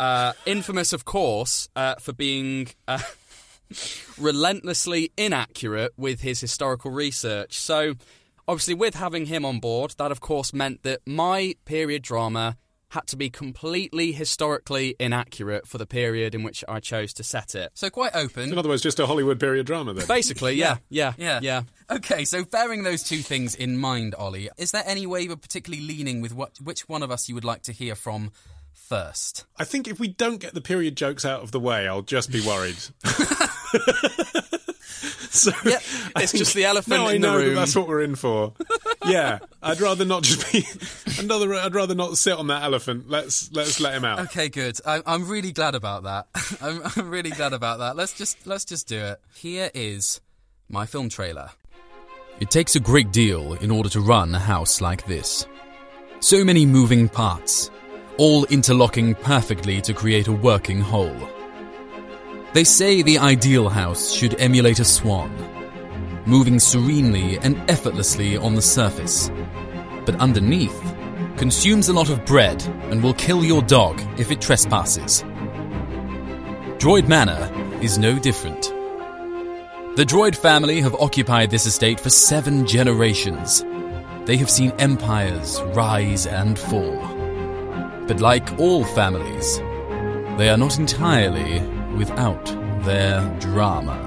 Uh, 0.00 0.32
infamous, 0.46 0.92
of 0.92 1.04
course, 1.04 1.68
uh, 1.76 1.94
for 1.96 2.12
being 2.12 2.68
uh, 2.88 2.98
relentlessly 4.18 5.12
inaccurate 5.16 5.92
with 5.96 6.20
his 6.20 6.40
historical 6.40 6.90
research. 6.90 7.58
So, 7.58 7.94
obviously, 8.48 8.74
with 8.74 8.94
having 8.94 9.26
him 9.26 9.44
on 9.44 9.60
board, 9.60 9.94
that 9.98 10.10
of 10.10 10.20
course 10.20 10.52
meant 10.52 10.82
that 10.82 11.00
my 11.06 11.54
period 11.64 12.02
drama 12.02 12.56
had 12.88 13.06
to 13.08 13.16
be 13.16 13.28
completely 13.28 14.12
historically 14.12 14.94
inaccurate 15.00 15.66
for 15.66 15.78
the 15.78 15.86
period 15.86 16.32
in 16.32 16.44
which 16.44 16.62
I 16.68 16.78
chose 16.78 17.12
to 17.14 17.24
set 17.24 17.56
it. 17.56 17.72
So 17.74 17.90
quite 17.90 18.14
open. 18.14 18.52
in 18.52 18.56
other 18.58 18.68
words, 18.68 18.82
just 18.82 19.00
a 19.00 19.06
Hollywood 19.06 19.40
period 19.40 19.66
drama 19.66 19.94
then. 19.94 20.06
Basically, 20.06 20.54
yeah, 20.54 20.76
yeah, 20.90 21.14
Yeah. 21.18 21.40
yeah. 21.42 21.62
Okay, 21.90 22.24
so 22.24 22.44
bearing 22.44 22.84
those 22.84 23.02
two 23.02 23.16
things 23.18 23.56
in 23.56 23.78
mind, 23.78 24.14
Ollie, 24.14 24.48
is 24.58 24.70
there 24.70 24.84
any 24.86 25.06
way 25.08 25.22
you're 25.22 25.36
particularly 25.36 25.84
leaning 25.84 26.20
with 26.20 26.34
what, 26.36 26.56
which 26.62 26.88
one 26.88 27.02
of 27.02 27.10
us 27.10 27.28
you 27.28 27.34
would 27.34 27.44
like 27.44 27.62
to 27.62 27.72
hear 27.72 27.96
from 27.96 28.30
first? 28.74 29.44
I 29.58 29.64
think 29.64 29.88
if 29.88 29.98
we 29.98 30.08
don't 30.08 30.38
get 30.38 30.54
the 30.54 30.60
period 30.60 30.96
jokes 30.96 31.24
out 31.24 31.42
of 31.42 31.50
the 31.52 31.60
way, 31.60 31.86
I'll 31.88 32.02
just 32.02 32.30
be 32.30 32.40
worried. 32.40 32.76
So 35.30 35.50
Yeah, 35.64 35.78
it's 36.16 36.30
think- 36.30 36.36
just 36.44 36.54
the 36.54 36.64
elephant 36.64 36.96
now 36.96 37.06
I 37.08 37.14
in 37.14 37.20
the 37.20 37.26
know 37.26 37.40
that 37.48 37.54
that's 37.56 37.74
what 37.74 37.88
we're 37.88 38.02
in 38.02 38.14
for. 38.14 38.52
yeah, 39.04 39.40
I'd 39.60 39.80
rather 39.80 40.04
not 40.04 40.22
just 40.22 40.52
be. 40.52 40.64
I'd 41.18 41.28
rather, 41.28 41.52
I'd 41.54 41.74
rather 41.74 41.94
not 41.96 42.16
sit 42.16 42.34
on 42.38 42.46
that 42.48 42.62
elephant. 42.62 43.10
Let's 43.10 43.50
let's 43.52 43.80
let 43.80 43.94
him 43.94 44.04
out. 44.04 44.20
Okay, 44.20 44.48
good. 44.48 44.78
I, 44.86 45.02
I'm 45.04 45.26
really 45.28 45.50
glad 45.50 45.74
about 45.74 46.04
that. 46.04 46.28
I'm, 46.62 46.80
I'm 46.96 47.10
really 47.10 47.30
glad 47.30 47.52
about 47.52 47.80
that. 47.80 47.96
Let's 47.96 48.12
just 48.16 48.46
let's 48.46 48.64
just 48.64 48.86
do 48.86 48.96
it. 48.98 49.20
Here 49.34 49.70
is 49.74 50.20
my 50.68 50.86
film 50.86 51.08
trailer. 51.08 51.50
It 52.38 52.50
takes 52.52 52.76
a 52.76 52.80
great 52.80 53.10
deal 53.10 53.54
in 53.54 53.72
order 53.72 53.88
to 53.90 54.00
run 54.00 54.32
a 54.36 54.38
house 54.40 54.80
like 54.80 55.04
this. 55.06 55.46
So 56.20 56.44
many 56.44 56.64
moving 56.64 57.08
parts, 57.08 57.70
all 58.18 58.44
interlocking 58.46 59.14
perfectly 59.14 59.80
to 59.82 59.92
create 59.92 60.28
a 60.28 60.32
working 60.32 60.80
whole. 60.80 61.16
They 62.52 62.64
say 62.64 63.02
the 63.02 63.18
ideal 63.18 63.68
house 63.68 64.12
should 64.12 64.40
emulate 64.40 64.78
a 64.78 64.84
swan, 64.84 65.34
moving 66.26 66.60
serenely 66.60 67.38
and 67.38 67.58
effortlessly 67.68 68.36
on 68.36 68.54
the 68.54 68.62
surface, 68.62 69.30
but 70.06 70.14
underneath 70.16 70.94
consumes 71.36 71.88
a 71.88 71.92
lot 71.92 72.10
of 72.10 72.24
bread 72.24 72.62
and 72.90 73.02
will 73.02 73.14
kill 73.14 73.44
your 73.44 73.62
dog 73.62 74.00
if 74.18 74.30
it 74.30 74.40
trespasses. 74.40 75.24
Droid 76.78 77.08
Manor 77.08 77.50
is 77.82 77.98
no 77.98 78.18
different. 78.18 78.62
The 79.96 80.04
Droid 80.04 80.36
family 80.36 80.80
have 80.80 80.94
occupied 80.96 81.50
this 81.50 81.66
estate 81.66 81.98
for 81.98 82.10
seven 82.10 82.66
generations. 82.66 83.64
They 84.26 84.36
have 84.36 84.50
seen 84.50 84.72
empires 84.78 85.60
rise 85.74 86.26
and 86.26 86.58
fall. 86.58 87.13
But 88.06 88.20
like 88.20 88.58
all 88.58 88.84
families, 88.84 89.58
they 90.38 90.48
are 90.50 90.56
not 90.56 90.78
entirely 90.78 91.60
without 91.96 92.44
their 92.84 93.22
drama. 93.40 93.98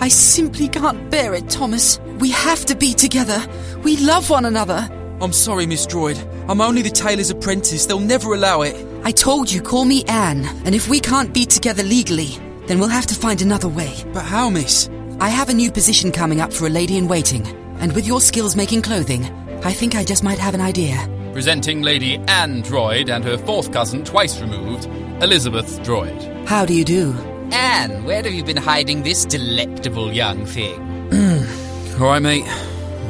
I 0.00 0.08
simply 0.08 0.68
can't 0.68 1.10
bear 1.10 1.34
it, 1.34 1.48
Thomas. 1.50 2.00
We 2.18 2.30
have 2.30 2.64
to 2.66 2.74
be 2.74 2.94
together. 2.94 3.40
We 3.82 3.98
love 3.98 4.30
one 4.30 4.46
another. 4.46 4.88
I'm 5.20 5.32
sorry, 5.32 5.66
Miss 5.66 5.86
Droid. 5.86 6.18
I'm 6.48 6.60
only 6.60 6.82
the 6.82 6.90
tailor's 6.90 7.30
apprentice. 7.30 7.86
They'll 7.86 8.00
never 8.00 8.34
allow 8.34 8.62
it. 8.62 8.74
I 9.04 9.12
told 9.12 9.52
you, 9.52 9.60
call 9.60 9.84
me 9.84 10.04
Anne, 10.08 10.44
and 10.64 10.74
if 10.74 10.88
we 10.88 11.00
can't 11.00 11.32
be 11.32 11.44
together 11.44 11.82
legally, 11.82 12.38
then 12.66 12.78
we'll 12.78 12.88
have 12.88 13.06
to 13.06 13.14
find 13.14 13.42
another 13.42 13.68
way. 13.68 13.94
But 14.12 14.24
how, 14.24 14.48
Miss? 14.50 14.88
I 15.20 15.28
have 15.28 15.50
a 15.50 15.54
new 15.54 15.70
position 15.70 16.10
coming 16.10 16.40
up 16.40 16.52
for 16.52 16.66
a 16.66 16.70
lady 16.70 16.96
in 16.96 17.06
waiting, 17.06 17.46
and 17.78 17.92
with 17.94 18.06
your 18.06 18.20
skills 18.20 18.56
making 18.56 18.82
clothing, 18.82 19.24
I 19.62 19.72
think 19.72 19.94
I 19.94 20.04
just 20.04 20.24
might 20.24 20.38
have 20.38 20.54
an 20.54 20.62
idea. 20.62 21.06
Presenting 21.32 21.82
Lady 21.82 22.16
Anne 22.26 22.60
Droid 22.62 23.08
and 23.08 23.24
her 23.24 23.38
fourth 23.38 23.72
cousin 23.72 24.04
twice 24.04 24.40
removed, 24.40 24.86
Elizabeth 25.22 25.80
Droid. 25.82 26.46
How 26.48 26.66
do 26.66 26.74
you 26.74 26.84
do? 26.84 27.12
Anne, 27.52 28.04
where 28.04 28.22
have 28.22 28.32
you 28.32 28.42
been 28.42 28.56
hiding 28.56 29.04
this 29.04 29.24
delectable 29.24 30.12
young 30.12 30.44
thing? 30.44 30.74
All 32.00 32.08
right, 32.08 32.20
mate. 32.20 32.44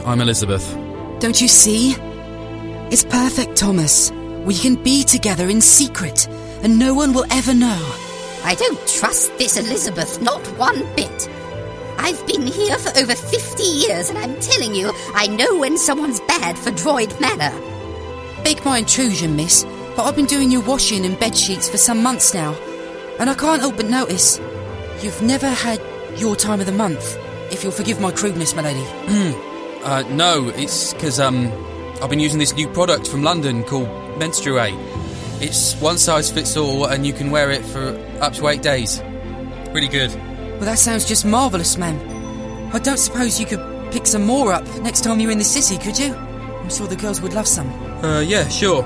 I'm 0.05 0.21
Elizabeth. 0.21 0.71
Don't 1.21 1.41
you 1.41 1.49
see? 1.49 1.95
It's 2.91 3.05
perfect, 3.05 3.57
Thomas. 3.57 4.11
We 4.45 4.55
can 4.55 4.83
be 4.83 5.03
together 5.03 5.49
in 5.49 5.63
secret, 5.63 6.27
and 6.63 6.79
no 6.79 6.93
one 6.93 7.15
will 7.15 7.27
ever 7.31 7.55
know. 7.55 7.97
I 8.45 8.55
don't 8.55 8.79
trust 8.87 9.37
this 9.39 9.57
Elizabeth, 9.57 10.21
not 10.21 10.47
one 10.59 10.85
bit. 10.95 11.29
I've 11.99 12.27
been 12.27 12.47
here 12.47 12.77
for 12.79 12.91
over 12.99 13.15
50 13.15 13.63
years, 13.63 14.11
and 14.11 14.19
I'm 14.19 14.39
telling 14.41 14.75
you, 14.75 14.93
I 15.15 15.27
know 15.27 15.59
when 15.59 15.79
someone's 15.79 16.21
bad 16.21 16.59
for 16.59 16.71
Droid 16.71 17.19
Manor. 17.21 17.80
Beg 18.45 18.65
my 18.65 18.79
intrusion, 18.79 19.37
miss, 19.37 19.65
but 19.97 20.05
I've 20.05 20.17
been 20.17 20.27
doing 20.27 20.51
your 20.51 20.63
washing 20.63 21.05
and 21.05 21.19
bed 21.19 21.37
sheets 21.37 21.69
for 21.69 21.77
some 21.77 22.03
months 22.03 22.33
now, 22.33 22.55
and 23.19 23.29
I 23.29 23.35
can't 23.35 23.61
help 23.61 23.77
but 23.77 23.87
notice 23.87 24.41
you've 25.03 25.21
never 25.23 25.49
had 25.49 25.81
your 26.17 26.37
time 26.37 26.61
of 26.61 26.67
the 26.67 26.73
month. 26.73 27.19
If 27.53 27.63
you'll 27.63 27.73
forgive 27.73 28.01
my 28.01 28.11
crudeness, 28.13 28.55
my 28.55 28.63
lady. 28.63 28.85
Uh, 29.83 30.05
no, 30.11 30.49
it's 30.51 30.93
because 30.93 31.19
um, 31.19 31.51
I've 32.03 32.11
been 32.11 32.21
using 32.21 32.39
this 32.39 32.55
new 32.55 32.69
product 32.69 33.09
from 33.09 33.23
London 33.23 33.65
called 33.65 33.89
Menstruate. 34.19 34.75
It's 35.41 35.75
one 35.81 35.97
size 35.97 36.31
fits 36.31 36.57
all, 36.57 36.85
and 36.85 37.07
you 37.07 37.13
can 37.13 37.31
wear 37.31 37.51
it 37.51 37.65
for 37.65 37.97
up 38.21 38.35
to 38.35 38.49
eight 38.49 38.63
days. 38.63 39.03
Really 39.73 39.89
good. 39.89 40.15
Well, 40.15 40.67
that 40.67 40.79
sounds 40.79 41.07
just 41.07 41.25
marvellous, 41.25 41.79
ma'am. 41.79 41.99
I 42.75 42.79
don't 42.79 42.99
suppose 42.99 43.41
you 43.41 43.47
could 43.47 43.91
pick 43.91 44.07
some 44.07 44.27
more 44.27 44.53
up 44.53 44.67
next 44.83 45.03
time 45.03 45.19
you're 45.19 45.31
in 45.31 45.39
the 45.39 45.45
city, 45.45 45.79
could 45.83 45.99
you? 45.99 46.15
I'm 46.15 46.69
sure 46.69 46.87
the 46.87 46.97
girls 46.97 47.21
would 47.23 47.33
love 47.33 47.49
some. 47.49 47.90
Uh, 48.03 48.21
yeah, 48.21 48.49
sure. 48.49 48.83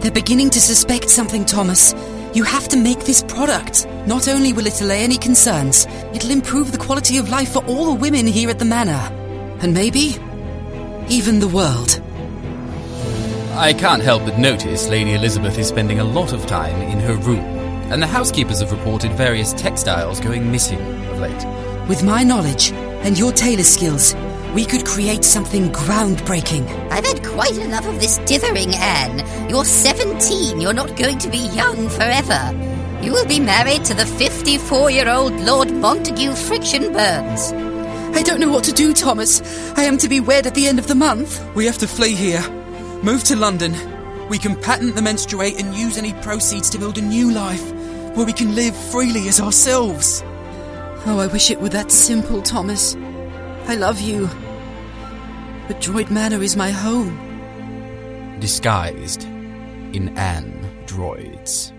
They're 0.00 0.10
beginning 0.10 0.50
to 0.50 0.60
suspect 0.60 1.08
something, 1.08 1.44
Thomas. 1.44 1.94
You 2.34 2.42
have 2.42 2.66
to 2.68 2.76
make 2.76 3.00
this 3.00 3.22
product. 3.22 3.86
Not 4.06 4.26
only 4.26 4.52
will 4.52 4.66
it 4.66 4.80
allay 4.80 5.04
any 5.04 5.16
concerns, 5.16 5.86
it'll 6.12 6.32
improve 6.32 6.72
the 6.72 6.78
quality 6.78 7.16
of 7.16 7.28
life 7.28 7.52
for 7.52 7.64
all 7.66 7.86
the 7.86 8.00
women 8.00 8.26
here 8.26 8.50
at 8.50 8.58
the 8.58 8.64
manor. 8.64 9.08
And 9.60 9.72
maybe, 9.72 10.18
even 11.08 11.38
the 11.38 11.48
world. 11.48 12.00
I 13.56 13.72
can't 13.72 14.02
help 14.02 14.24
but 14.24 14.36
notice 14.36 14.88
Lady 14.88 15.14
Elizabeth 15.14 15.56
is 15.58 15.68
spending 15.68 16.00
a 16.00 16.04
lot 16.04 16.32
of 16.32 16.44
time 16.46 16.74
in 16.82 16.98
her 16.98 17.14
room, 17.14 17.38
and 17.92 18.02
the 18.02 18.06
housekeepers 18.08 18.58
have 18.60 18.72
reported 18.72 19.12
various 19.12 19.52
textiles 19.52 20.18
going 20.18 20.50
missing 20.50 20.80
of 21.06 21.20
late. 21.20 21.88
With 21.88 22.02
my 22.02 22.24
knowledge 22.24 22.72
and 22.72 23.16
your 23.16 23.30
tailor 23.30 23.62
skills, 23.62 24.12
we 24.54 24.64
could 24.64 24.86
create 24.86 25.24
something 25.24 25.70
groundbreaking. 25.72 26.64
I've 26.90 27.04
had 27.04 27.24
quite 27.24 27.58
enough 27.58 27.86
of 27.86 28.00
this 28.00 28.18
dithering, 28.18 28.72
Anne. 28.76 29.50
You're 29.50 29.64
17. 29.64 30.60
You're 30.60 30.72
not 30.72 30.96
going 30.96 31.18
to 31.18 31.28
be 31.28 31.38
young 31.38 31.88
forever. 31.88 32.52
You 33.02 33.12
will 33.12 33.26
be 33.26 33.40
married 33.40 33.84
to 33.86 33.94
the 33.94 34.06
54 34.06 34.92
year 34.92 35.08
old 35.08 35.32
Lord 35.40 35.72
Montague 35.72 36.34
Friction 36.34 36.92
Burns. 36.92 37.52
I 38.16 38.22
don't 38.22 38.38
know 38.38 38.50
what 38.50 38.62
to 38.64 38.72
do, 38.72 38.94
Thomas. 38.94 39.42
I 39.76 39.84
am 39.84 39.98
to 39.98 40.08
be 40.08 40.20
wed 40.20 40.46
at 40.46 40.54
the 40.54 40.68
end 40.68 40.78
of 40.78 40.86
the 40.86 40.94
month. 40.94 41.44
We 41.56 41.66
have 41.66 41.78
to 41.78 41.88
flee 41.88 42.14
here. 42.14 42.48
Move 43.02 43.24
to 43.24 43.34
London. 43.34 43.74
We 44.28 44.38
can 44.38 44.54
patent 44.54 44.94
the 44.94 45.02
menstruate 45.02 45.60
and 45.60 45.74
use 45.74 45.98
any 45.98 46.12
proceeds 46.22 46.70
to 46.70 46.78
build 46.78 46.96
a 46.96 47.02
new 47.02 47.32
life 47.32 47.72
where 48.14 48.24
we 48.24 48.32
can 48.32 48.54
live 48.54 48.76
freely 48.76 49.26
as 49.26 49.40
ourselves. 49.40 50.22
Oh, 51.06 51.18
I 51.18 51.26
wish 51.26 51.50
it 51.50 51.60
were 51.60 51.70
that 51.70 51.90
simple, 51.90 52.40
Thomas. 52.40 52.94
I 53.66 53.74
love 53.74 54.00
you. 54.00 54.30
But 55.66 55.80
Droid 55.80 56.10
Manor 56.10 56.42
is 56.42 56.56
my 56.56 56.70
home. 56.70 57.18
Disguised 58.38 59.24
in 59.24 60.16
Anne 60.18 60.84
droids. 60.84 61.72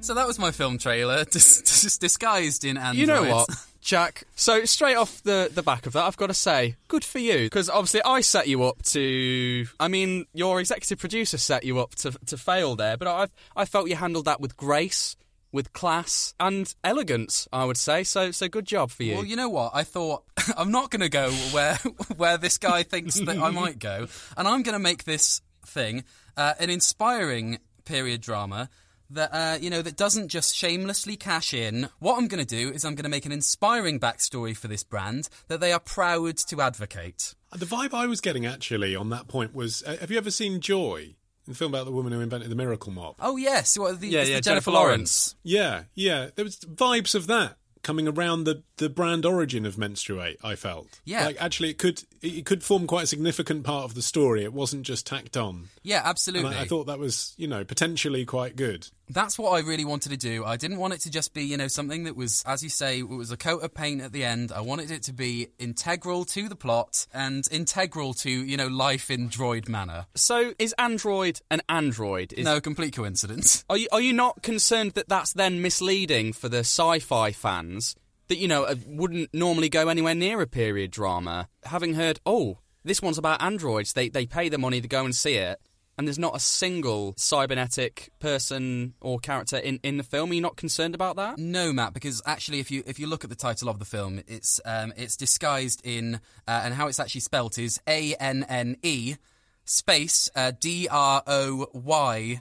So 0.00 0.14
that 0.14 0.26
was 0.26 0.38
my 0.38 0.50
film 0.50 0.76
trailer, 0.76 1.24
dis- 1.30 1.62
dis- 1.62 1.98
disguised 1.98 2.64
in 2.64 2.76
androids. 2.76 2.98
You 2.98 3.06
know 3.06 3.22
what, 3.22 3.48
Jack? 3.80 4.24
So 4.34 4.66
straight 4.66 4.96
off 4.96 5.22
the, 5.22 5.50
the 5.52 5.62
back 5.62 5.86
of 5.86 5.94
that, 5.94 6.04
I've 6.04 6.18
got 6.18 6.26
to 6.26 6.34
say, 6.34 6.76
good 6.88 7.02
for 7.02 7.18
you. 7.18 7.44
Because 7.44 7.70
obviously 7.70 8.02
I 8.04 8.20
set 8.20 8.46
you 8.46 8.64
up 8.64 8.82
to... 8.82 9.66
I 9.80 9.88
mean, 9.88 10.26
your 10.34 10.60
executive 10.60 10.98
producer 10.98 11.38
set 11.38 11.64
you 11.64 11.80
up 11.80 11.94
to, 11.96 12.12
to 12.26 12.36
fail 12.36 12.76
there, 12.76 12.96
but 12.96 13.08
I, 13.08 13.28
I 13.56 13.64
felt 13.64 13.88
you 13.88 13.96
handled 13.96 14.26
that 14.26 14.40
with 14.40 14.56
grace, 14.56 15.16
with 15.56 15.72
class, 15.72 16.34
and 16.38 16.72
elegance, 16.84 17.48
I 17.52 17.64
would 17.64 17.78
say. 17.78 18.04
So 18.04 18.30
so 18.30 18.46
good 18.46 18.66
job 18.66 18.92
for 18.92 19.02
you. 19.02 19.14
Well, 19.14 19.24
you 19.24 19.34
know 19.34 19.48
what? 19.48 19.72
I 19.74 19.82
thought 19.82 20.22
I'm 20.56 20.70
not 20.70 20.90
going 20.90 21.00
to 21.00 21.08
go 21.08 21.30
where 21.50 21.76
where 22.16 22.36
this 22.36 22.58
guy 22.58 22.84
thinks 22.84 23.18
that 23.18 23.38
I 23.38 23.50
might 23.50 23.80
go, 23.80 24.06
and 24.36 24.46
I'm 24.46 24.62
going 24.62 24.74
to 24.74 24.78
make 24.78 25.02
this 25.02 25.40
thing 25.64 26.04
uh, 26.36 26.54
an 26.60 26.70
inspiring 26.70 27.58
period 27.84 28.20
drama 28.20 28.68
that 29.10 29.30
uh, 29.32 29.58
you 29.60 29.70
know 29.70 29.82
that 29.82 29.96
doesn't 29.96 30.28
just 30.28 30.54
shamelessly 30.54 31.16
cash 31.16 31.54
in. 31.54 31.88
What 31.98 32.18
I'm 32.18 32.28
going 32.28 32.44
to 32.44 32.56
do 32.56 32.70
is 32.70 32.84
I'm 32.84 32.94
going 32.94 33.04
to 33.04 33.10
make 33.10 33.26
an 33.26 33.32
inspiring 33.32 33.98
backstory 33.98 34.56
for 34.56 34.68
this 34.68 34.84
brand 34.84 35.28
that 35.48 35.60
they 35.60 35.72
are 35.72 35.80
proud 35.80 36.36
to 36.36 36.60
advocate. 36.60 37.34
The 37.52 37.66
vibe 37.66 37.94
I 37.94 38.06
was 38.06 38.20
getting 38.20 38.44
actually 38.44 38.94
on 38.94 39.08
that 39.10 39.26
point 39.26 39.54
was: 39.54 39.82
uh, 39.86 39.96
Have 39.96 40.10
you 40.10 40.18
ever 40.18 40.30
seen 40.30 40.60
Joy? 40.60 41.16
The 41.46 41.54
film 41.54 41.72
about 41.72 41.84
the 41.86 41.92
woman 41.92 42.12
who 42.12 42.20
invented 42.20 42.50
the 42.50 42.56
miracle 42.56 42.92
mop. 42.92 43.16
Oh 43.20 43.36
yes, 43.36 43.78
what, 43.78 44.00
the, 44.00 44.08
Yeah, 44.08 44.20
it's 44.20 44.28
the 44.28 44.32
Jennifer, 44.34 44.50
Jennifer 44.50 44.70
Lawrence. 44.72 45.34
Yeah, 45.42 45.84
yeah. 45.94 46.30
There 46.34 46.44
was 46.44 46.58
vibes 46.58 47.14
of 47.14 47.28
that 47.28 47.56
coming 47.86 48.08
around 48.08 48.42
the, 48.44 48.64
the 48.78 48.90
brand 48.90 49.24
origin 49.24 49.64
of 49.64 49.76
Menstruate. 49.78 50.38
I 50.42 50.56
felt. 50.56 50.88
Yeah. 51.04 51.26
Like 51.26 51.36
actually, 51.40 51.70
it 51.70 51.78
could 51.78 52.02
it 52.20 52.44
could 52.44 52.64
form 52.64 52.88
quite 52.88 53.04
a 53.04 53.06
significant 53.06 53.62
part 53.62 53.84
of 53.84 53.94
the 53.94 54.02
story. 54.02 54.42
It 54.42 54.52
wasn't 54.52 54.82
just 54.82 55.06
tacked 55.06 55.36
on. 55.36 55.68
Yeah, 55.84 55.98
And 55.98 56.08
absolutely. 56.08 56.56
I, 56.56 56.62
I 56.62 56.64
thought 56.64 56.88
that 56.88 56.98
was 56.98 57.32
you 57.36 57.46
know 57.46 57.64
potentially 57.64 58.24
quite 58.24 58.56
good. 58.56 58.88
That's 59.08 59.38
what 59.38 59.50
I 59.50 59.60
really 59.60 59.84
wanted 59.84 60.10
to 60.10 60.16
do. 60.16 60.44
I 60.44 60.56
didn't 60.56 60.78
want 60.78 60.94
it 60.94 61.00
to 61.02 61.10
just 61.10 61.32
be, 61.32 61.44
you 61.44 61.56
know, 61.56 61.68
something 61.68 62.04
that 62.04 62.16
was, 62.16 62.42
as 62.46 62.62
you 62.62 62.68
say, 62.68 62.98
it 63.00 63.08
was 63.08 63.30
a 63.30 63.36
coat 63.36 63.62
of 63.62 63.72
paint 63.72 64.00
at 64.02 64.12
the 64.12 64.24
end. 64.24 64.50
I 64.52 64.60
wanted 64.60 64.90
it 64.90 65.02
to 65.04 65.12
be 65.12 65.48
integral 65.58 66.24
to 66.26 66.48
the 66.48 66.56
plot 66.56 67.06
and 67.14 67.46
integral 67.50 68.14
to, 68.14 68.30
you 68.30 68.56
know, 68.56 68.66
life 68.66 69.10
in 69.10 69.28
Droid 69.28 69.68
Manor. 69.68 70.06
so 70.14 70.54
is 70.58 70.74
Android 70.78 71.40
an 71.50 71.62
android? 71.68 72.32
Is, 72.32 72.44
No 72.44 72.60
complete 72.60 72.94
coincidence. 72.94 73.64
Are 73.70 73.76
you, 73.76 73.88
are 73.92 74.00
you 74.00 74.12
not 74.12 74.42
concerned 74.42 74.92
that 74.92 75.08
that's 75.08 75.32
then 75.32 75.60
misleading 75.62 76.32
for 76.32 76.48
the 76.48 76.58
sci-fi 76.58 77.32
fans 77.32 77.94
that 78.28 78.38
you 78.38 78.48
know 78.48 78.64
uh, 78.64 78.74
wouldn't 78.86 79.32
normally 79.32 79.68
go 79.68 79.88
anywhere 79.88 80.14
near 80.14 80.40
a 80.40 80.46
period 80.46 80.90
drama? 80.90 81.48
Having 81.64 81.94
heard, 81.94 82.20
oh, 82.26 82.58
this 82.84 83.02
one's 83.02 83.18
about 83.18 83.42
androids, 83.42 83.92
they 83.92 84.08
they 84.08 84.26
pay 84.26 84.48
the 84.48 84.58
money 84.58 84.80
to 84.80 84.88
go 84.88 85.04
and 85.04 85.14
see 85.14 85.34
it. 85.34 85.60
And 85.98 86.06
there's 86.06 86.18
not 86.18 86.36
a 86.36 86.40
single 86.40 87.14
cybernetic 87.16 88.10
person 88.18 88.94
or 89.00 89.18
character 89.18 89.56
in, 89.56 89.80
in 89.82 89.96
the 89.96 90.02
film. 90.02 90.30
Are 90.30 90.34
you 90.34 90.40
not 90.40 90.56
concerned 90.56 90.94
about 90.94 91.16
that? 91.16 91.38
No, 91.38 91.72
Matt, 91.72 91.94
because 91.94 92.20
actually, 92.26 92.60
if 92.60 92.70
you 92.70 92.82
if 92.86 92.98
you 92.98 93.06
look 93.06 93.24
at 93.24 93.30
the 93.30 93.36
title 93.36 93.68
of 93.68 93.78
the 93.78 93.84
film, 93.84 94.20
it's 94.26 94.60
um, 94.64 94.92
it's 94.96 95.16
disguised 95.16 95.80
in 95.84 96.16
uh, 96.46 96.60
and 96.64 96.74
how 96.74 96.86
it's 96.88 97.00
actually 97.00 97.22
spelt 97.22 97.58
is 97.58 97.80
A 97.88 98.14
N 98.16 98.44
N 98.48 98.76
E 98.82 99.16
space 99.64 100.30
uh, 100.36 100.52
D 100.60 100.88
R 100.90 101.22
O 101.26 101.66
Y 101.72 102.40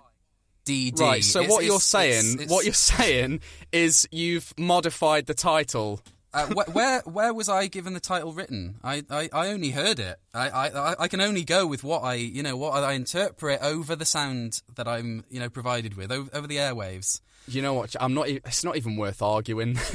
D 0.66 0.92
D. 0.92 1.04
Right. 1.04 1.24
So 1.24 1.40
It's- 1.40 1.52
what 1.52 1.64
you're 1.66 1.80
saying, 1.80 2.34
it's- 2.36 2.50
what 2.50 2.66
you're 2.66 2.74
saying 2.74 3.40
is 3.72 4.08
you've 4.12 4.54
modified 4.58 5.28
the 5.28 5.34
title. 5.34 6.02
Uh, 6.36 6.48
wh- 6.48 6.76
where 6.76 7.00
where 7.06 7.34
was 7.34 7.48
I 7.48 7.68
given 7.68 7.94
the 7.94 8.00
title 8.02 8.34
written? 8.34 8.76
I, 8.84 9.04
I, 9.10 9.30
I 9.32 9.48
only 9.48 9.72
heard 9.72 10.00
it. 10.00 10.18
I, 10.34 10.50
I 10.50 10.96
I 11.00 11.08
can 11.08 11.22
only 11.22 11.46
go 11.46 11.66
with 11.66 11.84
what 11.84 12.04
I 12.04 12.16
you 12.16 12.44
know 12.44 12.58
what 12.58 12.72
I 12.84 12.92
interpret 12.92 13.62
over 13.62 13.96
the 13.96 14.04
sound 14.06 14.62
that 14.76 14.88
I'm 14.88 15.24
you 15.30 15.40
know 15.40 15.50
provided 15.50 15.96
with 15.96 16.12
over, 16.12 16.30
over 16.34 16.46
the 16.46 16.58
airwaves. 16.58 17.22
You 17.48 17.62
know 17.62 17.74
what? 17.74 17.96
I'm 18.00 18.14
not. 18.14 18.28
It's 18.28 18.64
not 18.64 18.76
even 18.76 18.98
worth 18.98 19.22
arguing. 19.22 19.78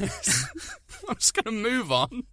I'm 1.09 1.17
just 1.17 1.35
going 1.35 1.45
to 1.45 1.71
move 1.71 1.93
on. 1.93 2.25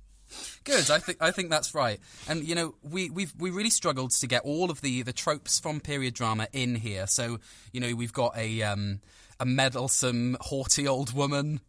Good. 0.64 0.90
I 0.92 1.00
think 1.00 1.18
I 1.22 1.32
think 1.32 1.50
that's 1.50 1.74
right. 1.74 2.00
And 2.30 2.48
you 2.48 2.56
know, 2.56 2.76
we 2.84 3.10
we've 3.10 3.34
we 3.38 3.50
really 3.50 3.70
struggled 3.70 4.12
to 4.12 4.28
get 4.28 4.44
all 4.44 4.70
of 4.70 4.82
the 4.82 5.02
the 5.02 5.14
tropes 5.14 5.60
from 5.60 5.80
period 5.80 6.14
drama 6.14 6.48
in 6.54 6.76
here. 6.76 7.08
So 7.08 7.40
you 7.72 7.82
know, 7.82 7.94
we've 7.96 8.14
got 8.14 8.38
a 8.38 8.62
um 8.64 9.00
a 9.40 9.46
meddlesome, 9.46 10.38
haughty 10.42 10.88
old 10.88 11.14
woman 11.14 11.62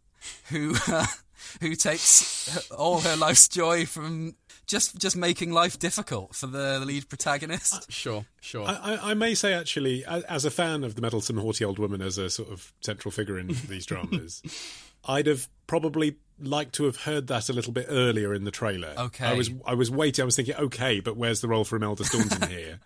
who 0.51 0.75
uh, 0.89 1.07
who 1.61 1.75
takes 1.75 2.69
all 2.71 3.01
her 3.01 3.17
life's 3.17 3.49
joy 3.49 3.87
from 3.87 4.35
just 4.67 4.99
just 4.99 5.17
making 5.17 5.51
life 5.53 5.79
difficult 5.79 6.35
for 6.35 6.47
the 6.47 6.79
lead 6.81 7.09
protagonist. 7.09 7.75
Uh, 7.75 7.81
sure, 7.89 8.25
sure. 8.41 8.67
I, 8.67 8.75
I, 8.75 9.11
I 9.11 9.15
may 9.15 9.35
say, 9.35 9.55
actually, 9.55 10.03
a- 10.05 10.23
as 10.31 10.45
a 10.45 10.51
fan 10.51 10.85
of 10.85 10.95
the 10.95 11.01
meddlesome, 11.03 11.39
haughty 11.39 11.65
old 11.65 11.79
woman 11.79 12.03
as 12.03 12.19
a 12.19 12.29
sort 12.29 12.51
of 12.51 12.73
central 12.83 13.11
figure 13.13 13.39
in 13.39 13.49
these 13.69 13.87
dramas, 13.87 14.43
I'd 15.09 15.27
have 15.27 15.49
probably 15.67 16.17
liked 16.41 16.75
to 16.75 16.85
have 16.85 16.97
heard 16.97 17.27
that 17.29 17.49
a 17.49 17.53
little 17.53 17.73
bit 17.73 17.87
earlier 17.89 18.33
in 18.33 18.45
the 18.45 18.51
trailer. 18.51 18.95
Okay. 18.97 19.25
I 19.25 19.35
was 19.35 19.51
I 19.67 19.75
was 19.75 19.91
waiting. 19.91 20.23
I 20.23 20.27
was 20.27 20.37
thinking, 20.37 20.55
okay, 20.55 21.01
but 21.01 21.17
where's 21.17 21.41
the 21.41 21.49
role 21.49 21.65
for 21.65 21.77
Imelda 21.77 22.05
Staunton 22.05 22.49
here? 22.51 22.79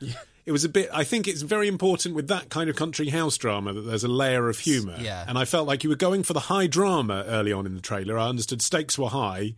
It 0.46 0.52
was 0.52 0.64
a 0.64 0.68
bit. 0.68 0.88
I 0.92 1.04
think 1.04 1.28
it's 1.28 1.42
very 1.42 1.68
important 1.68 2.14
with 2.14 2.28
that 2.28 2.48
kind 2.48 2.70
of 2.70 2.76
country 2.76 3.08
house 3.10 3.36
drama 3.36 3.72
that 3.74 3.82
there's 3.82 4.04
a 4.04 4.08
layer 4.08 4.48
of 4.48 4.58
humour. 4.58 4.96
Yeah. 4.98 5.24
And 5.26 5.38
I 5.38 5.44
felt 5.44 5.66
like 5.68 5.84
you 5.84 5.90
were 5.90 5.96
going 5.96 6.22
for 6.22 6.32
the 6.32 6.40
high 6.40 6.66
drama 6.66 7.24
early 7.26 7.52
on 7.52 7.66
in 7.66 7.74
the 7.74 7.80
trailer. 7.80 8.18
I 8.18 8.28
understood 8.28 8.62
stakes 8.62 8.98
were 8.98 9.08
high. 9.08 9.54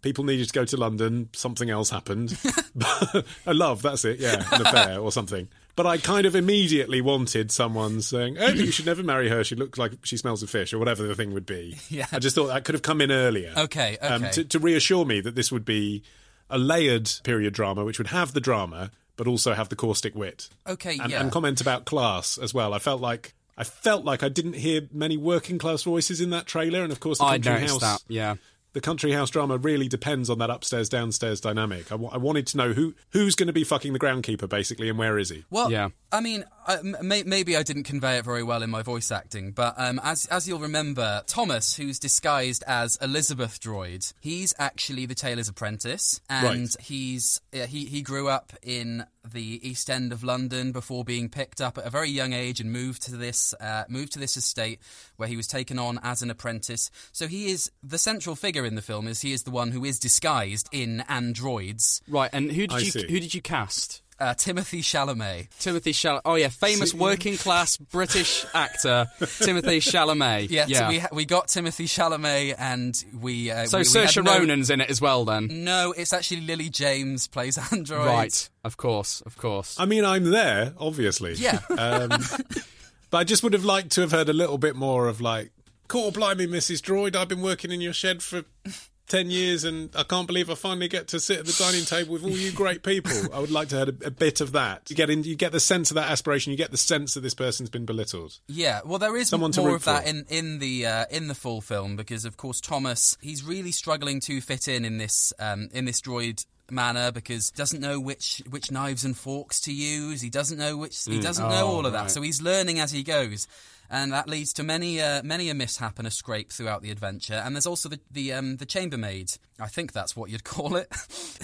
People 0.00 0.22
needed 0.24 0.46
to 0.46 0.52
go 0.52 0.64
to 0.64 0.76
London. 0.76 1.28
Something 1.32 1.70
else 1.70 1.90
happened. 1.90 2.38
a 3.46 3.54
love, 3.54 3.82
that's 3.82 4.04
it. 4.04 4.20
Yeah, 4.20 4.44
an 4.52 4.66
affair 4.66 5.00
or 5.00 5.10
something. 5.10 5.48
But 5.78 5.86
I 5.86 5.98
kind 5.98 6.26
of 6.26 6.34
immediately 6.34 7.00
wanted 7.00 7.52
someone 7.52 8.00
saying, 8.02 8.36
"Oh, 8.36 8.48
you 8.48 8.72
should 8.72 8.84
never 8.86 9.04
marry 9.04 9.28
her. 9.28 9.44
She 9.44 9.54
looks 9.54 9.78
like 9.78 9.92
she 10.02 10.16
smells 10.16 10.42
of 10.42 10.50
fish," 10.50 10.72
or 10.72 10.78
whatever 10.80 11.04
the 11.04 11.14
thing 11.14 11.32
would 11.34 11.46
be. 11.46 11.76
Yeah. 11.88 12.06
I 12.10 12.18
just 12.18 12.34
thought 12.34 12.48
that 12.48 12.64
could 12.64 12.74
have 12.74 12.82
come 12.82 13.00
in 13.00 13.12
earlier. 13.12 13.52
Okay, 13.56 13.96
Um, 13.98 14.24
okay. 14.24 14.32
to, 14.32 14.44
to 14.44 14.58
reassure 14.58 15.04
me 15.04 15.20
that 15.20 15.36
this 15.36 15.52
would 15.52 15.64
be 15.64 16.02
a 16.50 16.58
layered 16.58 17.08
period 17.22 17.54
drama, 17.54 17.84
which 17.84 17.98
would 17.98 18.08
have 18.08 18.32
the 18.32 18.40
drama, 18.40 18.90
but 19.16 19.28
also 19.28 19.54
have 19.54 19.68
the 19.68 19.76
caustic 19.76 20.16
wit. 20.16 20.48
Okay, 20.66 20.98
and, 20.98 21.12
yeah. 21.12 21.20
and 21.20 21.30
comment 21.30 21.60
about 21.60 21.84
class 21.84 22.38
as 22.38 22.52
well. 22.52 22.74
I 22.74 22.80
felt 22.80 23.00
like 23.00 23.34
I 23.56 23.62
felt 23.62 24.04
like 24.04 24.24
I 24.24 24.28
didn't 24.28 24.54
hear 24.54 24.88
many 24.92 25.16
working 25.16 25.58
class 25.58 25.84
voices 25.84 26.20
in 26.20 26.30
that 26.30 26.46
trailer, 26.46 26.82
and 26.82 26.90
of 26.90 26.98
course, 26.98 27.18
the 27.18 27.24
I 27.24 27.38
country 27.38 27.68
house. 27.68 27.80
that. 27.82 28.02
Yeah. 28.08 28.34
The 28.78 28.82
country 28.82 29.10
house 29.10 29.28
drama 29.30 29.56
really 29.56 29.88
depends 29.88 30.30
on 30.30 30.38
that 30.38 30.50
upstairs 30.50 30.88
downstairs 30.88 31.40
dynamic. 31.40 31.90
I 31.90 31.96
wanted 31.96 32.46
to 32.46 32.56
know 32.56 32.72
who 32.74 32.94
who's 33.10 33.34
going 33.34 33.48
to 33.48 33.52
be 33.52 33.64
fucking 33.64 33.92
the 33.92 33.98
groundkeeper 33.98 34.48
basically, 34.48 34.88
and 34.88 34.96
where 34.96 35.18
is 35.18 35.30
he? 35.30 35.44
Well, 35.50 35.72
Yeah. 35.72 35.88
I 36.10 36.20
mean, 36.22 36.46
I, 36.66 36.76
m- 36.78 36.96
may, 37.02 37.22
maybe 37.24 37.54
I 37.54 37.62
didn't 37.62 37.82
convey 37.82 38.16
it 38.16 38.24
very 38.24 38.42
well 38.42 38.62
in 38.62 38.70
my 38.70 38.80
voice 38.80 39.10
acting, 39.12 39.50
but 39.50 39.74
um, 39.76 40.00
as 40.02 40.24
as 40.26 40.46
you'll 40.48 40.60
remember, 40.60 41.22
Thomas, 41.26 41.76
who's 41.76 41.98
disguised 41.98 42.62
as 42.68 42.96
Elizabeth 43.02 43.60
Droid, 43.60 44.10
he's 44.20 44.54
actually 44.58 45.04
the 45.06 45.14
tailor's 45.16 45.48
apprentice, 45.48 46.20
and 46.30 46.60
Right. 46.60 46.76
he's 46.80 47.40
uh, 47.52 47.66
he 47.66 47.84
he 47.86 48.00
grew 48.00 48.28
up 48.28 48.52
in 48.62 49.04
the 49.30 49.60
East 49.68 49.90
End 49.90 50.10
of 50.12 50.24
London 50.24 50.72
before 50.72 51.04
being 51.04 51.28
picked 51.28 51.60
up 51.60 51.76
at 51.76 51.84
a 51.84 51.90
very 51.90 52.08
young 52.08 52.32
age 52.32 52.58
and 52.60 52.72
moved 52.72 53.02
to 53.02 53.16
this 53.16 53.52
uh, 53.60 53.84
moved 53.90 54.12
to 54.12 54.18
this 54.18 54.38
estate 54.38 54.78
where 55.16 55.28
he 55.28 55.36
was 55.36 55.46
taken 55.46 55.78
on 55.78 55.98
as 56.02 56.22
an 56.22 56.30
apprentice. 56.30 56.90
So 57.12 57.26
he 57.26 57.50
is 57.50 57.70
the 57.82 57.98
central 57.98 58.34
figure 58.34 58.64
in 58.68 58.76
the 58.76 58.82
film. 58.82 59.08
Is 59.08 59.20
he 59.22 59.32
is 59.32 59.42
the 59.42 59.50
one 59.50 59.72
who 59.72 59.84
is 59.84 59.98
disguised 59.98 60.68
in 60.70 61.00
androids. 61.08 62.00
Right. 62.08 62.30
And 62.32 62.52
who 62.52 62.66
did 62.68 62.72
I 62.72 62.78
you 62.78 62.90
see. 62.90 63.06
who 63.10 63.18
did 63.20 63.34
you 63.34 63.42
cast? 63.42 64.02
Uh, 64.20 64.34
Timothy 64.34 64.82
Chalamet. 64.82 65.46
Timothy 65.60 65.92
Chalamet. 65.92 66.22
Oh 66.24 66.34
yeah, 66.34 66.48
famous 66.48 66.92
working 66.92 67.36
class 67.36 67.76
British 67.76 68.44
actor 68.52 69.06
Timothy 69.38 69.78
Chalamet. 69.78 70.50
Yeah, 70.50 70.64
yeah. 70.66 70.78
So 70.78 70.88
we 70.88 70.98
ha- 70.98 71.08
we 71.12 71.24
got 71.24 71.46
Timothy 71.46 71.86
Chalamet, 71.86 72.56
and 72.58 73.04
we. 73.20 73.52
Uh, 73.52 73.66
So 73.66 73.78
we, 73.78 73.82
we 73.82 73.84
Saoirse 73.84 74.16
had 74.16 74.24
no- 74.24 74.38
Ronan's 74.40 74.70
in 74.70 74.80
it 74.80 74.90
as 74.90 75.00
well. 75.00 75.24
Then. 75.24 75.62
No, 75.62 75.94
it's 75.96 76.12
actually 76.12 76.40
Lily 76.40 76.68
James 76.68 77.28
plays 77.28 77.58
Android. 77.72 78.06
Right. 78.06 78.48
Of 78.64 78.76
course. 78.76 79.20
Of 79.20 79.36
course. 79.38 79.76
I 79.78 79.84
mean, 79.86 80.04
I'm 80.04 80.24
there, 80.24 80.74
obviously. 80.78 81.34
Yeah. 81.34 81.60
Um, 81.70 82.08
but 83.10 83.18
I 83.18 83.22
just 83.22 83.44
would 83.44 83.52
have 83.52 83.64
liked 83.64 83.92
to 83.92 84.00
have 84.00 84.10
heard 84.10 84.28
a 84.28 84.32
little 84.32 84.58
bit 84.58 84.74
more 84.74 85.06
of 85.06 85.20
like, 85.20 85.52
"Cool, 85.88 86.10
blimey, 86.12 86.46
Mrs. 86.46 86.80
Droid, 86.80 87.16
I've 87.16 87.28
been 87.28 87.42
working 87.42 87.72
in 87.72 87.80
your 87.80 87.92
shed 87.92 88.22
for." 88.22 88.44
10 89.08 89.30
years 89.30 89.64
and 89.64 89.88
I 89.96 90.02
can't 90.02 90.26
believe 90.26 90.50
I 90.50 90.54
finally 90.54 90.86
get 90.86 91.08
to 91.08 91.18
sit 91.18 91.38
at 91.38 91.46
the 91.46 91.56
dining 91.58 91.86
table 91.86 92.12
with 92.12 92.24
all 92.24 92.28
you 92.28 92.52
great 92.52 92.82
people. 92.82 93.12
I 93.32 93.38
would 93.38 93.50
like 93.50 93.68
to 93.68 93.78
have 93.78 93.88
a, 93.88 93.94
a 94.08 94.10
bit 94.10 94.42
of 94.42 94.52
that. 94.52 94.90
You 94.90 94.96
get 94.96 95.08
in, 95.08 95.24
you 95.24 95.34
get 95.34 95.50
the 95.50 95.60
sense 95.60 95.90
of 95.90 95.94
that 95.94 96.10
aspiration, 96.10 96.50
you 96.50 96.58
get 96.58 96.72
the 96.72 96.76
sense 96.76 97.14
that 97.14 97.20
this 97.20 97.32
person's 97.32 97.70
been 97.70 97.86
belittled. 97.86 98.38
Yeah, 98.48 98.80
well, 98.84 98.98
there 98.98 99.16
is 99.16 99.30
Someone 99.30 99.52
more 99.56 99.74
of 99.74 99.84
that 99.84 100.06
in 100.06 100.26
in 100.28 100.58
the 100.58 100.84
uh, 100.84 101.04
in 101.10 101.28
the 101.28 101.34
full 101.34 101.62
film 101.62 101.96
because, 101.96 102.26
of 102.26 102.36
course, 102.36 102.60
Thomas 102.60 103.16
he's 103.22 103.42
really 103.42 103.72
struggling 103.72 104.20
to 104.20 104.42
fit 104.42 104.68
in 104.68 104.84
in 104.84 104.98
this 104.98 105.32
um, 105.38 105.70
in 105.72 105.86
this 105.86 106.02
Droid 106.02 106.44
Manor 106.70 107.10
because 107.10 107.48
he 107.48 107.56
doesn't 107.56 107.80
know 107.80 107.98
which 107.98 108.42
which 108.50 108.70
knives 108.70 109.06
and 109.06 109.16
forks 109.16 109.58
to 109.62 109.72
use. 109.72 110.20
He 110.20 110.28
doesn't 110.28 110.58
know 110.58 110.76
which 110.76 111.06
he 111.06 111.18
doesn't 111.18 111.48
know 111.48 111.64
Oh, 111.66 111.76
all 111.76 111.86
of 111.86 111.92
that, 111.92 112.00
right. 112.02 112.10
so 112.10 112.20
he's 112.20 112.42
learning 112.42 112.78
as 112.78 112.92
he 112.92 113.02
goes. 113.02 113.48
And 113.90 114.12
that 114.12 114.28
leads 114.28 114.52
to 114.54 114.62
many, 114.62 115.00
uh, 115.00 115.22
many 115.22 115.48
a 115.48 115.54
mishap 115.54 115.98
and 115.98 116.06
a 116.06 116.10
scrape 116.10 116.52
throughout 116.52 116.82
the 116.82 116.90
adventure. 116.90 117.34
And 117.42 117.54
there's 117.56 117.66
also 117.66 117.88
the 117.88 118.00
the, 118.10 118.32
um, 118.34 118.56
the 118.56 118.66
chambermaid. 118.66 119.32
I 119.60 119.68
think 119.68 119.92
that's 119.92 120.14
what 120.16 120.30
you'd 120.30 120.44
call 120.56 120.76
it. 120.76 120.88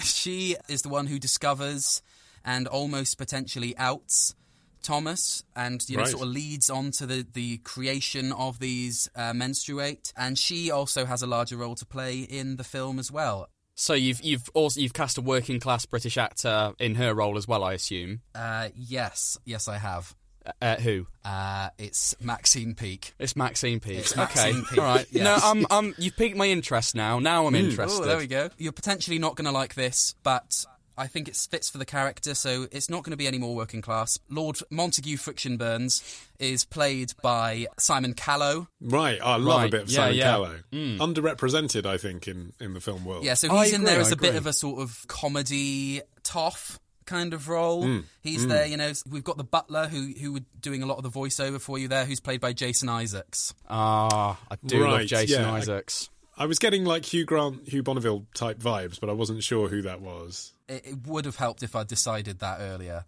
she 0.01 0.55
is 0.69 0.81
the 0.83 0.89
one 0.89 1.07
who 1.07 1.17
discovers 1.19 2.01
and 2.43 2.67
almost 2.67 3.17
potentially 3.17 3.75
outs 3.77 4.35
Thomas, 4.83 5.43
and 5.55 5.83
you 5.89 5.97
know, 5.97 6.03
Right. 6.03 6.11
sort 6.11 6.21
of 6.21 6.29
leads 6.29 6.69
on 6.69 6.91
to 6.91 7.07
the, 7.07 7.25
the 7.33 7.57
creation 7.57 8.31
of 8.31 8.59
these 8.59 9.09
uh, 9.15 9.33
menstruate, 9.33 10.13
and 10.15 10.37
she 10.37 10.69
also 10.69 11.05
has 11.05 11.23
a 11.23 11.27
larger 11.27 11.57
role 11.57 11.73
to 11.73 11.85
play 11.87 12.19
in 12.19 12.57
the 12.57 12.63
film 12.63 12.99
as 12.99 13.11
well. 13.11 13.49
So 13.73 13.95
you've 13.95 14.21
you've 14.21 14.47
also 14.53 14.79
you've 14.79 14.93
cast 14.93 15.17
a 15.17 15.21
working 15.21 15.59
class 15.59 15.87
British 15.87 16.19
actor 16.19 16.73
in 16.79 16.93
her 16.95 17.15
role 17.15 17.35
as 17.35 17.47
well, 17.47 17.63
I 17.63 17.73
assume. 17.73 18.21
Uh, 18.35 18.69
yes, 18.75 19.39
yes, 19.43 19.67
I 19.67 19.79
have. 19.79 20.13
Uh, 20.61 20.75
who? 20.77 21.07
Uh, 21.23 21.69
it's 21.77 22.15
Maxine 22.21 22.75
Peake. 22.75 23.13
It's 23.19 23.35
Maxine 23.35 23.79
Peake. 23.79 23.99
It's 23.99 24.11
okay, 24.13 24.21
Maxine 24.53 24.65
Peake, 24.69 24.77
all 24.79 24.85
right. 24.85 25.07
yes. 25.11 25.23
No, 25.23 25.37
I'm, 25.41 25.65
I'm. 25.69 25.95
You've 25.97 26.15
piqued 26.15 26.37
my 26.37 26.45
interest 26.47 26.95
now. 26.95 27.19
Now 27.19 27.47
I'm 27.47 27.55
interested. 27.55 28.03
Oh, 28.03 28.05
there 28.05 28.17
we 28.17 28.27
go. 28.27 28.49
You're 28.57 28.71
potentially 28.71 29.19
not 29.19 29.35
going 29.35 29.45
to 29.45 29.51
like 29.51 29.75
this, 29.75 30.15
but 30.23 30.65
I 30.97 31.07
think 31.07 31.27
it 31.27 31.35
fits 31.35 31.69
for 31.69 31.77
the 31.77 31.85
character, 31.85 32.33
so 32.35 32.67
it's 32.71 32.89
not 32.89 33.03
going 33.03 33.11
to 33.11 33.17
be 33.17 33.27
any 33.27 33.37
more 33.37 33.55
working 33.55 33.81
class. 33.81 34.17
Lord 34.29 34.59
Montague 34.69 35.17
Friction 35.17 35.57
Burns 35.57 36.01
is 36.39 36.63
played 36.63 37.11
by 37.21 37.67
Simon 37.77 38.13
Callow. 38.13 38.67
Right, 38.79 39.19
I 39.21 39.35
love 39.37 39.59
Right, 39.61 39.67
a 39.67 39.71
bit 39.71 39.81
of 39.83 39.89
yeah, 39.89 39.95
Simon 39.95 40.15
yeah. 40.15 40.23
Callow. 40.23 40.55
Underrepresented, 40.73 41.85
I 41.85 41.97
think, 41.97 42.27
in, 42.27 42.53
in 42.59 42.73
the 42.73 42.79
film 42.81 43.03
world. 43.05 43.23
Yeah, 43.25 43.33
so 43.33 43.51
I 43.53 43.65
he's 43.65 43.73
in 43.73 43.81
agree, 43.81 43.89
there 43.91 43.97
I 43.99 44.01
as 44.01 44.11
a 44.11 44.15
bit 44.15 44.35
of 44.35 44.45
a 44.45 44.53
sort 44.53 44.81
of 44.81 45.05
comedy 45.07 46.01
tough 46.23 46.79
kind 47.05 47.33
of 47.33 47.47
role. 47.49 47.83
Hmm. 47.83 47.99
He's 48.21 48.47
there, 48.47 48.65
you 48.65 48.77
know. 48.77 48.91
We've 49.09 49.23
got 49.23 49.37
the 49.37 49.43
butler 49.43 49.87
who 49.87 50.13
who 50.19 50.33
were 50.33 50.41
doing 50.59 50.83
a 50.83 50.85
lot 50.85 50.97
of 50.97 51.03
the 51.03 51.09
voiceover 51.09 51.59
for 51.59 51.77
you 51.77 51.87
there, 51.87 52.05
who's 52.05 52.19
played 52.19 52.41
by 52.41 52.53
Jason 52.53 52.89
Isaacs. 52.89 53.53
Ah, 53.69 54.39
I 54.49 54.55
do 54.65 54.87
love 54.87 55.05
Jason 55.05 55.41
yeah, 55.41 55.51
Isaacs. 55.53 56.09
I 56.37 56.45
was 56.47 56.59
getting 56.59 56.83
like 56.83 57.05
Hugh 57.05 57.25
Grant, 57.25 57.67
Hugh 57.67 57.83
Bonneville 57.83 58.25
type 58.33 58.59
vibes, 58.59 58.99
but 58.99 59.09
I 59.09 59.13
wasn't 59.13 59.43
sure 59.43 59.69
who 59.69 59.81
that 59.83 60.01
was. 60.01 60.51
It, 60.67 60.85
it 60.85 61.07
would 61.07 61.25
have 61.25 61.37
helped 61.37 61.63
if 61.63 61.75
I'd 61.75 61.87
decided 61.87 62.39
that 62.39 62.59
earlier. 62.59 63.05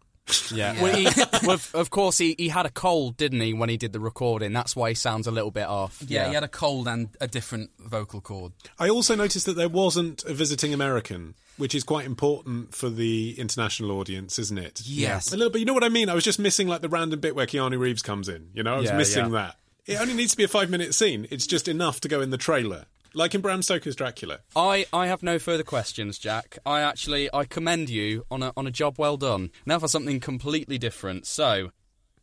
Yeah. 0.54 0.74
Yeah. 0.74 0.82
Well, 0.82 0.96
he, 0.96 1.06
well, 1.44 1.52
of- 1.52 1.72
of 1.74 1.90
course, 1.90 2.18
he, 2.18 2.36
he 2.38 2.50
had 2.50 2.66
a 2.66 2.70
cold, 2.70 3.18
didn't 3.18 3.42
he, 3.42 3.54
when 3.54 3.70
he 3.70 3.78
did 3.78 3.94
the 3.94 4.00
recording? 4.00 4.54
That's 4.54 4.76
why 4.76 4.90
he 4.90 4.96
sounds 4.96 5.28
a 5.28 5.32
little 5.32 5.52
bit 5.52 5.68
off. 5.68 6.02
Yeah, 6.08 6.28
he 6.28 6.34
had 6.34 6.44
a 6.44 6.48
cold 6.50 6.88
and 6.88 7.10
a 7.20 7.28
different 7.28 7.72
vocal 7.80 8.22
cord. 8.22 8.54
I 8.80 8.90
also 8.90 9.16
noticed 9.16 9.46
that 9.46 9.56
there 9.56 9.70
wasn't 9.70 10.24
a 10.26 10.34
visiting 10.34 10.74
American, 10.74 11.36
which 11.58 11.74
is 11.76 11.84
quite 11.84 12.06
important 12.06 12.74
for 12.76 12.90
the 12.90 13.36
international 13.40 13.92
audience, 13.92 14.38
isn't 14.40 14.58
it? 14.58 14.82
Yes. 14.86 15.34
A 15.34 15.38
little 15.38 15.52
bit. 15.52 15.60
You 15.60 15.66
know 15.66 15.74
what 15.74 15.84
I 15.84 15.90
mean? 15.90 16.10
I 16.10 16.14
was 16.14 16.24
just 16.24 16.40
missing 16.40 16.68
like 16.68 16.82
the 16.82 16.90
random 16.90 17.20
bit 17.20 17.36
where 17.36 17.46
Keanu 17.48 17.78
Reeves 17.80 18.02
comes 18.02 18.30
in. 18.30 18.50
You 18.54 18.64
know, 18.64 18.76
I 18.76 18.78
was 18.78 18.90
Yeah, 18.90 18.98
missing 18.98 19.26
yeah. 19.26 19.32
that. 19.32 19.56
It 19.86 20.02
only 20.02 20.14
needs 20.14 20.32
to 20.32 20.38
be 20.38 20.44
a 20.44 20.48
five 20.48 20.70
minute 20.70 20.94
scene. 20.94 21.28
It's 21.32 21.48
just 21.48 21.68
enough 21.68 22.00
to 22.02 22.08
go 22.08 22.22
in 22.22 22.30
the 22.30 22.38
trailer. 22.38 22.86
Like 23.14 23.34
in 23.34 23.42
Bram 23.42 23.62
Stoker's 23.64 23.96
Dracula. 23.96 24.40
I, 24.56 24.86
I 24.94 25.08
have 25.08 25.24
no 25.24 25.40
further 25.40 25.64
questions, 25.64 26.20
Jack. 26.20 26.60
I 26.66 26.82
actually 26.82 27.30
I 27.34 27.46
commend 27.46 27.90
you 27.90 28.26
on 28.30 28.44
a 28.44 28.52
on 28.56 28.68
a 28.68 28.72
job 28.72 28.96
well 29.00 29.18
done. 29.18 29.50
Now 29.66 29.80
for 29.80 29.88
something 29.88 30.20
completely 30.20 30.78
different. 30.78 31.26
So, 31.26 31.72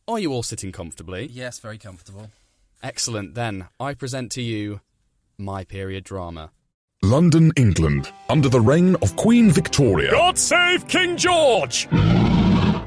Are 0.07 0.19
you 0.19 0.31
all 0.31 0.43
sitting 0.43 0.71
comfortably? 0.71 1.25
Yes, 1.25 1.59
very 1.59 1.77
comfortable. 1.79 2.29
Excellent. 2.83 3.33
Then 3.33 3.67
I 3.79 3.93
present 3.95 4.31
to 4.33 4.41
you 4.41 4.79
my 5.37 5.63
period 5.65 6.03
drama. 6.05 6.51
London, 7.05 7.51
England, 7.55 8.11
under 8.29 8.49
the 8.49 8.59
reign 8.59 8.95
of 9.03 9.15
Queen 9.15 9.51
Victoria. 9.51 10.09
God 10.09 10.39
save 10.39 10.87
King 10.87 11.15
George! 11.17 11.87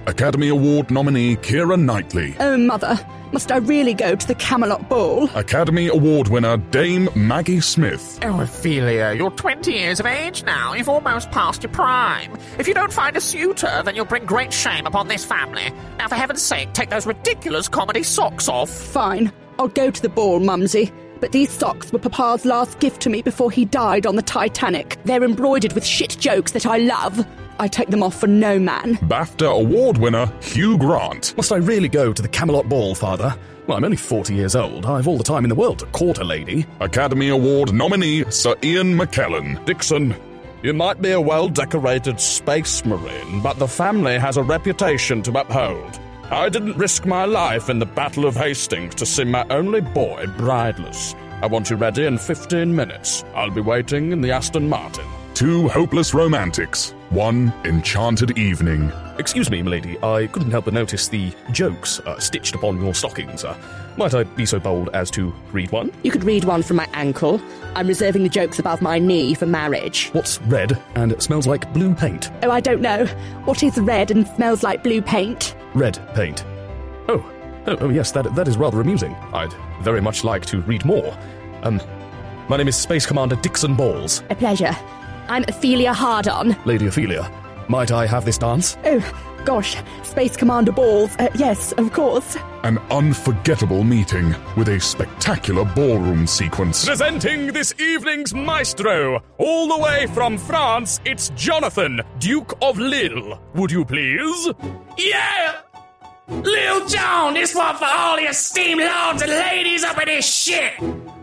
Academy 0.09 0.49
Award 0.49 0.91
nominee 0.91 1.37
Keira 1.37 1.81
Knightley. 1.81 2.35
Oh, 2.41 2.57
mother, 2.57 2.99
must 3.31 3.53
I 3.53 3.59
really 3.59 3.95
go 3.95 4.17
to 4.17 4.27
the 4.27 4.35
Camelot 4.35 4.89
Ball? 4.89 5.31
Academy 5.37 5.87
Award 5.87 6.27
winner 6.27 6.57
Dame 6.57 7.09
Maggie 7.15 7.61
Smith. 7.61 8.19
Oh, 8.25 8.41
Ophelia, 8.41 9.15
you're 9.15 9.31
20 9.31 9.71
years 9.73 10.01
of 10.01 10.07
age 10.07 10.43
now. 10.43 10.73
You've 10.75 10.89
almost 10.89 11.31
passed 11.31 11.63
your 11.63 11.71
prime. 11.71 12.37
If 12.59 12.67
you 12.67 12.75
don't 12.75 12.93
find 12.93 13.17
a 13.17 13.21
suitor, 13.21 13.83
then 13.85 13.95
you'll 13.95 14.05
bring 14.05 14.27
great 14.27 14.53
shame 14.53 14.87
upon 14.87 15.07
this 15.07 15.25
family. 15.25 15.71
Now, 15.99 16.09
for 16.09 16.17
heaven's 16.17 16.43
sake, 16.43 16.73
take 16.73 16.91
those 16.91 17.07
ridiculous 17.07 17.69
comedy 17.69 18.03
socks 18.03 18.49
off. 18.49 18.69
Fine, 18.69 19.31
I'll 19.61 19.69
go 19.69 19.93
to 19.93 20.03
the 20.03 20.09
ball, 20.09 20.41
Mumsy. 20.41 20.91
But 21.21 21.33
these 21.33 21.51
socks 21.51 21.93
were 21.93 21.99
Papa's 21.99 22.45
last 22.45 22.79
gift 22.79 23.01
to 23.03 23.11
me 23.11 23.23
before 23.23 23.51
he 23.51 23.65
died 23.65 24.07
on 24.07 24.17
the 24.17 24.23
Titanic. 24.23 24.99
They're 25.05 25.25
embroidered 25.25 25.73
with 25.73 25.85
shit 25.85 26.17
jokes 26.19 26.53
that 26.53 26.67
I 26.67 26.79
love. 26.79 27.27
I 27.61 27.67
take 27.69 27.89
them 27.89 28.03
off 28.03 28.19
for 28.19 28.29
no 28.29 28.59
man. 28.59 28.97
BAFTA 28.97 29.51
Award 29.61 29.99
winner 29.99 30.33
Hugh 30.41 30.79
Grant. 30.79 31.37
Must 31.37 31.53
I 31.53 31.57
really 31.57 31.89
go 31.89 32.13
to 32.13 32.23
the 32.23 32.29
Camelot 32.29 32.69
Ball, 32.69 32.95
Father? 32.95 33.37
Well, 33.67 33.77
I'm 33.77 33.85
only 33.85 33.97
40 33.97 34.35
years 34.35 34.57
old. 34.57 34.87
I've 34.87 35.09
all 35.09 35.19
the 35.19 35.25
time 35.25 35.45
in 35.45 35.49
the 35.49 35.55
world 35.55 35.81
to 35.81 35.87
court 35.87 36.19
a 36.19 36.25
lady. 36.25 36.65
Academy 36.81 37.29
Award 37.29 37.75
nominee 37.75 38.31
Sir 38.31 38.55
Ian 38.63 38.97
McKellen. 38.97 39.63
Dixon, 39.67 40.15
you 40.63 40.73
might 40.73 41.03
be 41.03 41.11
a 41.11 41.21
well 41.21 41.49
decorated 41.49 42.19
space 42.19 42.85
marine, 42.85 43.43
but 43.43 43.59
the 43.59 43.69
family 43.69 44.19
has 44.19 44.37
a 44.37 44.43
reputation 44.43 45.23
to 45.23 45.39
uphold. 45.39 46.01
I 46.31 46.51
didn't 46.51 46.77
risk 46.77 47.07
my 47.07 47.25
life 47.25 47.71
in 47.71 47.79
the 47.79 47.87
Battle 47.87 48.27
of 48.27 48.37
Hastings 48.37 48.95
to 48.97 49.07
see 49.07 49.25
my 49.25 49.47
only 49.49 49.81
boy 49.81 50.27
brideless. 50.37 51.15
I 51.41 51.47
want 51.47 51.71
you 51.71 51.77
ready 51.77 52.05
in 52.05 52.19
15 52.19 52.75
minutes. 52.77 53.25
I'll 53.35 53.51
be 53.51 53.63
waiting 53.63 54.13
in 54.13 54.21
the 54.21 54.31
Aston 54.31 54.69
Martin. 54.69 55.07
Two 55.33 55.69
hopeless 55.69 56.13
romantics. 56.13 56.91
One 57.09 57.51
enchanted 57.65 58.37
evening. 58.37 58.93
Excuse 59.19 59.51
me, 59.51 59.63
milady, 59.63 59.97
I 60.03 60.27
couldn't 60.27 60.51
help 60.51 60.67
but 60.67 60.75
notice 60.75 61.09
the 61.09 61.33
jokes 61.51 61.99
uh, 62.01 62.19
stitched 62.19 62.55
upon 62.55 62.79
your 62.79 62.95
stockings. 62.95 63.43
Uh, 63.43 63.57
might 63.97 64.13
I 64.13 64.25
be 64.25 64.45
so 64.45 64.61
bold 64.61 64.91
as 64.93 65.11
to 65.13 65.35
read 65.51 65.73
one? 65.73 65.91
You 66.03 66.11
could 66.11 66.25
read 66.25 66.45
one 66.45 66.63
from 66.63 66.77
my 66.77 66.89
ankle. 66.93 67.41
I'm 67.75 67.87
reserving 67.87 68.23
the 68.23 68.29
jokes 68.29 68.59
above 68.59 68.83
my 68.83 68.99
knee 68.99 69.33
for 69.33 69.47
marriage. 69.47 70.11
What's 70.11 70.43
red 70.43 70.79
and 70.95 71.21
smells 71.23 71.47
like 71.47 71.73
blue 71.73 71.95
paint? 71.95 72.31
Oh, 72.43 72.51
I 72.51 72.61
don't 72.61 72.83
know. 72.83 73.07
What 73.47 73.63
is 73.63 73.79
red 73.79 74.11
and 74.11 74.27
smells 74.29 74.63
like 74.63 74.83
blue 74.83 75.01
paint? 75.01 75.55
Red 75.75 75.99
paint. 76.15 76.45
Oh, 77.09 77.25
oh, 77.67 77.77
oh 77.81 77.89
yes, 77.91 78.11
that, 78.13 78.35
that 78.35 78.49
is 78.49 78.57
rather 78.57 78.81
amusing. 78.81 79.15
I'd 79.33 79.53
very 79.83 80.01
much 80.01 80.25
like 80.25 80.45
to 80.47 80.61
read 80.63 80.85
more. 80.85 81.17
Um, 81.63 81.81
my 82.49 82.57
name 82.57 82.69
is 82.69 82.77
Space 82.77 83.07
Commander 83.07 83.37
Dixon 83.37 83.75
Balls. 83.75 84.23
A 84.31 84.35
pleasure. 84.35 84.77
I'm 85.29 85.45
Ophelia 85.49 85.93
Hardon. 85.93 86.57
Lady 86.65 86.87
Ophelia, 86.87 87.31
might 87.69 87.93
I 87.93 88.07
have 88.07 88.25
this 88.25 88.39
dance? 88.39 88.77
Oh, 88.85 89.43
gosh. 89.45 89.77
Space 90.03 90.37
Commander 90.37 90.73
Balls. 90.73 91.15
Uh, 91.19 91.29
yes, 91.35 91.73
of 91.73 91.93
course. 91.93 92.37
An 92.65 92.79
unforgettable 92.91 93.85
meeting 93.85 94.35
with 94.57 94.69
a 94.69 94.81
spectacular 94.81 95.65
ballroom 95.65 96.27
sequence. 96.27 96.85
Presenting 96.85 97.49
this 97.49 97.75
evening's 97.81 98.35
maestro, 98.35 99.23
all 99.39 99.69
the 99.69 99.79
way 99.79 100.07
from 100.09 100.39
France, 100.39 101.01
it's 101.05 101.31
Jonathan, 101.31 102.01
Duke 102.19 102.57
of 102.63 102.79
Lille. 102.79 103.41
Would 103.55 103.71
you 103.71 103.85
please? 103.85 104.49
Yeah! 104.97 105.61
Lil 106.29 106.87
Jon, 106.87 107.35
this 107.35 107.55
one 107.55 107.77
for 107.77 107.87
all 107.87 108.21
your 108.21 108.31
esteemed 108.31 108.83
lords 108.83 109.23
and 109.23 109.31
ladies 109.31 109.83
up 109.83 109.99
in 109.99 110.07
this 110.07 110.31
shit! 110.31 110.75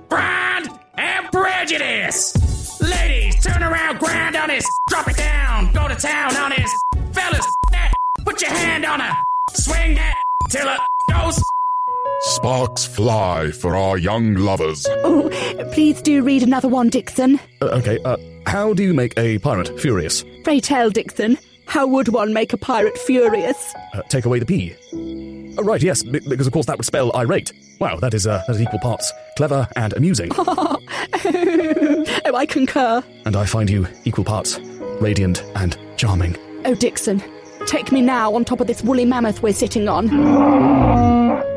Brand 0.09 0.69
and 0.97 1.31
prejudice! 1.31 2.54
Ladies, 2.81 3.43
turn 3.43 3.63
around, 3.63 3.99
grind 3.99 4.35
on 4.35 4.49
this, 4.49 4.65
drop 4.89 5.07
it 5.07 5.17
down, 5.17 5.71
go 5.73 5.87
to 5.87 5.95
town 5.95 6.35
on 6.37 6.49
this. 6.51 6.71
Fellas, 7.13 7.45
that, 7.71 7.93
put 8.23 8.41
your 8.41 8.51
hand 8.51 8.85
on 8.85 8.99
her, 8.99 9.13
swing 9.51 9.95
that 9.95 10.15
till 10.49 10.67
it 10.67 10.79
goes. 11.11 11.41
Sparks 12.21 12.85
fly 12.85 13.51
for 13.51 13.75
our 13.75 13.97
young 13.97 14.35
lovers. 14.35 14.85
Oh, 15.03 15.29
please 15.73 16.01
do 16.01 16.23
read 16.23 16.43
another 16.43 16.67
one, 16.67 16.89
Dixon. 16.89 17.39
Uh, 17.61 17.65
okay, 17.65 17.99
uh, 18.03 18.17
how 18.47 18.73
do 18.73 18.83
you 18.83 18.93
make 18.93 19.17
a 19.17 19.37
pirate 19.39 19.79
furious? 19.79 20.23
Pray 20.43 20.59
tell, 20.59 20.89
Dixon. 20.89 21.37
How 21.67 21.85
would 21.87 22.09
one 22.09 22.31
make 22.33 22.53
a 22.53 22.57
pirate 22.57 22.97
furious? 22.97 23.73
Uh, 23.93 24.01
take 24.03 24.25
away 24.25 24.39
the 24.39 24.45
P. 24.45 24.75
Oh, 25.57 25.63
right, 25.63 25.81
yes, 25.81 26.03
b- 26.03 26.19
because 26.27 26.47
of 26.47 26.53
course 26.53 26.65
that 26.67 26.77
would 26.77 26.85
spell 26.85 27.11
irate. 27.15 27.51
Wow, 27.79 27.97
that 27.97 28.13
is, 28.13 28.25
uh, 28.25 28.41
that 28.47 28.55
is 28.55 28.61
equal 28.61 28.79
parts 28.79 29.11
clever 29.35 29.67
and 29.75 29.93
amusing. 29.93 30.31
oh, 30.37 30.77
I 32.33 32.45
concur. 32.47 33.03
And 33.25 33.35
I 33.35 33.45
find 33.45 33.69
you 33.69 33.87
equal 34.05 34.23
parts 34.23 34.59
radiant 35.01 35.43
and 35.55 35.77
charming. 35.97 36.37
Oh, 36.65 36.73
Dixon, 36.73 37.21
take 37.67 37.91
me 37.91 38.01
now 38.01 38.33
on 38.33 38.45
top 38.45 38.61
of 38.61 38.67
this 38.67 38.81
woolly 38.83 39.05
mammoth 39.05 39.43
we're 39.43 39.53
sitting 39.53 39.87
on. 39.89 40.07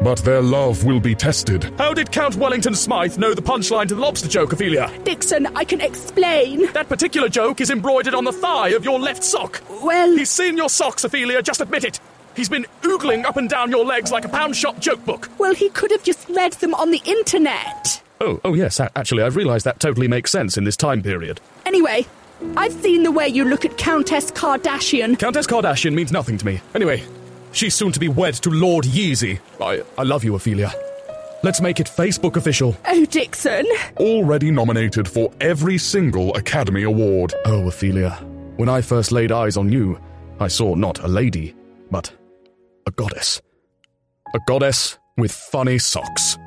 But 0.03 0.19
their 0.19 0.41
love 0.43 0.85
will 0.85 1.01
be 1.01 1.15
tested. 1.15 1.65
How 1.77 1.93
did 1.93 2.11
Count 2.13 2.37
Wellington 2.37 2.75
Smythe 2.75 3.19
know 3.19 3.35
the 3.35 3.43
punchline 3.43 3.89
to 3.89 3.95
the 3.95 4.01
lobster 4.01 4.29
joke, 4.29 4.53
Ophelia? 4.53 4.91
Dixon, 5.05 5.47
I 5.57 5.65
can 5.65 5.81
explain. 5.81 6.73
That 6.73 6.89
particular 6.89 7.29
joke 7.29 7.61
is 7.61 7.71
embroidered 7.71 8.15
on 8.15 8.25
the 8.25 8.33
thigh 8.33 8.71
of 8.71 8.85
your 8.85 8.99
left 9.01 9.25
sock. 9.25 9.61
Well, 9.83 10.17
He's 10.17 10.31
seen 10.31 10.57
your 10.57 10.69
socks, 10.69 11.05
Ophelia, 11.05 11.43
just 11.43 11.61
admit 11.61 11.85
it. 11.85 12.01
He's 12.39 12.49
been 12.49 12.67
oogling 12.83 13.25
up 13.25 13.37
and 13.37 13.51
down 13.51 13.69
your 13.69 13.85
legs 13.85 14.13
like 14.13 14.25
a 14.25 14.29
pound 14.29 14.55
shop 14.55 14.79
joke 14.79 15.05
book. 15.05 15.29
well, 15.39 15.53
he 15.53 15.71
could 15.71 15.91
have 15.91 16.05
just 16.05 16.29
read 16.29 16.53
them 16.53 16.73
on 16.73 16.93
the 16.93 17.03
internet. 17.05 18.01
Oh, 18.21 18.41
oh 18.45 18.55
yes, 18.55 18.79
actually, 18.79 19.25
I've 19.25 19.35
realised 19.35 19.65
that 19.65 19.81
totally 19.81 20.07
makes 20.07 20.31
sense 20.31 20.57
in 20.57 20.63
this 20.63 20.77
time 20.77 21.03
period. 21.03 21.41
Anyway, 21.67 22.07
I've 22.57 22.73
seen 22.75 23.03
the 23.03 23.11
way 23.11 23.27
you 23.27 23.45
look 23.45 23.65
at 23.65 23.77
Countess 23.77 24.31
Kardashian. 24.31 25.19
Countess 25.19 25.49
Kardashian 25.49 25.95
means 25.95 26.13
nothing 26.13 26.39
to 26.39 26.47
me. 26.47 26.61
Anyway, 26.77 27.03
she's 27.51 27.75
soon 27.75 27.91
to 27.91 27.99
be 27.99 28.07
wed 28.07 28.35
to 28.35 28.51
Lord 28.51 28.85
Yeezy. 28.85 29.41
I, 29.61 29.83
I 30.01 30.05
love 30.05 30.23
you, 30.23 30.37
Ophelia. 30.37 30.73
Let's 31.43 31.61
make 31.61 31.81
it 31.81 31.89
Facebook 31.89 32.37
official. 32.37 32.77
Oh, 32.87 33.05
Dixon. 33.05 33.67
Already 33.97 34.53
nominated 34.53 35.09
for 35.09 35.33
every 35.41 35.77
single 35.77 36.37
Academy 36.37 36.85
Award. 36.85 37.35
Oh, 37.47 37.67
Ophelia, 37.67 38.11
when 38.59 38.69
I 38.69 38.81
first 38.81 39.11
laid 39.11 39.33
eyes 39.33 39.57
on 39.57 39.73
you, 39.73 39.99
I 40.39 40.47
saw 40.47 40.77
not 40.77 41.01
a 41.01 41.09
lady, 41.09 41.57
but 41.91 42.13
a 42.89 42.91
goddess. 42.91 43.41
A 44.35 44.41
goddess 44.47 44.99
with 45.17 45.31
funny 45.31 45.79
socks. 45.79 46.39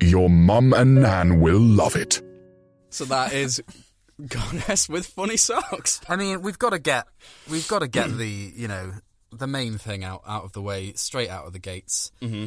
Your 0.00 0.28
mum 0.28 0.72
and 0.74 1.02
Nan 1.02 1.40
will 1.40 1.60
love 1.60 1.96
it. 1.96 2.22
So 2.90 3.04
that 3.06 3.32
is 3.32 3.62
Goddess 4.28 4.88
with 4.88 5.06
funny 5.06 5.38
socks. 5.38 6.00
I 6.06 6.16
mean, 6.16 6.42
we've 6.42 6.58
got 6.58 6.70
to 6.70 6.78
get 6.78 7.06
we've 7.50 7.66
got 7.68 7.78
to 7.78 7.88
get 7.88 8.16
the 8.18 8.28
you 8.28 8.68
know 8.68 8.92
the 9.32 9.46
main 9.46 9.78
thing 9.78 10.04
out 10.04 10.22
out 10.26 10.44
of 10.44 10.52
the 10.52 10.60
way 10.60 10.92
straight 10.94 11.30
out 11.30 11.46
of 11.46 11.54
the 11.54 11.58
gates. 11.58 12.12
Mm-hmm. 12.20 12.46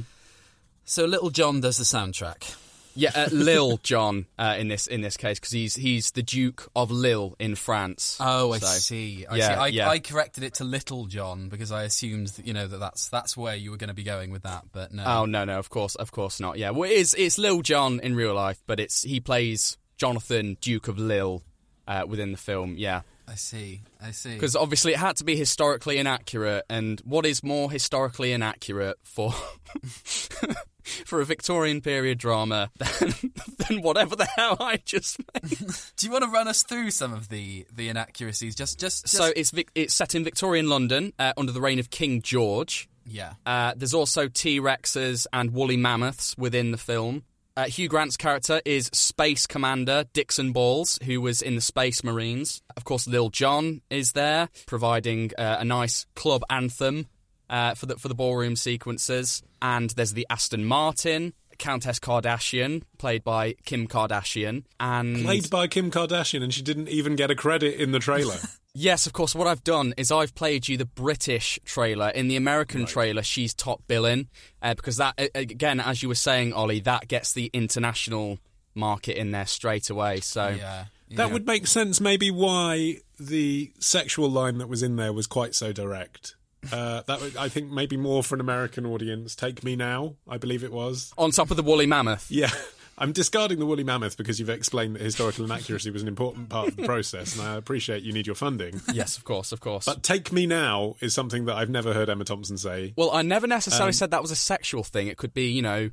So 0.86 1.06
Little 1.06 1.32
John 1.32 1.62
does 1.62 1.78
the 1.78 1.84
soundtrack. 1.84 2.56
Yeah, 2.96 3.12
uh, 3.16 3.30
Lil 3.32 3.78
Jon 3.78 4.26
uh, 4.38 4.56
in 4.60 4.68
this 4.68 4.88
in 4.88 5.02
this 5.02 5.18
case 5.18 5.40
because 5.40 5.52
he's 5.52 5.76
he's 5.76 6.12
the 6.12 6.22
Duke 6.24 6.70
of 6.76 6.92
Lille 6.92 7.36
in 7.40 7.56
France. 7.56 8.18
Oh, 8.20 8.54
I 8.54 8.60
So, 8.60 8.68
see. 8.68 9.26
I 9.30 9.36
yeah, 9.38 9.48
see. 9.48 9.54
I, 9.54 9.68
yeah. 9.68 9.90
I 9.90 10.00
corrected 10.00 10.44
it 10.44 10.56
to 10.56 10.64
Little 10.64 11.06
John 11.08 11.50
because 11.50 11.72
I 11.72 11.84
assumed 11.84 12.28
that, 12.28 12.46
you 12.46 12.54
know 12.54 12.68
that 12.68 12.80
that's 12.80 13.10
that's 13.10 13.36
where 13.36 13.56
you 13.56 13.72
were 13.72 13.78
going 13.78 13.88
to 13.88 13.94
be 13.94 14.04
going 14.04 14.30
with 14.32 14.44
that, 14.44 14.66
but 14.72 14.94
no. 14.94 15.04
Oh 15.06 15.26
no, 15.26 15.44
no, 15.44 15.58
of 15.60 15.70
course, 15.70 15.96
of 15.96 16.12
course 16.12 16.40
not. 16.40 16.58
Yeah, 16.58 16.70
well, 16.70 16.90
it 16.90 16.94
is 16.96 17.16
it's 17.18 17.38
Lil 17.38 17.62
Jon 17.62 18.00
in 18.00 18.16
real 18.16 18.34
life, 18.36 18.62
but 18.68 18.80
it's 18.80 19.02
he 19.02 19.20
plays 19.20 19.78
Jonathan, 19.98 20.58
Duke 20.62 20.88
of 20.88 20.98
Lille, 21.00 21.42
uh, 21.88 22.06
within 22.08 22.32
the 22.32 22.38
film. 22.38 22.76
Yeah, 22.78 23.02
I 23.28 23.36
see. 23.36 23.82
I 24.02 24.12
see. 24.12 24.34
because 24.34 24.56
obviously 24.56 24.92
it 24.94 25.00
had 25.00 25.16
to 25.18 25.24
be 25.24 25.36
historically 25.36 25.98
inaccurate, 25.98 26.66
and 26.70 27.00
what 27.06 27.26
is 27.26 27.42
more 27.44 27.72
historically 27.72 28.34
inaccurate 28.34 28.98
for 29.04 29.34
for 31.06 31.22
a 31.22 31.26
Victorian 31.26 31.82
period 31.82 32.18
drama 32.18 32.70
than, 32.78 33.14
than 33.68 33.82
whatever 33.82 34.16
the 34.16 34.26
hell 34.26 34.58
I 34.60 34.78
just 34.84 35.20
made? 35.34 35.50
do 35.98 36.06
you 36.06 36.12
want 36.12 36.24
to 36.24 36.30
run 36.30 36.48
us 36.48 36.64
through 36.64 36.92
some 36.92 37.14
of 37.14 37.30
the 37.30 37.66
the 37.74 37.90
inaccuracies? 37.90 38.56
Just 38.56 38.80
just, 38.80 39.06
just 39.06 39.16
So 39.16 39.32
it's 39.36 39.52
Vic- 39.52 39.72
it's 39.76 39.94
set 39.94 40.16
in 40.16 40.24
Victorian 40.24 40.70
London 40.70 41.14
uh, 41.20 41.34
under 41.38 41.52
the 41.52 41.62
reign 41.62 41.80
of 41.80 41.90
King 41.90 42.22
George. 42.22 42.88
yeah. 43.06 43.34
Uh, 43.46 43.74
there's 43.76 43.94
also 43.94 44.28
T 44.28 44.60
Rexes 44.60 45.28
and 45.32 45.52
woolly 45.52 45.78
mammoths 45.78 46.36
within 46.38 46.72
the 46.72 46.78
film. 46.78 47.24
Uh, 47.56 47.66
Hugh 47.66 47.88
Grant's 47.88 48.18
character 48.18 48.62
is 48.66 48.90
Space 48.94 49.46
Commander 49.46 50.06
Dixon 50.14 50.54
Balls, 50.54 50.98
who 51.06 51.22
was 51.22 51.40
in 51.42 51.54
the 51.54 51.62
Space 51.62 52.04
Marines. 52.04 52.64
Of 52.76 52.84
course, 52.84 53.06
Lil 53.08 53.30
Jon 53.30 53.82
is 53.92 54.14
there, 54.14 54.50
providing 54.66 55.30
uh, 55.38 55.58
a 55.60 55.64
nice 55.66 56.08
club 56.16 56.44
anthem 56.50 57.06
uh, 57.52 57.76
for 57.76 57.86
the 57.86 57.98
for 57.98 58.08
the 58.08 58.16
ballroom 58.16 58.56
sequences. 58.56 59.44
And 59.64 59.90
there's 59.92 60.14
the 60.14 60.28
Aston 60.30 60.66
Martin, 60.66 61.34
Countess 61.58 62.00
Kardashian, 62.00 62.84
played 63.00 63.24
by 63.24 63.56
Kim 63.66 63.88
Kardashian, 63.88 64.66
and 64.80 65.24
Played 65.24 65.50
by 65.50 65.68
Kim 65.68 65.90
Kardashian, 65.90 66.44
and 66.44 66.54
she 66.54 66.62
didn't 66.62 66.90
even 66.90 67.16
get 67.16 67.32
a 67.32 67.36
credit 67.36 67.80
in 67.80 67.92
the 67.92 68.00
trailer. 68.00 68.38
Yes, 68.76 69.06
of 69.06 69.14
course. 69.14 69.36
What 69.36 69.46
I've 69.46 69.64
done 69.64 69.94
is 69.98 70.12
I've 70.12 70.34
played 70.34 70.68
you 70.68 70.78
the 70.78 70.86
British 70.86 71.60
trailer. 71.64 72.10
In 72.10 72.28
the 72.28 72.36
American 72.36 72.86
trailer, 72.88 73.22
she's 73.22 73.54
top 73.54 73.84
billing 73.88 74.30
uh, 74.64 74.74
because 74.74 74.98
that, 74.98 75.14
again, 75.36 75.80
as 75.80 76.02
you 76.02 76.10
were 76.10 76.16
saying, 76.16 76.54
Ollie, 76.54 76.80
that 76.80 77.08
gets 77.08 77.34
the 77.34 77.52
international 77.54 78.40
market 78.74 79.16
in 79.16 79.30
there 79.30 79.46
straight 79.46 79.92
away. 79.92 80.22
So 80.22 80.48
Yeah. 80.48 80.86
That 81.12 81.32
would 81.32 81.46
make 81.46 81.68
sense, 81.68 82.02
maybe 82.02 82.32
why 82.32 82.98
the 83.20 83.72
sexual 83.80 84.28
line 84.28 84.58
that 84.58 84.68
was 84.68 84.82
in 84.82 84.96
there 84.96 85.14
was 85.14 85.28
quite 85.28 85.54
so 85.54 85.72
direct. 85.72 86.36
Uh, 86.72 87.02
that 87.08 87.22
would, 87.22 87.36
I 87.38 87.50
think 87.50 87.72
maybe 87.72 87.98
more 87.98 88.24
for 88.24 88.36
an 88.36 88.42
American 88.42 88.86
audience. 88.86 89.36
Take 89.36 89.64
me 89.64 89.76
now, 89.76 90.16
I 90.28 90.38
believe 90.38 90.64
it 90.64 90.72
was. 90.72 91.14
on 91.18 91.32
top 91.32 91.52
of 91.52 91.58
the 91.58 91.64
woolly 91.64 91.86
mammoth. 91.86 92.28
Yeah, 92.32 92.50
I'm 92.98 93.12
discarding 93.12 93.60
the 93.60 93.66
woolly 93.66 93.84
mammoth 93.84 94.16
because 94.18 94.40
you've 94.40 94.50
explained 94.50 94.96
that 94.96 95.02
historical 95.02 95.46
inaccuracy 95.46 95.90
was 95.92 96.02
an 96.02 96.08
important 96.08 96.50
part 96.50 96.68
of 96.70 96.76
the 96.76 96.84
process, 96.86 97.38
and 97.38 97.46
I 97.48 97.56
appreciate 97.56 98.04
you 98.04 98.14
need 98.14 98.28
your 98.28 98.36
funding. 98.36 98.80
Yes, 98.94 99.18
of 99.18 99.24
course, 99.24 99.52
of 99.52 99.60
course. 99.60 99.86
But 99.86 100.04
take 100.04 100.32
me 100.32 100.46
now 100.46 100.96
is 101.02 101.14
something 101.14 101.46
that 101.46 101.56
I've 101.56 101.70
never 101.70 101.94
heard 101.94 102.10
Emma 102.10 102.24
Thompson 102.24 102.58
say. 102.58 102.94
well, 102.96 103.12
I 103.12 103.24
never 103.24 103.48
necessarily 103.48 103.90
Um, 103.90 103.94
said 103.94 104.12
that 104.12 104.22
was 104.22 104.32
a 104.32 104.36
sexual 104.36 104.84
thing. 104.84 105.08
It 105.08 105.18
could 105.18 105.34
be, 105.34 105.48
you 105.52 105.62
know, 105.64 105.90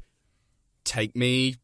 take 0.84 1.16
me 1.16 1.56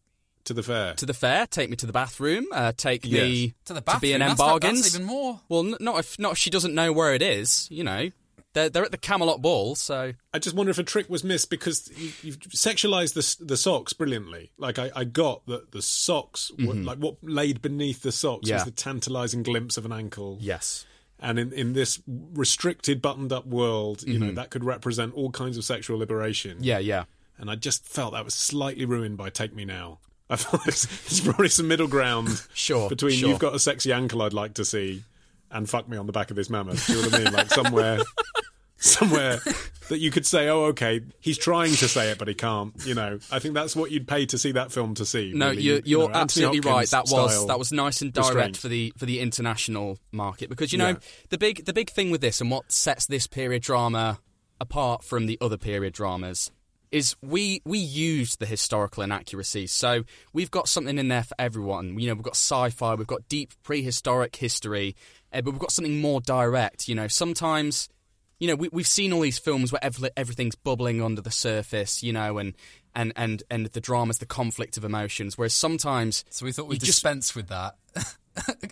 To 0.47 0.55
the 0.55 0.63
fair. 0.63 0.95
to 0.95 1.07
the 1.07 1.15
fair, 1.15 1.47
take 1.47 1.71
me 1.71 1.77
to 1.77 1.87
the 1.87 1.93
bathroom, 1.93 2.47
uh, 2.53 2.73
take 2.77 3.05
me 3.05 3.55
To 3.67 3.73
the 3.75 3.81
bathroom. 3.81 3.81
to 3.81 3.81
bathroom. 3.83 4.01
be 4.01 4.13
in 4.15 4.21
that's, 4.21 4.35
bargains. 4.39 4.83
that's 4.83 4.95
even 4.95 5.07
more. 5.07 5.41
Well, 5.49 5.67
n- 5.67 5.77
not 5.81 5.99
if 6.01 6.19
not 6.19 6.33
if 6.33 6.39
she 6.39 6.51
doesn't 6.51 6.75
know 6.75 6.93
where 6.93 7.15
it 7.15 7.23
is. 7.23 7.69
You 7.71 7.85
know, 7.85 8.11
they're 8.57 8.69
they're 8.71 8.85
at 8.85 8.91
the 8.91 8.99
Camelot 8.99 9.41
Ball, 9.41 9.77
so 9.77 10.13
I 10.35 10.39
just 10.41 10.57
wonder 10.57 10.71
if 10.71 10.79
a 10.79 10.83
trick 10.83 11.09
was 11.09 11.23
missed 11.23 11.51
because 11.51 11.89
you, 11.97 12.11
you've 12.23 12.39
sexualized 12.41 13.15
the 13.15 13.45
the 13.45 13.57
socks 13.57 13.93
brilliantly. 13.93 14.51
Like 14.59 14.79
I, 14.81 14.91
I 14.97 15.05
got 15.05 15.47
that 15.47 15.71
the 15.71 15.83
socks, 15.83 16.51
were, 16.59 16.75
like 16.75 16.99
what 16.99 17.17
laid 17.23 17.63
beneath 17.63 18.03
the 18.03 18.11
socks, 18.13 18.47
Mm-hmm. 18.49 18.51
Yeah. 18.51 18.55
was 18.57 18.65
the 18.65 18.71
tantalizing 18.73 19.43
glimpse 19.45 19.77
of 19.77 19.85
an 19.85 19.93
ankle. 19.93 20.39
yes, 20.41 20.85
And 21.21 21.39
in, 21.39 21.53
in 21.53 21.73
this 21.75 22.01
restricted, 22.07 23.01
buttoned 23.01 23.33
up 23.33 23.47
world, 23.47 24.03
you 24.03 24.19
know 24.19 24.33
that 24.33 24.51
could 24.51 24.65
represent 24.65 25.15
all 25.15 25.31
kinds 25.31 25.57
of 25.57 25.65
sexual 25.65 25.99
liberation. 25.99 26.57
Mm-hmm. 26.57 26.65
yeah, 26.65 26.79
yeah. 26.79 27.05
And 27.39 27.51
I 27.51 27.55
just 27.55 27.87
felt 27.87 28.15
that 28.15 28.25
was 28.25 28.35
slightly 28.35 28.85
ruined 28.87 29.17
by 29.19 29.29
"Take 29.31 29.55
Me 29.55 29.65
Now." 29.67 29.99
I 30.31 30.37
felt 30.37 30.65
there's, 30.65 30.87
there's 30.87 31.21
probably 31.21 31.49
some 31.51 31.69
middle 31.69 31.87
ground 31.87 32.43
Sure, 32.55 32.89
between 32.89 33.13
sure. 33.19 33.29
"You've 33.29 33.39
got 33.39 33.55
a 33.55 33.59
sexy 33.59 33.93
ankle 33.93 34.23
I'd 34.23 34.33
like 34.33 34.55
to 34.55 34.65
see" 34.65 35.03
and 35.51 35.69
"Fuck 35.69 35.89
me 35.89 35.97
on 35.99 36.07
the 36.07 36.13
back 36.13 36.31
of 36.31 36.37
this 36.37 36.49
mammoth." 36.51 36.87
Do 36.87 36.95
you 36.95 37.03
know 37.03 37.09
what 37.09 37.15
I 37.21 37.25
mean? 37.25 37.33
Like 37.33 37.51
somewhere. 37.51 37.99
somewhere 38.79 39.39
that 39.89 39.99
you 39.99 40.11
could 40.11 40.27
say, 40.27 40.49
"Oh, 40.49 40.65
okay, 40.67 41.01
he's 41.21 41.39
trying 41.39 41.71
to 41.73 41.89
say 41.89 42.11
it, 42.11 42.19
but 42.19 42.29
he 42.29 42.35
can't." 42.35 42.73
You 42.85 42.95
know, 42.95 43.19
I 43.31 43.39
think 43.39 43.55
that's 43.55 43.75
what 43.77 43.91
you'd 43.91 44.07
pay 44.09 44.27
to 44.27 44.39
see 44.39 44.53
that 44.53 44.73
film 44.73 44.95
to 44.97 45.05
see. 45.07 45.33
No, 45.35 45.51
really. 45.51 45.63
you're, 45.63 45.77
You 45.77 45.83
you're 46.01 46.09
know, 46.09 46.15
absolutely 46.15 46.61
right. 46.61 46.89
That 46.91 47.07
was 47.11 47.47
that 47.47 47.59
was 47.59 47.73
nice 47.73 48.03
and 48.03 48.13
direct 48.13 48.29
restraint. 48.29 48.57
for 48.57 48.69
the 48.69 48.93
for 48.97 49.07
the 49.07 49.21
international 49.21 49.99
market 50.13 50.49
because 50.49 50.73
you 50.73 50.79
know 50.79 50.89
Yeah. 50.89 50.99
the 51.31 51.39
big 51.39 51.65
the 51.65 51.73
big 51.73 51.91
thing 51.91 52.11
with 52.11 52.21
this 52.21 52.41
and 52.41 52.51
what 52.51 52.71
sets 52.73 53.07
this 53.07 53.27
period 53.27 53.63
drama 53.63 54.19
apart 54.61 55.05
from 55.05 55.27
the 55.27 55.37
other 55.41 55.59
period 55.59 55.93
dramas 55.93 56.51
is 56.93 57.17
we 57.21 57.61
we 57.65 57.79
use 57.79 58.37
the 58.37 58.47
historical 58.47 59.03
inaccuracies. 59.03 59.73
So 59.73 60.05
we've 60.33 60.51
got 60.53 60.69
something 60.69 60.99
in 60.99 61.09
there 61.09 61.25
for 61.25 61.35
everyone. 61.39 61.99
You 61.99 62.07
know, 62.09 62.15
we've 62.15 62.23
got 62.23 62.37
sci-fi, 62.37 62.95
we've 62.95 63.07
got 63.09 63.29
deep 63.29 63.53
prehistoric 63.65 64.37
history, 64.37 64.95
uh, 65.33 65.41
but 65.43 65.51
we've 65.51 65.61
got 65.61 65.73
something 65.73 66.01
more 66.01 66.21
direct. 66.21 66.89
You 66.89 66.95
know, 66.95 67.09
sometimes 67.09 67.89
you 68.39 68.49
know, 68.49 68.55
we, 68.55 68.69
we've 68.73 68.87
seen 68.87 69.13
all 69.13 69.21
these 69.21 69.39
films 69.39 69.73
where 69.73 69.83
every, 69.83 70.11
everything's 70.17 70.55
bubbling 70.55 71.03
under 71.03 71.21
the 71.21 71.31
surface, 71.31 72.03
you 72.03 72.13
know, 72.13 72.39
and, 72.39 72.55
and, 72.95 73.13
and, 73.17 73.43
and 73.51 73.67
the 73.67 73.81
drama's 73.81 74.19
the 74.19 74.27
conflict 74.27 74.77
of 74.77 74.85
emotions. 74.85 75.39
Whereas 75.39 75.55
sometimes. 75.55 76.25
So 76.31 76.45
we 76.45 76.53
thought 76.53 76.69
we'd 76.69 76.81
just- 76.81 76.93
dispense 76.93 77.35
with 77.35 77.49
that 77.49 77.77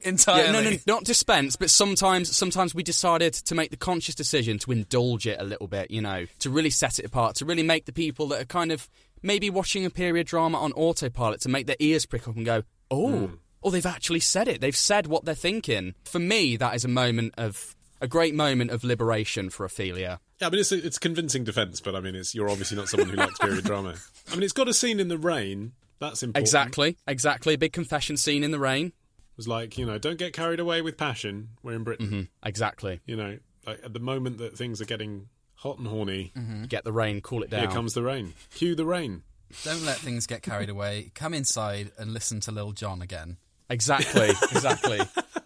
entirely. 0.03 0.43
Yeah, 0.45 0.53
no, 0.53 0.63
no, 0.63 0.77
not 0.87 1.05
dispense, 1.05 1.57
but 1.57 1.71
sometimes, 1.71 2.35
sometimes 2.37 2.75
we 2.75 2.83
decided 2.83 3.33
to 3.35 3.55
make 3.55 3.71
the 3.71 3.77
conscious 3.77 4.15
decision 4.15 4.59
to 4.61 4.73
indulge 4.73 5.27
it 5.27 5.41
a 5.41 5.45
little 5.45 5.67
bit, 5.67 5.91
you 5.91 6.03
know, 6.03 6.27
to 6.41 6.51
really 6.51 6.71
set 6.71 6.99
it 6.99 7.07
apart, 7.07 7.37
to 7.37 7.47
really 7.47 7.63
make 7.63 7.87
the 7.87 7.93
people 7.93 8.27
that 8.29 8.43
are 8.43 8.47
kind 8.47 8.73
of 8.73 8.89
maybe 9.23 9.49
watching 9.49 9.87
a 9.87 9.91
period 9.91 10.27
drama 10.27 10.59
on 10.59 10.73
autopilot 10.73 11.41
to 11.41 11.49
make 11.49 11.67
their 11.67 11.77
ears 11.79 12.05
prick 12.05 12.29
up 12.29 12.37
and 12.37 12.45
go, 12.45 12.63
oh, 12.91 13.27
hmm. 13.27 13.35
oh, 13.63 13.71
they've 13.71 13.87
actually 13.87 14.21
said 14.21 14.49
it. 14.49 14.61
They've 14.61 14.77
said 14.77 15.07
what 15.07 15.25
they're 15.25 15.35
thinking. 15.35 15.95
For 16.05 16.19
me, 16.19 16.59
that 16.59 16.75
is 16.75 16.85
a 16.85 16.89
moment 16.89 17.33
of 17.39 17.75
a 18.05 18.09
great 18.09 18.35
moment 18.35 18.71
of 18.71 18.85
liberation 18.85 19.51
for 19.51 19.65
Ophelia. 19.65 20.21
Yeah, 20.41 20.47
I 20.47 20.51
mean, 20.51 20.61
it's 20.61 20.73
a, 20.73 20.85
it's 20.87 20.99
convincing 20.99 21.43
defence, 21.45 21.81
but 21.81 21.95
I 21.97 22.01
mean, 22.01 22.15
it's 22.15 22.35
you're 22.35 22.49
obviously 22.51 22.77
not 22.77 22.89
someone 22.89 23.09
who 23.09 23.17
likes 23.17 23.39
period 23.39 23.65
drama. 23.67 23.95
I 24.31 24.35
mean, 24.35 24.43
it's 24.43 24.53
got 24.53 24.69
a 24.69 24.75
scene 24.75 25.01
in 25.01 25.09
the 25.09 25.19
rain. 25.19 25.73
That's 26.01 26.23
important. 26.23 26.43
Exactly, 26.43 26.97
exactly. 27.07 27.55
A 27.55 27.59
big 27.59 27.73
confession 27.73 28.17
scene 28.17 28.45
in 28.45 28.51
the 28.51 28.59
rain. 28.59 28.87
It 28.89 29.37
was 29.37 29.49
like, 29.49 29.77
you 29.79 29.87
know, 29.87 29.99
don't 29.99 30.19
get 30.19 30.33
carried 30.33 30.61
away 30.61 30.83
with 30.83 30.97
passion. 30.97 31.49
We're 31.63 31.75
in 31.75 31.83
Britain. 31.85 32.07
Mm-hmm. 32.07 32.23
Exactly. 32.49 33.01
You 33.07 33.17
know, 33.17 33.39
like 33.67 33.81
at 33.85 33.93
the 33.93 34.01
moment 34.01 34.39
that 34.39 34.57
things 34.57 34.81
are 34.81 34.85
getting 34.85 35.29
hot 35.57 35.79
and 35.79 35.87
horny, 35.89 36.33
Get 36.69 36.85
the 36.85 36.93
rain, 36.93 37.21
cool 37.21 37.43
it 37.43 37.51
down. 37.51 37.61
here 37.61 37.71
comes 37.71 37.95
the 37.95 38.03
rain. 38.03 38.35
Cue 38.55 38.75
the 38.75 38.85
rain. 38.85 39.23
Don't 39.65 39.85
let 39.85 39.97
things 39.97 40.27
get 40.27 40.43
carried 40.43 40.69
away. 40.69 41.11
Come 41.15 41.33
inside 41.33 41.91
and 41.99 42.13
listen 42.13 42.41
to 42.41 42.53
Lil 42.53 42.73
Jon 42.73 43.01
again. 43.03 43.39
Exactly, 43.71 44.29
exactly. 44.53 45.01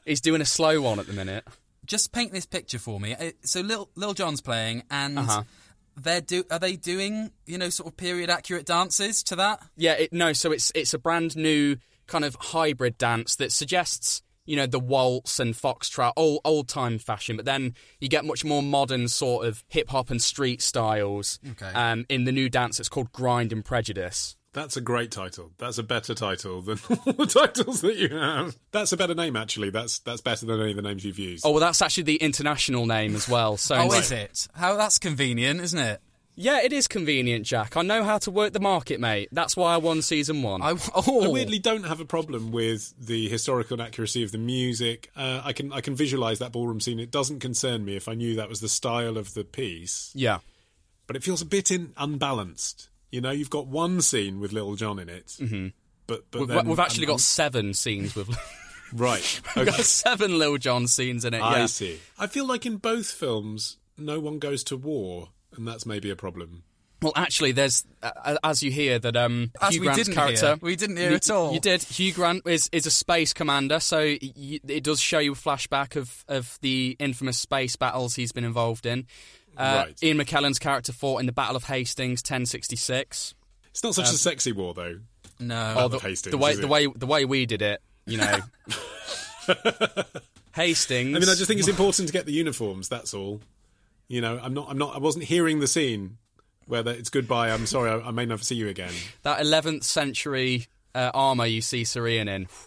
He's 0.04 0.20
doing 0.20 0.40
a 0.40 0.44
slow 0.46 0.80
one 0.80 0.98
at 0.98 1.06
the 1.06 1.12
minute. 1.12 1.46
Just 1.88 2.12
paint 2.12 2.32
this 2.32 2.46
picture 2.46 2.78
for 2.78 3.00
me. 3.00 3.14
Uh, 3.14 3.32
So 3.44 3.60
Lil 3.60 3.90
Lil 3.96 4.14
Jon's 4.14 4.40
playing, 4.40 4.84
and 4.90 5.18
Uh-huh. 5.18 5.42
they're 5.96 6.20
do 6.20 6.44
are 6.50 6.60
they 6.60 6.76
doing 6.76 7.32
you 7.46 7.58
know 7.58 7.70
sort 7.70 7.88
of 7.88 7.96
period 7.96 8.30
accurate 8.30 8.66
dances 8.66 9.22
to 9.24 9.36
that? 9.36 9.60
Yeah, 9.76 9.94
it, 9.94 10.12
no. 10.12 10.32
So 10.32 10.52
it's 10.52 10.70
it's 10.76 10.94
a 10.94 10.98
brand 10.98 11.36
new 11.36 11.76
kind 12.06 12.24
of 12.24 12.36
hybrid 12.40 12.96
dance 12.98 13.34
that 13.36 13.50
suggests 13.52 14.22
you 14.46 14.56
know 14.56 14.66
the 14.66 14.78
waltz 14.80 15.40
and 15.40 15.54
foxtrot, 15.54 16.12
old 16.16 16.40
old 16.44 16.68
time 16.68 16.98
fashion, 16.98 17.36
but 17.36 17.44
then 17.44 17.74
you 18.00 18.08
get 18.08 18.24
much 18.24 18.44
more 18.44 18.62
modern 18.62 19.08
sort 19.08 19.46
of 19.46 19.64
hip 19.68 19.88
hop 19.90 20.10
and 20.10 20.22
street 20.22 20.62
styles. 20.62 21.38
Okay. 21.50 21.66
Um, 21.72 22.06
in 22.08 22.24
the 22.24 22.32
new 22.32 22.48
dance, 22.48 22.78
it's 22.80 22.88
called 22.88 23.12
Grind 23.12 23.52
and 23.52 23.64
Prejudice. 23.64 24.36
That's 24.58 24.76
a 24.76 24.80
great 24.80 25.12
title. 25.12 25.52
That's 25.58 25.78
a 25.78 25.84
better 25.84 26.14
title 26.14 26.62
than 26.62 26.80
all 26.90 26.96
the 27.12 27.26
titles 27.26 27.80
that 27.82 27.94
you 27.94 28.08
have. 28.08 28.56
That's 28.72 28.90
a 28.90 28.96
better 28.96 29.14
name, 29.14 29.36
actually. 29.36 29.70
That's 29.70 30.00
that's 30.00 30.20
better 30.20 30.46
than 30.46 30.60
any 30.60 30.70
of 30.70 30.76
the 30.76 30.82
names 30.82 31.04
you've 31.04 31.16
used. 31.16 31.46
Oh 31.46 31.52
well, 31.52 31.60
that's 31.60 31.80
actually 31.80 32.02
the 32.02 32.16
international 32.16 32.84
name 32.84 33.14
as 33.14 33.28
well. 33.28 33.56
So 33.56 33.76
Oh, 33.76 33.92
is 33.92 34.10
it? 34.10 34.48
How 34.54 34.74
that's 34.76 34.98
convenient, 34.98 35.60
isn't 35.60 35.78
it? 35.78 36.00
Yeah, 36.34 36.60
it 36.60 36.72
is 36.72 36.88
convenient, 36.88 37.46
Jack. 37.46 37.76
I 37.76 37.82
know 37.82 38.02
how 38.02 38.18
to 38.18 38.32
work 38.32 38.52
the 38.52 38.58
market, 38.58 38.98
mate. 38.98 39.28
That's 39.30 39.56
why 39.56 39.74
I 39.74 39.76
won 39.76 40.02
season 40.02 40.42
one. 40.42 40.60
I, 40.60 40.74
oh, 40.92 41.26
I 41.26 41.28
weirdly 41.28 41.60
don't 41.60 41.84
have 41.84 42.00
a 42.00 42.04
problem 42.04 42.50
with 42.50 42.94
the 42.98 43.28
historical 43.28 43.74
inaccuracy 43.78 44.24
of 44.24 44.32
the 44.32 44.38
music. 44.38 45.12
Uh, 45.14 45.40
I 45.44 45.52
can 45.52 45.72
I 45.72 45.80
can 45.80 45.94
visualize 45.94 46.40
that 46.40 46.50
ballroom 46.50 46.80
scene. 46.80 46.98
It 46.98 47.12
doesn't 47.12 47.38
concern 47.38 47.84
me 47.84 47.94
if 47.94 48.08
I 48.08 48.14
knew 48.14 48.34
that 48.34 48.48
was 48.48 48.58
the 48.60 48.68
style 48.68 49.16
of 49.16 49.34
the 49.34 49.44
piece. 49.44 50.10
yeah. 50.16 50.38
But 51.06 51.14
it 51.14 51.22
feels 51.22 51.40
a 51.40 51.46
bit 51.46 51.70
in, 51.70 51.92
unbalanced. 51.96 52.88
You 53.10 53.20
know, 53.20 53.30
you've 53.30 53.50
got 53.50 53.66
one 53.66 54.00
scene 54.02 54.40
with 54.40 54.52
Little 54.52 54.76
John 54.76 54.98
in 54.98 55.08
it, 55.08 55.26
mm-hmm. 55.40 55.68
but 56.06 56.30
but 56.30 56.40
We've, 56.40 56.48
then, 56.48 56.68
we've 56.68 56.78
actually 56.78 57.06
um, 57.06 57.12
got 57.14 57.20
seven 57.20 57.74
scenes 57.74 58.14
with. 58.14 58.28
right. 58.92 59.40
We've 59.56 59.66
got 59.66 59.76
seven 59.80 60.38
Lil 60.38 60.58
Jon 60.58 60.86
scenes 60.86 61.24
in 61.24 61.34
it. 61.34 61.40
I 61.40 61.60
yeah. 61.60 61.66
see. 61.66 61.98
I 62.18 62.26
feel 62.26 62.46
like 62.46 62.66
in 62.66 62.76
both 62.76 63.10
films, 63.10 63.78
no 63.96 64.20
one 64.20 64.38
goes 64.38 64.62
to 64.64 64.76
war, 64.76 65.30
and 65.56 65.66
that's 65.66 65.86
maybe 65.86 66.10
a 66.10 66.16
problem. 66.16 66.64
Well, 67.00 67.12
actually, 67.14 67.52
there's 67.52 67.84
uh, 68.02 68.38
as 68.42 68.62
you 68.62 68.72
hear 68.72 68.98
that 68.98 69.16
um, 69.16 69.52
As 69.60 69.72
Hugh 69.72 69.80
we 69.82 69.86
Grant's 69.86 70.04
didn't 70.04 70.16
character. 70.16 70.46
hear. 70.46 70.58
We 70.60 70.74
didn't 70.74 70.96
hear 70.96 71.10
You- 71.10 71.16
at 71.16 71.30
all. 71.30 71.52
You 71.54 71.60
did. 71.60 71.82
Hugh 71.82 72.12
Grant 72.12 72.46
is 72.46 72.68
is 72.72 72.86
a 72.86 72.90
space 72.90 73.32
commander, 73.32 73.78
so 73.78 73.98
y- 73.98 74.60
it 74.66 74.82
does 74.82 75.00
show 75.00 75.20
you 75.20 75.32
a 75.32 75.36
flashback 75.36 75.94
of 75.96 76.24
of 76.26 76.58
the 76.60 76.96
infamous 76.98 77.38
space 77.38 77.76
battles 77.76 78.16
he's 78.16 78.32
been 78.32 78.44
involved 78.44 78.84
in. 78.84 79.06
Uh, 79.58 79.84
Right. 79.86 80.02
Ian 80.02 80.18
McKellen's 80.18 80.58
character 80.58 80.92
fought 80.92 81.18
in 81.20 81.26
the 81.26 81.32
Battle 81.32 81.56
of 81.56 81.64
Hastings, 81.64 82.20
1066. 82.20 83.34
It's 83.70 83.82
not 83.82 83.94
such 83.94 84.06
Um, 84.08 84.14
a 84.14 84.18
sexy 84.18 84.52
war, 84.52 84.72
though. 84.72 85.00
no. 85.40 85.74
Oh, 85.76 85.88
the, 85.88 85.98
Hastings, 85.98 86.30
the 86.30 86.38
way 86.38 86.54
the 86.54 86.68
way 86.68 86.86
the 86.86 87.06
way 87.06 87.24
we 87.24 87.44
did 87.46 87.60
it, 87.62 87.82
you 88.06 88.18
know. 88.18 88.38
Hastings. 90.54 91.14
I 91.16 91.18
mean, 91.20 91.28
I 91.28 91.34
just 91.34 91.46
think 91.46 91.60
it's 91.60 91.68
important 91.68 92.08
to 92.08 92.12
get 92.12 92.26
the 92.26 92.32
uniforms. 92.32 92.88
That's 92.88 93.14
all. 93.14 93.40
You 94.08 94.20
know, 94.20 94.40
I'm 94.42 94.54
not. 94.54 94.68
I'm 94.70 94.78
not. 94.78 94.94
I 94.94 94.98
wasn't 94.98 95.24
hearing 95.24 95.60
the 95.60 95.66
scene 95.68 96.16
where 96.66 96.82
the, 96.82 96.90
it's 96.90 97.10
goodbye. 97.10 97.50
I'm 97.50 97.66
sorry. 97.66 97.90
I, 97.90 98.08
I 98.08 98.10
may 98.10 98.26
never 98.26 98.42
see 98.42 98.54
you 98.56 98.68
again. 98.68 98.92
that 99.22 99.40
11th 99.40 99.84
century 99.84 100.66
uh, 100.94 101.10
armor 101.14 101.46
you 101.46 101.60
see 101.60 101.84
Sir 101.84 102.06
Ian 102.08 102.28
in. 102.28 102.46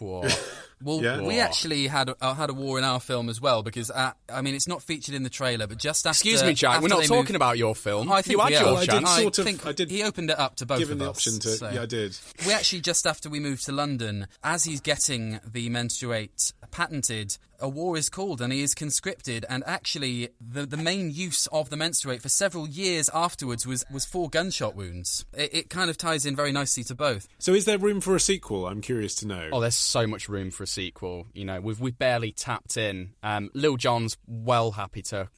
Whoa. 0.82 0.96
Well, 0.96 1.04
Yeah? 1.04 1.20
we 1.22 1.38
actually 1.40 1.86
had 1.86 2.10
uh, 2.20 2.34
had 2.34 2.50
a 2.50 2.54
war 2.54 2.78
in 2.78 2.84
our 2.84 3.00
film 3.00 3.28
as 3.28 3.40
well 3.40 3.62
because 3.62 3.90
uh, 3.90 4.12
I 4.32 4.42
mean 4.42 4.54
it's 4.54 4.68
not 4.68 4.82
featured 4.82 5.14
in 5.14 5.22
the 5.22 5.30
trailer, 5.30 5.66
but 5.66 5.78
just 5.78 6.06
after. 6.06 6.14
Excuse 6.16 6.42
me, 6.42 6.54
Jack. 6.54 6.82
We're 6.82 6.88
not 6.88 7.04
talking 7.04 7.16
moved- 7.16 7.34
about 7.36 7.58
your 7.58 7.74
film. 7.74 8.10
I 8.10 8.22
think 8.22 8.36
you 8.36 8.40
had 8.40 8.48
we 8.48 8.54
your 8.54 8.62
are. 8.62 8.66
Well, 8.72 8.76
I 8.76 8.86
did 8.86 9.06
sort 9.08 9.38
of- 9.38 9.44
think 9.44 9.66
I 9.66 9.72
did 9.72 9.90
he 9.90 10.02
opened 10.02 10.30
it 10.30 10.38
up 10.38 10.56
to 10.56 10.66
both 10.66 10.78
Given 10.80 10.94
of 10.94 10.98
the 11.00 11.10
us. 11.10 11.16
option 11.16 11.38
to, 11.40 11.48
so- 11.50 11.70
yeah, 11.70 11.82
I 11.82 11.86
did. 11.86 12.18
We 12.46 12.52
actually 12.52 12.80
just 12.80 13.06
after 13.06 13.28
we 13.28 13.40
moved 13.40 13.64
to 13.66 13.72
London, 13.72 14.26
as 14.42 14.64
he's 14.64 14.80
getting 14.80 15.40
the 15.50 15.68
menstruate 15.68 16.52
patented, 16.70 17.36
a 17.62 17.68
war 17.68 17.96
is 17.96 18.10
called 18.10 18.40
and 18.40 18.52
he 18.52 18.62
is 18.62 18.74
conscripted. 18.74 19.46
And 19.48 19.62
actually, 19.66 20.30
the, 20.40 20.66
the 20.66 20.76
main 20.76 21.10
use 21.10 21.46
of 21.48 21.70
the 21.70 21.76
menstruate 21.76 22.20
for 22.20 22.28
several 22.28 22.68
years 22.68 23.08
afterwards 23.14 23.66
was, 23.66 23.84
was 23.90 24.04
for 24.04 24.28
gunshot 24.28 24.74
wounds. 24.74 25.24
It, 25.32 25.54
it 25.54 25.70
kind 25.70 25.88
of 25.88 25.96
ties 25.96 26.26
in 26.26 26.36
very 26.36 26.52
nicely 26.52 26.84
to 26.84 26.94
both. 26.94 27.28
So, 27.38 27.54
is 27.54 27.64
there 27.64 27.78
room 27.78 28.00
for 28.00 28.14
a 28.14 28.20
sequel? 28.20 28.66
I'm 28.66 28.80
curious 28.80 29.14
to 29.16 29.26
know. 29.26 29.48
Oh, 29.52 29.60
there's 29.60 29.76
so 29.76 30.06
much 30.06 30.28
room 30.28 30.50
for 30.50 30.64
a 30.64 30.66
sequel. 30.66 31.26
You 31.32 31.44
know, 31.44 31.60
we've 31.60 31.80
we've 31.80 31.98
barely 31.98 32.32
tapped 32.32 32.76
in. 32.76 33.14
Um, 33.22 33.50
Lil 33.54 33.76
Jon's 33.76 34.16
well 34.26 34.72
happy 34.72 35.02
to 35.02 35.28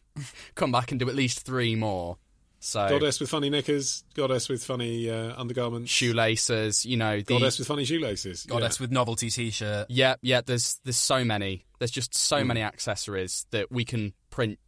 come 0.54 0.72
back 0.72 0.90
and 0.90 0.98
do 0.98 1.08
at 1.08 1.14
least 1.14 1.46
three 1.46 1.74
more. 1.74 2.18
So 2.60 2.88
Goddess 2.88 3.20
with 3.20 3.30
funny 3.30 3.50
knickers, 3.50 4.02
goddess 4.14 4.48
with 4.48 4.64
funny 4.64 5.08
uh, 5.08 5.32
undergarments, 5.40 5.90
shoelaces. 5.90 6.84
You 6.84 6.96
know, 6.96 7.18
the, 7.18 7.22
goddess 7.22 7.58
with 7.58 7.68
funny 7.68 7.84
shoelaces, 7.84 8.44
Goddess 8.44 8.78
yeah. 8.80 8.84
with 8.84 8.90
novelty 8.90 9.30
T-shirt. 9.30 9.86
Yeah, 9.90 10.16
yeah. 10.22 10.40
There's 10.44 10.80
there's 10.84 10.96
so 10.96 11.24
many. 11.24 11.64
There's 11.78 11.92
just 11.92 12.14
so 12.16 12.40
Hmm. 12.40 12.48
many 12.48 12.62
accessories 12.62 13.46
that 13.52 13.70
we 13.70 13.84
can 13.84 14.12
print 14.30 14.58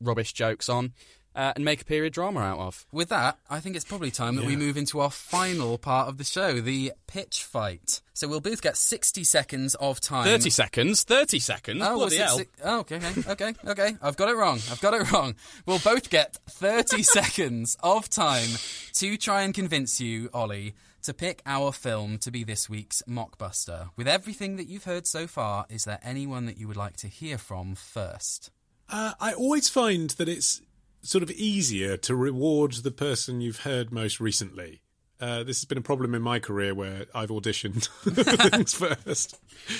rubbish 0.00 0.32
jokes 0.32 0.68
on 0.68 0.92
uh, 1.36 1.52
and 1.54 1.64
make 1.64 1.82
a 1.82 1.84
period 1.84 2.14
drama 2.14 2.40
out 2.40 2.58
of. 2.58 2.86
With 2.90 3.10
that, 3.10 3.38
I 3.48 3.60
think 3.60 3.76
it's 3.76 3.84
probably 3.84 4.10
time 4.10 4.34
that 4.36 4.44
we 4.46 4.56
move 4.56 4.76
into 4.76 4.98
our 5.00 5.10
final 5.10 5.78
part 5.78 6.08
of 6.08 6.16
the 6.18 6.24
show, 6.24 6.60
the 6.60 6.92
pitch 7.06 7.44
fight. 7.44 8.00
So 8.14 8.26
we'll 8.26 8.40
both 8.40 8.62
get 8.62 8.76
60 8.78 9.22
seconds 9.24 9.74
of 9.74 10.00
time. 10.00 10.24
Thirty 10.24 10.48
seconds. 10.48 11.04
Thirty 11.04 11.38
seconds. 11.38 11.82
Oh, 11.84 11.96
Bloody 11.96 12.16
hell. 12.16 12.38
si- 12.38 12.46
oh, 12.64 12.80
okay, 12.80 12.96
okay, 12.96 13.30
okay, 13.30 13.54
okay. 13.66 13.96
I've 14.00 14.16
got 14.16 14.30
it 14.30 14.36
wrong. 14.36 14.58
I've 14.70 14.80
got 14.80 14.94
it 14.94 15.12
wrong. 15.12 15.34
We'll 15.66 15.78
both 15.78 16.08
get 16.08 16.34
30 16.48 17.02
seconds 17.04 17.76
of 17.82 18.08
time 18.08 18.48
to 18.94 19.16
try 19.18 19.42
and 19.42 19.52
convince 19.52 20.00
you, 20.00 20.30
Ollie, 20.32 20.74
to 21.02 21.12
pick 21.12 21.42
our 21.44 21.70
film 21.72 22.16
to 22.18 22.30
be 22.30 22.42
this 22.42 22.70
week's 22.70 23.02
mockbuster. 23.06 23.90
With 23.96 24.08
everything 24.08 24.56
that 24.56 24.66
you've 24.68 24.84
heard 24.84 25.06
so 25.06 25.26
far, 25.26 25.66
is 25.68 25.84
there 25.84 26.00
anyone 26.02 26.46
that 26.46 26.56
you 26.56 26.66
would 26.68 26.76
like 26.78 26.96
to 26.98 27.08
hear 27.08 27.36
from 27.36 27.74
first? 27.74 28.50
Uh, 28.88 29.12
I 29.20 29.32
always 29.34 29.68
find 29.68 30.10
that 30.10 30.28
it's 30.28 30.62
sort 31.06 31.22
of 31.22 31.30
easier 31.32 31.96
to 31.96 32.14
reward 32.16 32.72
the 32.72 32.90
person 32.90 33.40
you've 33.40 33.60
heard 33.60 33.92
most 33.92 34.20
recently. 34.20 34.80
Uh, 35.20 35.42
this 35.44 35.58
has 35.58 35.64
been 35.64 35.78
a 35.78 35.82
problem 35.82 36.14
in 36.14 36.20
my 36.20 36.38
career 36.38 36.74
where 36.74 37.06
I've 37.14 37.30
auditioned 37.30 37.88
things 38.50 38.74
first. 39.04 39.38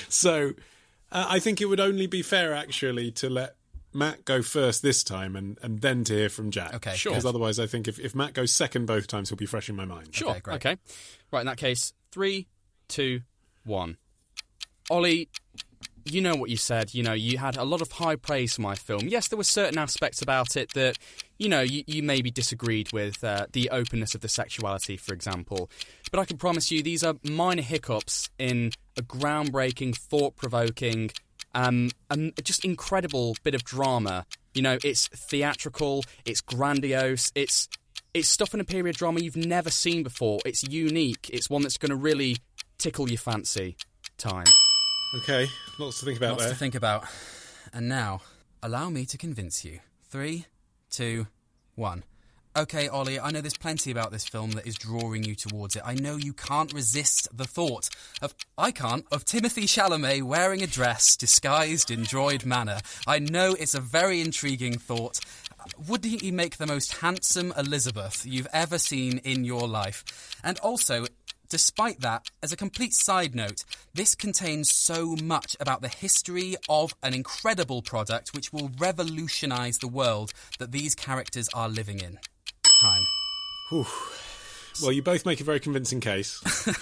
So 0.09 0.53
uh, 1.13 1.27
I 1.29 1.39
think 1.41 1.61
it 1.61 1.67
would 1.67 1.81
only 1.81 2.07
be 2.07 2.23
fair, 2.23 2.55
actually, 2.55 3.11
to 3.13 3.29
let 3.29 3.57
Matt 3.93 4.25
go 4.25 4.41
first 4.41 4.83
this 4.83 5.05
time 5.05 5.37
and, 5.37 5.59
and 5.63 5.81
then 5.81 6.05
to 6.05 6.15
hear 6.15 6.29
from 6.29 6.51
Jack. 6.51 6.75
Okay, 6.75 6.95
Sure. 6.95 7.13
Because 7.13 7.27
otherwise, 7.27 7.59
I 7.59 7.67
think 7.67 7.87
if, 7.89 7.99
if 7.99 8.15
Matt 8.15 8.33
goes 8.33 8.53
second 8.53 8.87
both 8.87 9.07
times, 9.09 9.29
he'll 9.29 9.37
be 9.37 9.47
fresh 9.47 9.69
in 9.69 9.77
my 9.77 9.85
mind. 9.85 10.15
Sure. 10.15 10.37
Okay, 10.37 10.53
Okay. 10.53 10.77
Right, 11.31 11.41
in 11.41 11.47
that 11.47 11.59
case, 11.59 11.93
three, 12.13 12.47
two, 12.89 13.23
one. 13.65 13.99
Ollie, 14.89 15.29
you 16.07 16.21
know 16.21 16.35
what 16.37 16.51
you 16.51 16.57
said. 16.57 16.95
You 16.95 17.03
know, 17.03 17.13
you 17.13 17.39
had 17.39 17.57
a 17.57 17.65
lot 17.65 17.81
of 17.81 17.93
high 17.93 18.17
praise 18.17 18.55
for 18.55 18.63
my 18.63 18.75
film. 18.75 19.09
Yes, 19.09 19.29
there 19.29 19.37
were 19.37 19.45
certain 19.45 19.79
aspects 19.79 20.23
about 20.23 20.57
it 20.57 20.73
that, 20.75 20.99
you 21.39 21.49
know, 21.49 21.61
you, 21.61 21.83
you 21.87 22.03
maybe 22.03 22.31
disagreed 22.31 22.93
with. 22.93 23.23
Uh, 23.23 23.47
the 23.53 23.71
openness 23.71 24.15
of 24.15 24.21
the 24.21 24.29
sexuality, 24.29 24.97
for 24.97 25.15
example. 25.15 25.71
But 26.11 26.21
I 26.21 26.25
can 26.25 26.37
promise 26.37 26.71
you, 26.71 26.83
these 26.83 27.03
are 27.03 27.15
minor 27.23 27.63
hiccups 27.63 28.31
in 28.39 28.73
a 28.97 29.03
groundbreaking, 29.03 29.97
thought 29.97 30.37
provoking, 30.37 31.11
um, 31.55 31.91
just 32.43 32.65
incredible 32.65 33.37
bit 33.43 33.55
of 33.55 33.65
drama. 33.65 34.27
You 34.55 34.63
know, 34.63 34.79
it's 34.85 35.09
theatrical, 35.09 36.05
it's 36.25 36.41
grandiose, 36.41 37.33
it's 37.35 37.69
it's 38.15 38.29
stuff 38.29 38.55
in 38.55 38.61
a 38.61 38.65
period 38.65 38.97
drama 38.97 39.21
you've 39.21 39.37
never 39.37 39.71
seen 39.71 40.03
before. 40.03 40.41
It's 40.47 40.63
unique. 40.63 41.29
It's 41.33 41.51
one 41.51 41.63
that's 41.63 41.77
going 41.77 41.91
to 41.91 41.97
really 41.97 42.39
tickle 42.79 43.09
your 43.09 43.19
fancy. 43.19 43.77
Time. 44.17 44.47
Okay, 45.15 45.49
lots 45.79 46.01
to 46.01 46.05
think 46.05 46.19
about 46.19 46.33
Lots 46.33 46.45
there. 46.45 46.53
to 46.53 46.59
think 46.59 46.75
about. 46.75 47.05
And 47.73 47.89
now, 47.89 48.21
allow 48.63 48.91
me 48.91 49.07
to 49.07 49.17
convince 49.19 49.65
you. 49.65 49.81
Three, 50.09 50.47
two, 50.91 51.27
one. 51.75 52.05
Okay, 52.57 52.89
Ollie, 52.89 53.21
I 53.21 53.31
know 53.31 53.43
there's 53.43 53.57
plenty 53.57 53.91
about 53.91 54.13
this 54.13 54.27
film 54.27 54.53
that 54.53 54.67
is 54.67 54.77
drawing 54.77 55.25
you 55.25 55.35
towards 55.35 55.77
it. 55.77 55.83
I 55.85 55.93
know 55.95 56.17
you 56.17 56.33
can't 56.33 56.73
resist 56.73 57.29
the 57.37 57.45
thought 57.45 57.91
of, 58.23 58.35
I 58.57 58.71
can't, 58.71 59.05
of 59.13 59.27
Timothy 59.27 59.67
Chalamet 59.67 60.23
wearing 60.23 60.63
a 60.63 60.67
dress 60.67 61.17
disguised 61.17 61.91
in 61.91 62.01
droid 62.01 62.47
manner. 62.47 62.79
I 63.07 63.19
know 63.19 63.53
it's 63.53 63.75
a 63.75 63.81
very 63.81 64.23
intriguing 64.23 64.79
thought. 64.79 65.21
Wouldn't 65.87 66.23
he 66.23 66.31
make 66.31 66.57
the 66.57 66.67
most 66.67 66.97
handsome 66.99 67.53
Elizabeth 67.59 68.25
you've 68.25 68.49
ever 68.55 68.79
seen 68.79 69.19
in 69.19 69.45
your 69.45 69.69
life? 69.69 70.39
And 70.43 70.59
also, 70.61 71.05
Despite 71.49 72.01
that, 72.01 72.31
as 72.43 72.53
a 72.53 72.57
complete 72.57 72.95
side 72.95 73.35
note, 73.35 73.65
this 73.95 74.15
contains 74.15 74.73
so 74.73 75.17
much 75.23 75.57
about 75.61 75.83
the 75.83 75.89
history 75.89 76.57
of 76.69 76.95
an 77.03 77.15
incredible 77.15 77.83
product 77.83 78.35
which 78.35 78.53
will 78.53 78.71
revolutionise 78.79 79.79
the 79.79 79.89
world 79.89 80.33
that 80.59 80.73
these 80.73 80.95
characters 80.95 81.49
are 81.55 81.69
living 81.69 82.01
in. 82.01 82.19
Time. 82.83 83.07
Well, 84.83 84.93
you 84.93 85.03
both 85.03 85.25
make 85.25 85.41
a 85.41 85.45
very 85.45 85.61
convincing 85.61 86.01
case. 86.01 86.43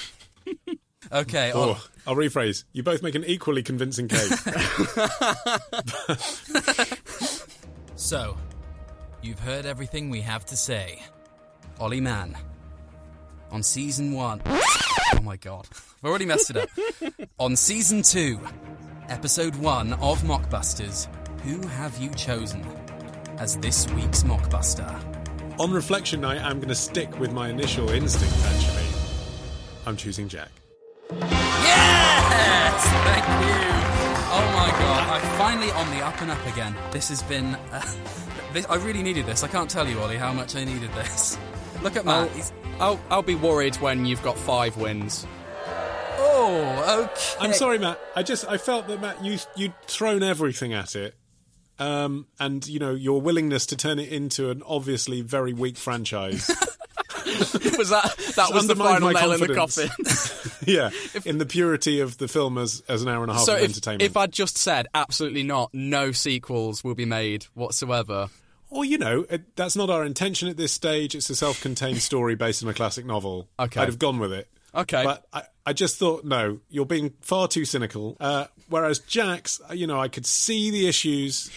Okay. 1.12 1.52
Oh, 1.54 1.82
I'll 2.06 2.16
rephrase. 2.16 2.64
You 2.72 2.82
both 2.82 3.02
make 3.02 3.14
an 3.14 3.24
equally 3.24 3.62
convincing 3.62 4.08
case. 4.08 4.46
So, 7.96 8.36
you've 9.22 9.38
heard 9.38 9.66
everything 9.66 10.10
we 10.10 10.20
have 10.20 10.44
to 10.46 10.56
say. 10.56 11.00
Ollie 11.78 12.00
Mann. 12.00 12.36
On 13.54 13.62
season 13.62 14.10
one. 14.10 14.42
Oh 14.46 15.20
my 15.22 15.36
god. 15.36 15.68
I've 16.02 16.10
already 16.10 16.26
messed 16.26 16.50
it 16.50 16.56
up. 16.56 16.68
On 17.38 17.54
season 17.54 18.02
two, 18.02 18.40
episode 19.08 19.54
one 19.54 19.92
of 19.92 20.20
Mockbusters, 20.22 21.06
who 21.42 21.64
have 21.68 21.96
you 21.98 22.10
chosen 22.14 22.66
as 23.38 23.56
this 23.58 23.88
week's 23.92 24.24
Mockbuster? 24.24 24.90
On 25.60 25.70
reflection, 25.70 26.20
night, 26.22 26.42
I 26.42 26.50
am 26.50 26.56
going 26.56 26.68
to 26.68 26.74
stick 26.74 27.20
with 27.20 27.32
my 27.32 27.48
initial 27.48 27.88
instinct, 27.90 28.34
actually. 28.44 28.88
I'm 29.86 29.96
choosing 29.96 30.26
Jack. 30.26 30.50
Yes! 31.12 32.84
Thank 33.04 33.24
you. 33.46 33.54
Oh 34.34 34.50
my 34.56 34.70
god, 34.80 35.08
I'm 35.10 35.38
finally 35.38 35.70
on 35.70 35.88
the 35.96 36.04
up 36.04 36.20
and 36.20 36.32
up 36.32 36.44
again. 36.48 36.74
This 36.90 37.08
has 37.08 37.22
been. 37.22 37.54
Uh, 37.70 37.82
this, 38.52 38.66
I 38.68 38.74
really 38.74 39.04
needed 39.04 39.26
this. 39.26 39.44
I 39.44 39.48
can't 39.48 39.70
tell 39.70 39.86
you, 39.86 40.00
Ollie, 40.00 40.16
how 40.16 40.32
much 40.32 40.56
I 40.56 40.64
needed 40.64 40.92
this. 40.94 41.38
Look 41.84 41.96
at 41.96 42.06
Matt. 42.06 42.30
He's, 42.30 42.50
I'll, 42.80 42.98
I'll 43.10 43.22
be 43.22 43.34
worried 43.34 43.76
when 43.76 44.06
you've 44.06 44.22
got 44.22 44.38
five 44.38 44.78
wins. 44.78 45.26
oh, 46.18 47.04
okay. 47.04 47.44
I'm 47.44 47.52
sorry, 47.52 47.78
Matt. 47.78 48.00
I 48.16 48.22
just 48.22 48.48
I 48.48 48.56
felt 48.56 48.88
that 48.88 49.02
Matt, 49.02 49.22
you 49.22 49.38
you'd 49.54 49.74
thrown 49.82 50.22
everything 50.22 50.72
at 50.72 50.96
it, 50.96 51.14
um, 51.78 52.26
and 52.40 52.66
you 52.66 52.78
know 52.78 52.94
your 52.94 53.20
willingness 53.20 53.66
to 53.66 53.76
turn 53.76 53.98
it 53.98 54.08
into 54.08 54.48
an 54.48 54.62
obviously 54.66 55.20
very 55.20 55.52
weak 55.52 55.76
franchise. 55.76 56.48
was 57.76 57.90
that 57.90 58.16
that 58.36 58.50
was 58.54 58.66
the 58.66 58.76
final 58.76 59.12
my 59.12 59.20
nail 59.20 59.32
in 59.32 59.40
the 59.40 59.54
coffin? 59.54 59.90
yeah, 60.66 60.86
if, 60.86 61.26
in 61.26 61.36
the 61.36 61.46
purity 61.46 62.00
of 62.00 62.16
the 62.16 62.28
film 62.28 62.56
as 62.56 62.82
as 62.88 63.02
an 63.02 63.08
hour 63.08 63.22
and 63.22 63.30
a 63.30 63.34
half 63.34 63.44
so 63.44 63.56
of 63.56 63.60
if, 63.60 63.64
entertainment. 63.70 64.02
if 64.02 64.16
I'd 64.16 64.32
just 64.32 64.56
said 64.56 64.86
absolutely 64.94 65.42
not, 65.42 65.68
no 65.74 66.12
sequels 66.12 66.82
will 66.82 66.94
be 66.94 67.04
made 67.04 67.44
whatsoever. 67.52 68.30
Or 68.74 68.84
you 68.84 68.98
know, 68.98 69.24
it, 69.30 69.54
that's 69.54 69.76
not 69.76 69.88
our 69.88 70.04
intention 70.04 70.48
at 70.48 70.56
this 70.56 70.72
stage. 70.72 71.14
It's 71.14 71.30
a 71.30 71.36
self-contained 71.36 71.98
story 72.02 72.34
based 72.34 72.62
on 72.64 72.68
a 72.68 72.74
classic 72.74 73.06
novel. 73.06 73.48
Okay. 73.58 73.80
I'd 73.80 73.88
have 73.88 74.00
gone 74.00 74.18
with 74.18 74.32
it. 74.32 74.48
Okay. 74.74 75.04
But 75.04 75.24
I, 75.32 75.42
I 75.64 75.72
just 75.72 75.96
thought, 75.96 76.24
no, 76.24 76.58
you're 76.68 76.84
being 76.84 77.12
far 77.20 77.46
too 77.46 77.64
cynical. 77.64 78.16
Uh, 78.18 78.46
whereas 78.68 78.98
Jack's, 78.98 79.60
you 79.72 79.86
know, 79.86 80.00
I 80.00 80.08
could 80.08 80.26
see 80.26 80.72
the 80.72 80.88
issues, 80.88 81.52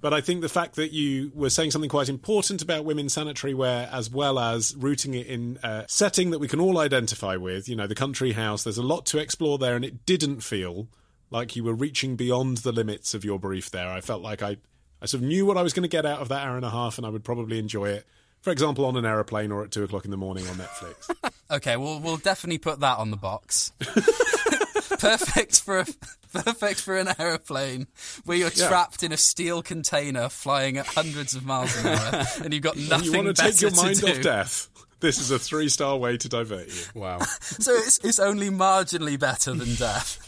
but 0.00 0.14
I 0.14 0.20
think 0.20 0.42
the 0.42 0.48
fact 0.48 0.76
that 0.76 0.92
you 0.92 1.32
were 1.34 1.50
saying 1.50 1.72
something 1.72 1.90
quite 1.90 2.08
important 2.08 2.62
about 2.62 2.84
women's 2.84 3.14
sanitary 3.14 3.52
wear, 3.52 3.88
as 3.92 4.08
well 4.08 4.38
as 4.38 4.76
rooting 4.76 5.14
it 5.14 5.26
in 5.26 5.58
a 5.64 5.84
setting 5.88 6.30
that 6.30 6.38
we 6.38 6.46
can 6.46 6.60
all 6.60 6.78
identify 6.78 7.34
with, 7.34 7.68
you 7.68 7.74
know, 7.74 7.88
the 7.88 7.96
country 7.96 8.30
house, 8.32 8.62
there's 8.62 8.78
a 8.78 8.82
lot 8.82 9.06
to 9.06 9.18
explore 9.18 9.58
there, 9.58 9.74
and 9.74 9.84
it 9.84 10.06
didn't 10.06 10.40
feel 10.40 10.86
like 11.30 11.56
you 11.56 11.64
were 11.64 11.74
reaching 11.74 12.14
beyond 12.14 12.58
the 12.58 12.72
limits 12.72 13.12
of 13.12 13.24
your 13.24 13.40
brief 13.40 13.70
there. 13.70 13.88
I 13.88 14.00
felt 14.00 14.22
like 14.22 14.42
I, 14.42 14.58
I 15.02 15.06
sort 15.06 15.22
of 15.22 15.28
knew 15.28 15.46
what 15.46 15.56
I 15.56 15.62
was 15.62 15.72
going 15.72 15.82
to 15.82 15.88
get 15.88 16.04
out 16.06 16.20
of 16.20 16.28
that 16.28 16.46
hour 16.46 16.56
and 16.56 16.64
a 16.64 16.70
half, 16.70 16.98
and 16.98 17.06
I 17.06 17.10
would 17.10 17.24
probably 17.24 17.58
enjoy 17.58 17.90
it. 17.90 18.06
For 18.42 18.50
example, 18.50 18.84
on 18.86 18.96
an 18.96 19.04
aeroplane 19.04 19.52
or 19.52 19.64
at 19.64 19.70
two 19.70 19.82
o'clock 19.84 20.04
in 20.06 20.10
the 20.10 20.16
morning 20.16 20.46
on 20.48 20.56
Netflix. 20.56 21.10
Okay, 21.52 21.76
well, 21.76 21.98
we'll 21.98 22.16
definitely 22.16 22.58
put 22.58 22.78
that 22.78 22.98
on 22.98 23.10
the 23.10 23.16
box. 23.16 23.72
perfect 25.00 25.60
for 25.60 25.80
a, 25.80 25.86
perfect 26.32 26.80
for 26.80 26.96
an 26.96 27.08
aeroplane 27.18 27.88
where 28.24 28.36
you're 28.36 28.50
Yeah. 28.54 28.68
trapped 28.68 29.02
in 29.02 29.10
a 29.12 29.16
steel 29.16 29.60
container 29.62 30.28
flying 30.28 30.76
at 30.78 30.86
hundreds 30.86 31.34
of 31.34 31.44
miles 31.44 31.76
an 31.78 31.88
hour, 31.88 32.24
and 32.44 32.54
you've 32.54 32.62
got 32.62 32.76
nothing 32.76 33.06
you 33.06 33.12
want 33.24 33.36
to 33.36 33.42
take 33.42 33.60
your 33.60 33.72
mind 33.72 34.00
do. 34.00 34.08
off 34.08 34.20
death, 34.22 34.68
this 35.00 35.18
is 35.18 35.32
a 35.32 35.40
three 35.40 35.68
star 35.68 35.96
way 35.96 36.16
to 36.18 36.28
divert 36.28 36.68
you. 36.68 37.00
Wow. 37.00 37.18
So 37.40 37.72
it's 37.74 37.98
it's 38.04 38.20
only 38.20 38.50
marginally 38.50 39.18
better 39.18 39.52
than 39.52 39.74
death. 39.74 40.18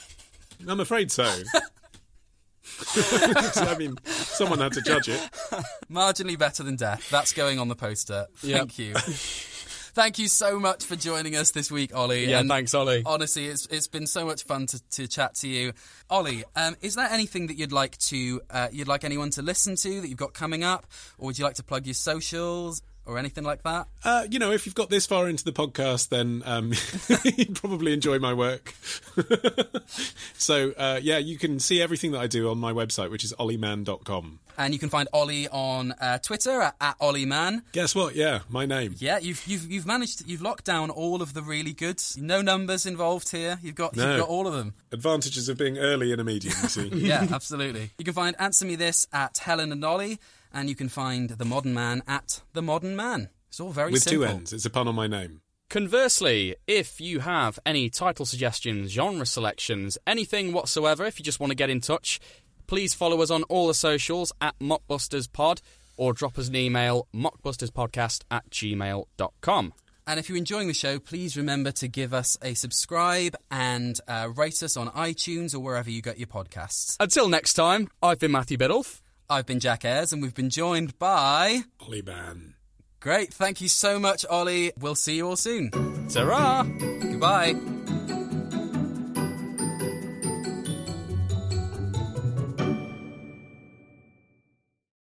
I'm 0.66 0.81
afraid 0.81 1.12
so. 1.12 1.31
I 2.97 3.77
mean, 3.79 3.97
someone 4.05 4.61
had 4.61 4.73
to 4.73 4.83
judge 4.83 5.09
it. 5.09 5.20
Marginally 5.91 6.39
better 6.39 6.62
than 6.62 6.77
death. 6.77 7.09
That's 7.11 7.33
going 7.33 7.59
on 7.59 7.68
the 7.68 7.77
poster. 7.77 8.27
Thank 8.37 8.79
you. 8.79 8.95
Thank 9.95 10.18
you 10.18 10.27
so 10.29 10.59
much 10.59 10.87
for 10.87 10.97
joining 10.97 11.37
us 11.37 11.51
this 11.51 11.70
week, 11.70 11.95
Ollie. 11.95 12.31
Yeah, 12.31 12.41
And 12.41 12.49
thanks, 12.49 12.73
Ollie. 12.73 13.03
Honestly, 13.05 13.45
it's 13.45 13.66
it's 13.66 13.89
been 13.89 14.07
so 14.07 14.25
much 14.25 14.45
fun 14.45 14.64
to, 14.68 14.81
to 14.93 15.07
chat 15.07 15.35
to 15.37 15.49
you, 15.49 15.75
Ollie. 16.09 16.45
Um, 16.57 16.77
is 16.81 16.95
there 16.95 17.09
anything 17.11 17.49
that 17.49 17.59
you'd 17.59 17.73
like 17.73 17.99
to 17.99 18.41
uh, 18.49 18.68
you'd 18.73 18.89
like 18.89 19.05
anyone 19.05 19.29
to 19.33 19.43
listen 19.43 19.77
to 19.77 20.01
that 20.01 20.09
you've 20.09 20.16
got 20.16 20.33
coming 20.33 20.64
up, 20.64 20.87
or 21.18 21.27
would 21.27 21.39
you 21.39 21.45
like 21.45 21.57
to 21.57 21.62
plug 21.62 21.85
your 21.87 21.93
socials 21.93 22.81
or 23.07 23.18
anything 23.18 23.44
like 23.44 23.62
that? 23.62 23.86
Uh, 24.05 24.24
you 24.30 24.38
know, 24.38 24.53
if 24.53 24.66
you've 24.66 24.74
got 24.74 24.90
this 24.90 25.07
far 25.07 25.28
into 25.28 25.44
the 25.44 25.53
podcast, 25.53 26.09
then 26.09 26.42
um, 26.46 26.72
you 27.36 27.46
probably 27.55 27.92
enjoy 27.92 28.18
my 28.18 28.34
work. 28.34 28.74
so, 30.38 30.72
uh, 30.76 31.00
yeah, 31.03 31.18
you 31.18 31.38
can 31.38 31.59
see 31.59 31.80
everything 31.80 32.12
that 32.12 32.20
I 32.20 32.26
do 32.26 32.50
on 32.50 32.59
my 32.59 32.72
website, 32.72 33.11
which 33.11 33.24
is 33.24 33.32
olliemann.com. 33.38 34.38
And 34.59 34.74
you 34.74 34.78
can 34.78 34.90
find 34.90 35.09
Ollie 35.14 35.48
on 35.48 35.92
uh, 35.92 36.18
Twitter 36.18 36.61
at, 36.61 36.76
at 36.78 36.98
OllieMann. 36.98 37.62
Guess 37.72 37.94
what? 37.94 38.14
Yeah, 38.14 38.40
my 38.50 38.66
name. 38.66 38.94
Yeah, 38.98 39.16
you've 39.18 39.42
you've 39.46 39.70
you've 39.70 39.86
managed 39.86 40.18
to, 40.18 40.24
you've 40.26 40.42
locked 40.42 40.66
down 40.66 40.90
all 40.90 41.22
of 41.22 41.32
the 41.32 41.40
really 41.40 41.72
good. 41.72 42.00
No 42.18 42.42
numbers 42.42 42.84
involved 42.84 43.30
here. 43.30 43.59
You've 43.62 43.76
got 43.76 43.96
No. 43.96 44.11
you've 44.11 44.20
got 44.20 44.28
all 44.28 44.46
of 44.46 44.53
them. 44.53 44.74
Advantages 44.92 45.48
of 45.48 45.57
being 45.57 45.78
early 45.78 46.12
in 46.12 46.20
a 46.20 46.24
medium, 46.24 46.55
you 46.62 46.68
see. 46.68 46.88
yeah, 46.92 47.26
absolutely. 47.32 47.92
You 47.96 48.05
can 48.05 48.12
find 48.12 48.36
Answer 48.38 48.66
Me 48.66 48.74
This 48.76 49.09
at 49.11 49.38
Helen 49.38 49.72
and 49.72 49.82
Ollie, 49.82 50.20
and 50.55 50.68
you 50.68 50.74
can 50.74 50.88
find 50.88 51.30
The 51.30 51.44
Modern 51.44 51.74
Mann 51.74 52.03
at 52.07 52.42
The 52.53 52.62
Modern 52.62 52.94
Mann. 52.96 53.28
It's 53.48 53.61
all 53.61 53.70
very 53.70 53.92
With 53.92 54.03
simple. 54.03 54.26
two 54.26 54.32
N's. 54.32 54.53
It's 54.53 54.64
a 54.64 54.70
pun 54.70 54.88
on 54.88 54.94
my 54.94 55.07
name. 55.07 55.40
Conversely, 55.68 56.57
if 56.66 57.00
you 57.00 57.20
have 57.20 57.59
any 57.64 57.88
title 57.90 58.24
suggestions, 58.26 58.90
genre 58.90 59.24
selections, 59.26 59.96
anything 60.07 60.53
whatsoever, 60.53 61.05
if 61.05 61.18
you 61.18 61.24
just 61.24 61.40
want 61.40 61.50
to 61.50 61.55
get 61.55 61.70
in 61.70 61.80
touch, 61.80 62.20
please 62.66 62.94
follow 62.94 63.20
us 63.22 63.30
on 63.30 63.42
all 63.44 63.66
the 63.66 63.74
socials 63.74 64.32
at 64.40 64.59
MockbustersPod 64.59 65.61
or 65.96 66.12
drop 66.14 66.38
us 66.38 66.48
an 66.48 66.57
email, 66.57 67.07
mockbusterspodcast 67.14 68.22
at 68.30 68.48
gmail.com. 68.50 69.74
And 70.07 70.18
if 70.18 70.28
you're 70.28 70.38
enjoying 70.38 70.66
the 70.68 70.74
show, 70.74 70.98
please 70.98 71.36
remember 71.36 71.70
to 71.72 71.86
give 71.88 72.12
us 72.14 72.38
a 72.42 72.55
subscribe 72.55 73.36
and 73.50 74.00
uh, 74.09 74.30
rate 74.34 74.62
us 74.62 74.76
on 74.76 74.88
iTunes 74.88 75.55
or 75.55 75.61
wherever 75.61 75.90
you 75.90 76.03
get 76.03 76.18
your 76.18 76.26
podcasts. 76.26 76.96
Until 76.98 77.28
next 77.28 77.53
time, 77.55 77.88
I've 78.03 78.18
been 78.18 78.32
Matthew 78.32 78.57
Biddulph. 78.59 79.01
I've 79.33 79.47
been 79.47 79.61
Jack 79.61 79.87
Ayres, 79.87 80.12
and 80.12 80.20
we've 80.20 80.35
been 80.35 80.51
joined 80.51 80.99
by. 80.99 81.62
Ollie 81.80 82.03
Mann. 82.03 82.55
Great. 83.01 83.33
Thank 83.33 83.62
you 83.62 83.68
so 83.68 83.99
much, 83.99 84.26
Ollie. 84.26 84.72
We'll 84.78 84.95
see 84.95 85.16
you 85.16 85.26
all 85.26 85.37
soon. 85.37 85.70
Ta-ra! 86.11 86.64
Goodbye. 86.64 87.55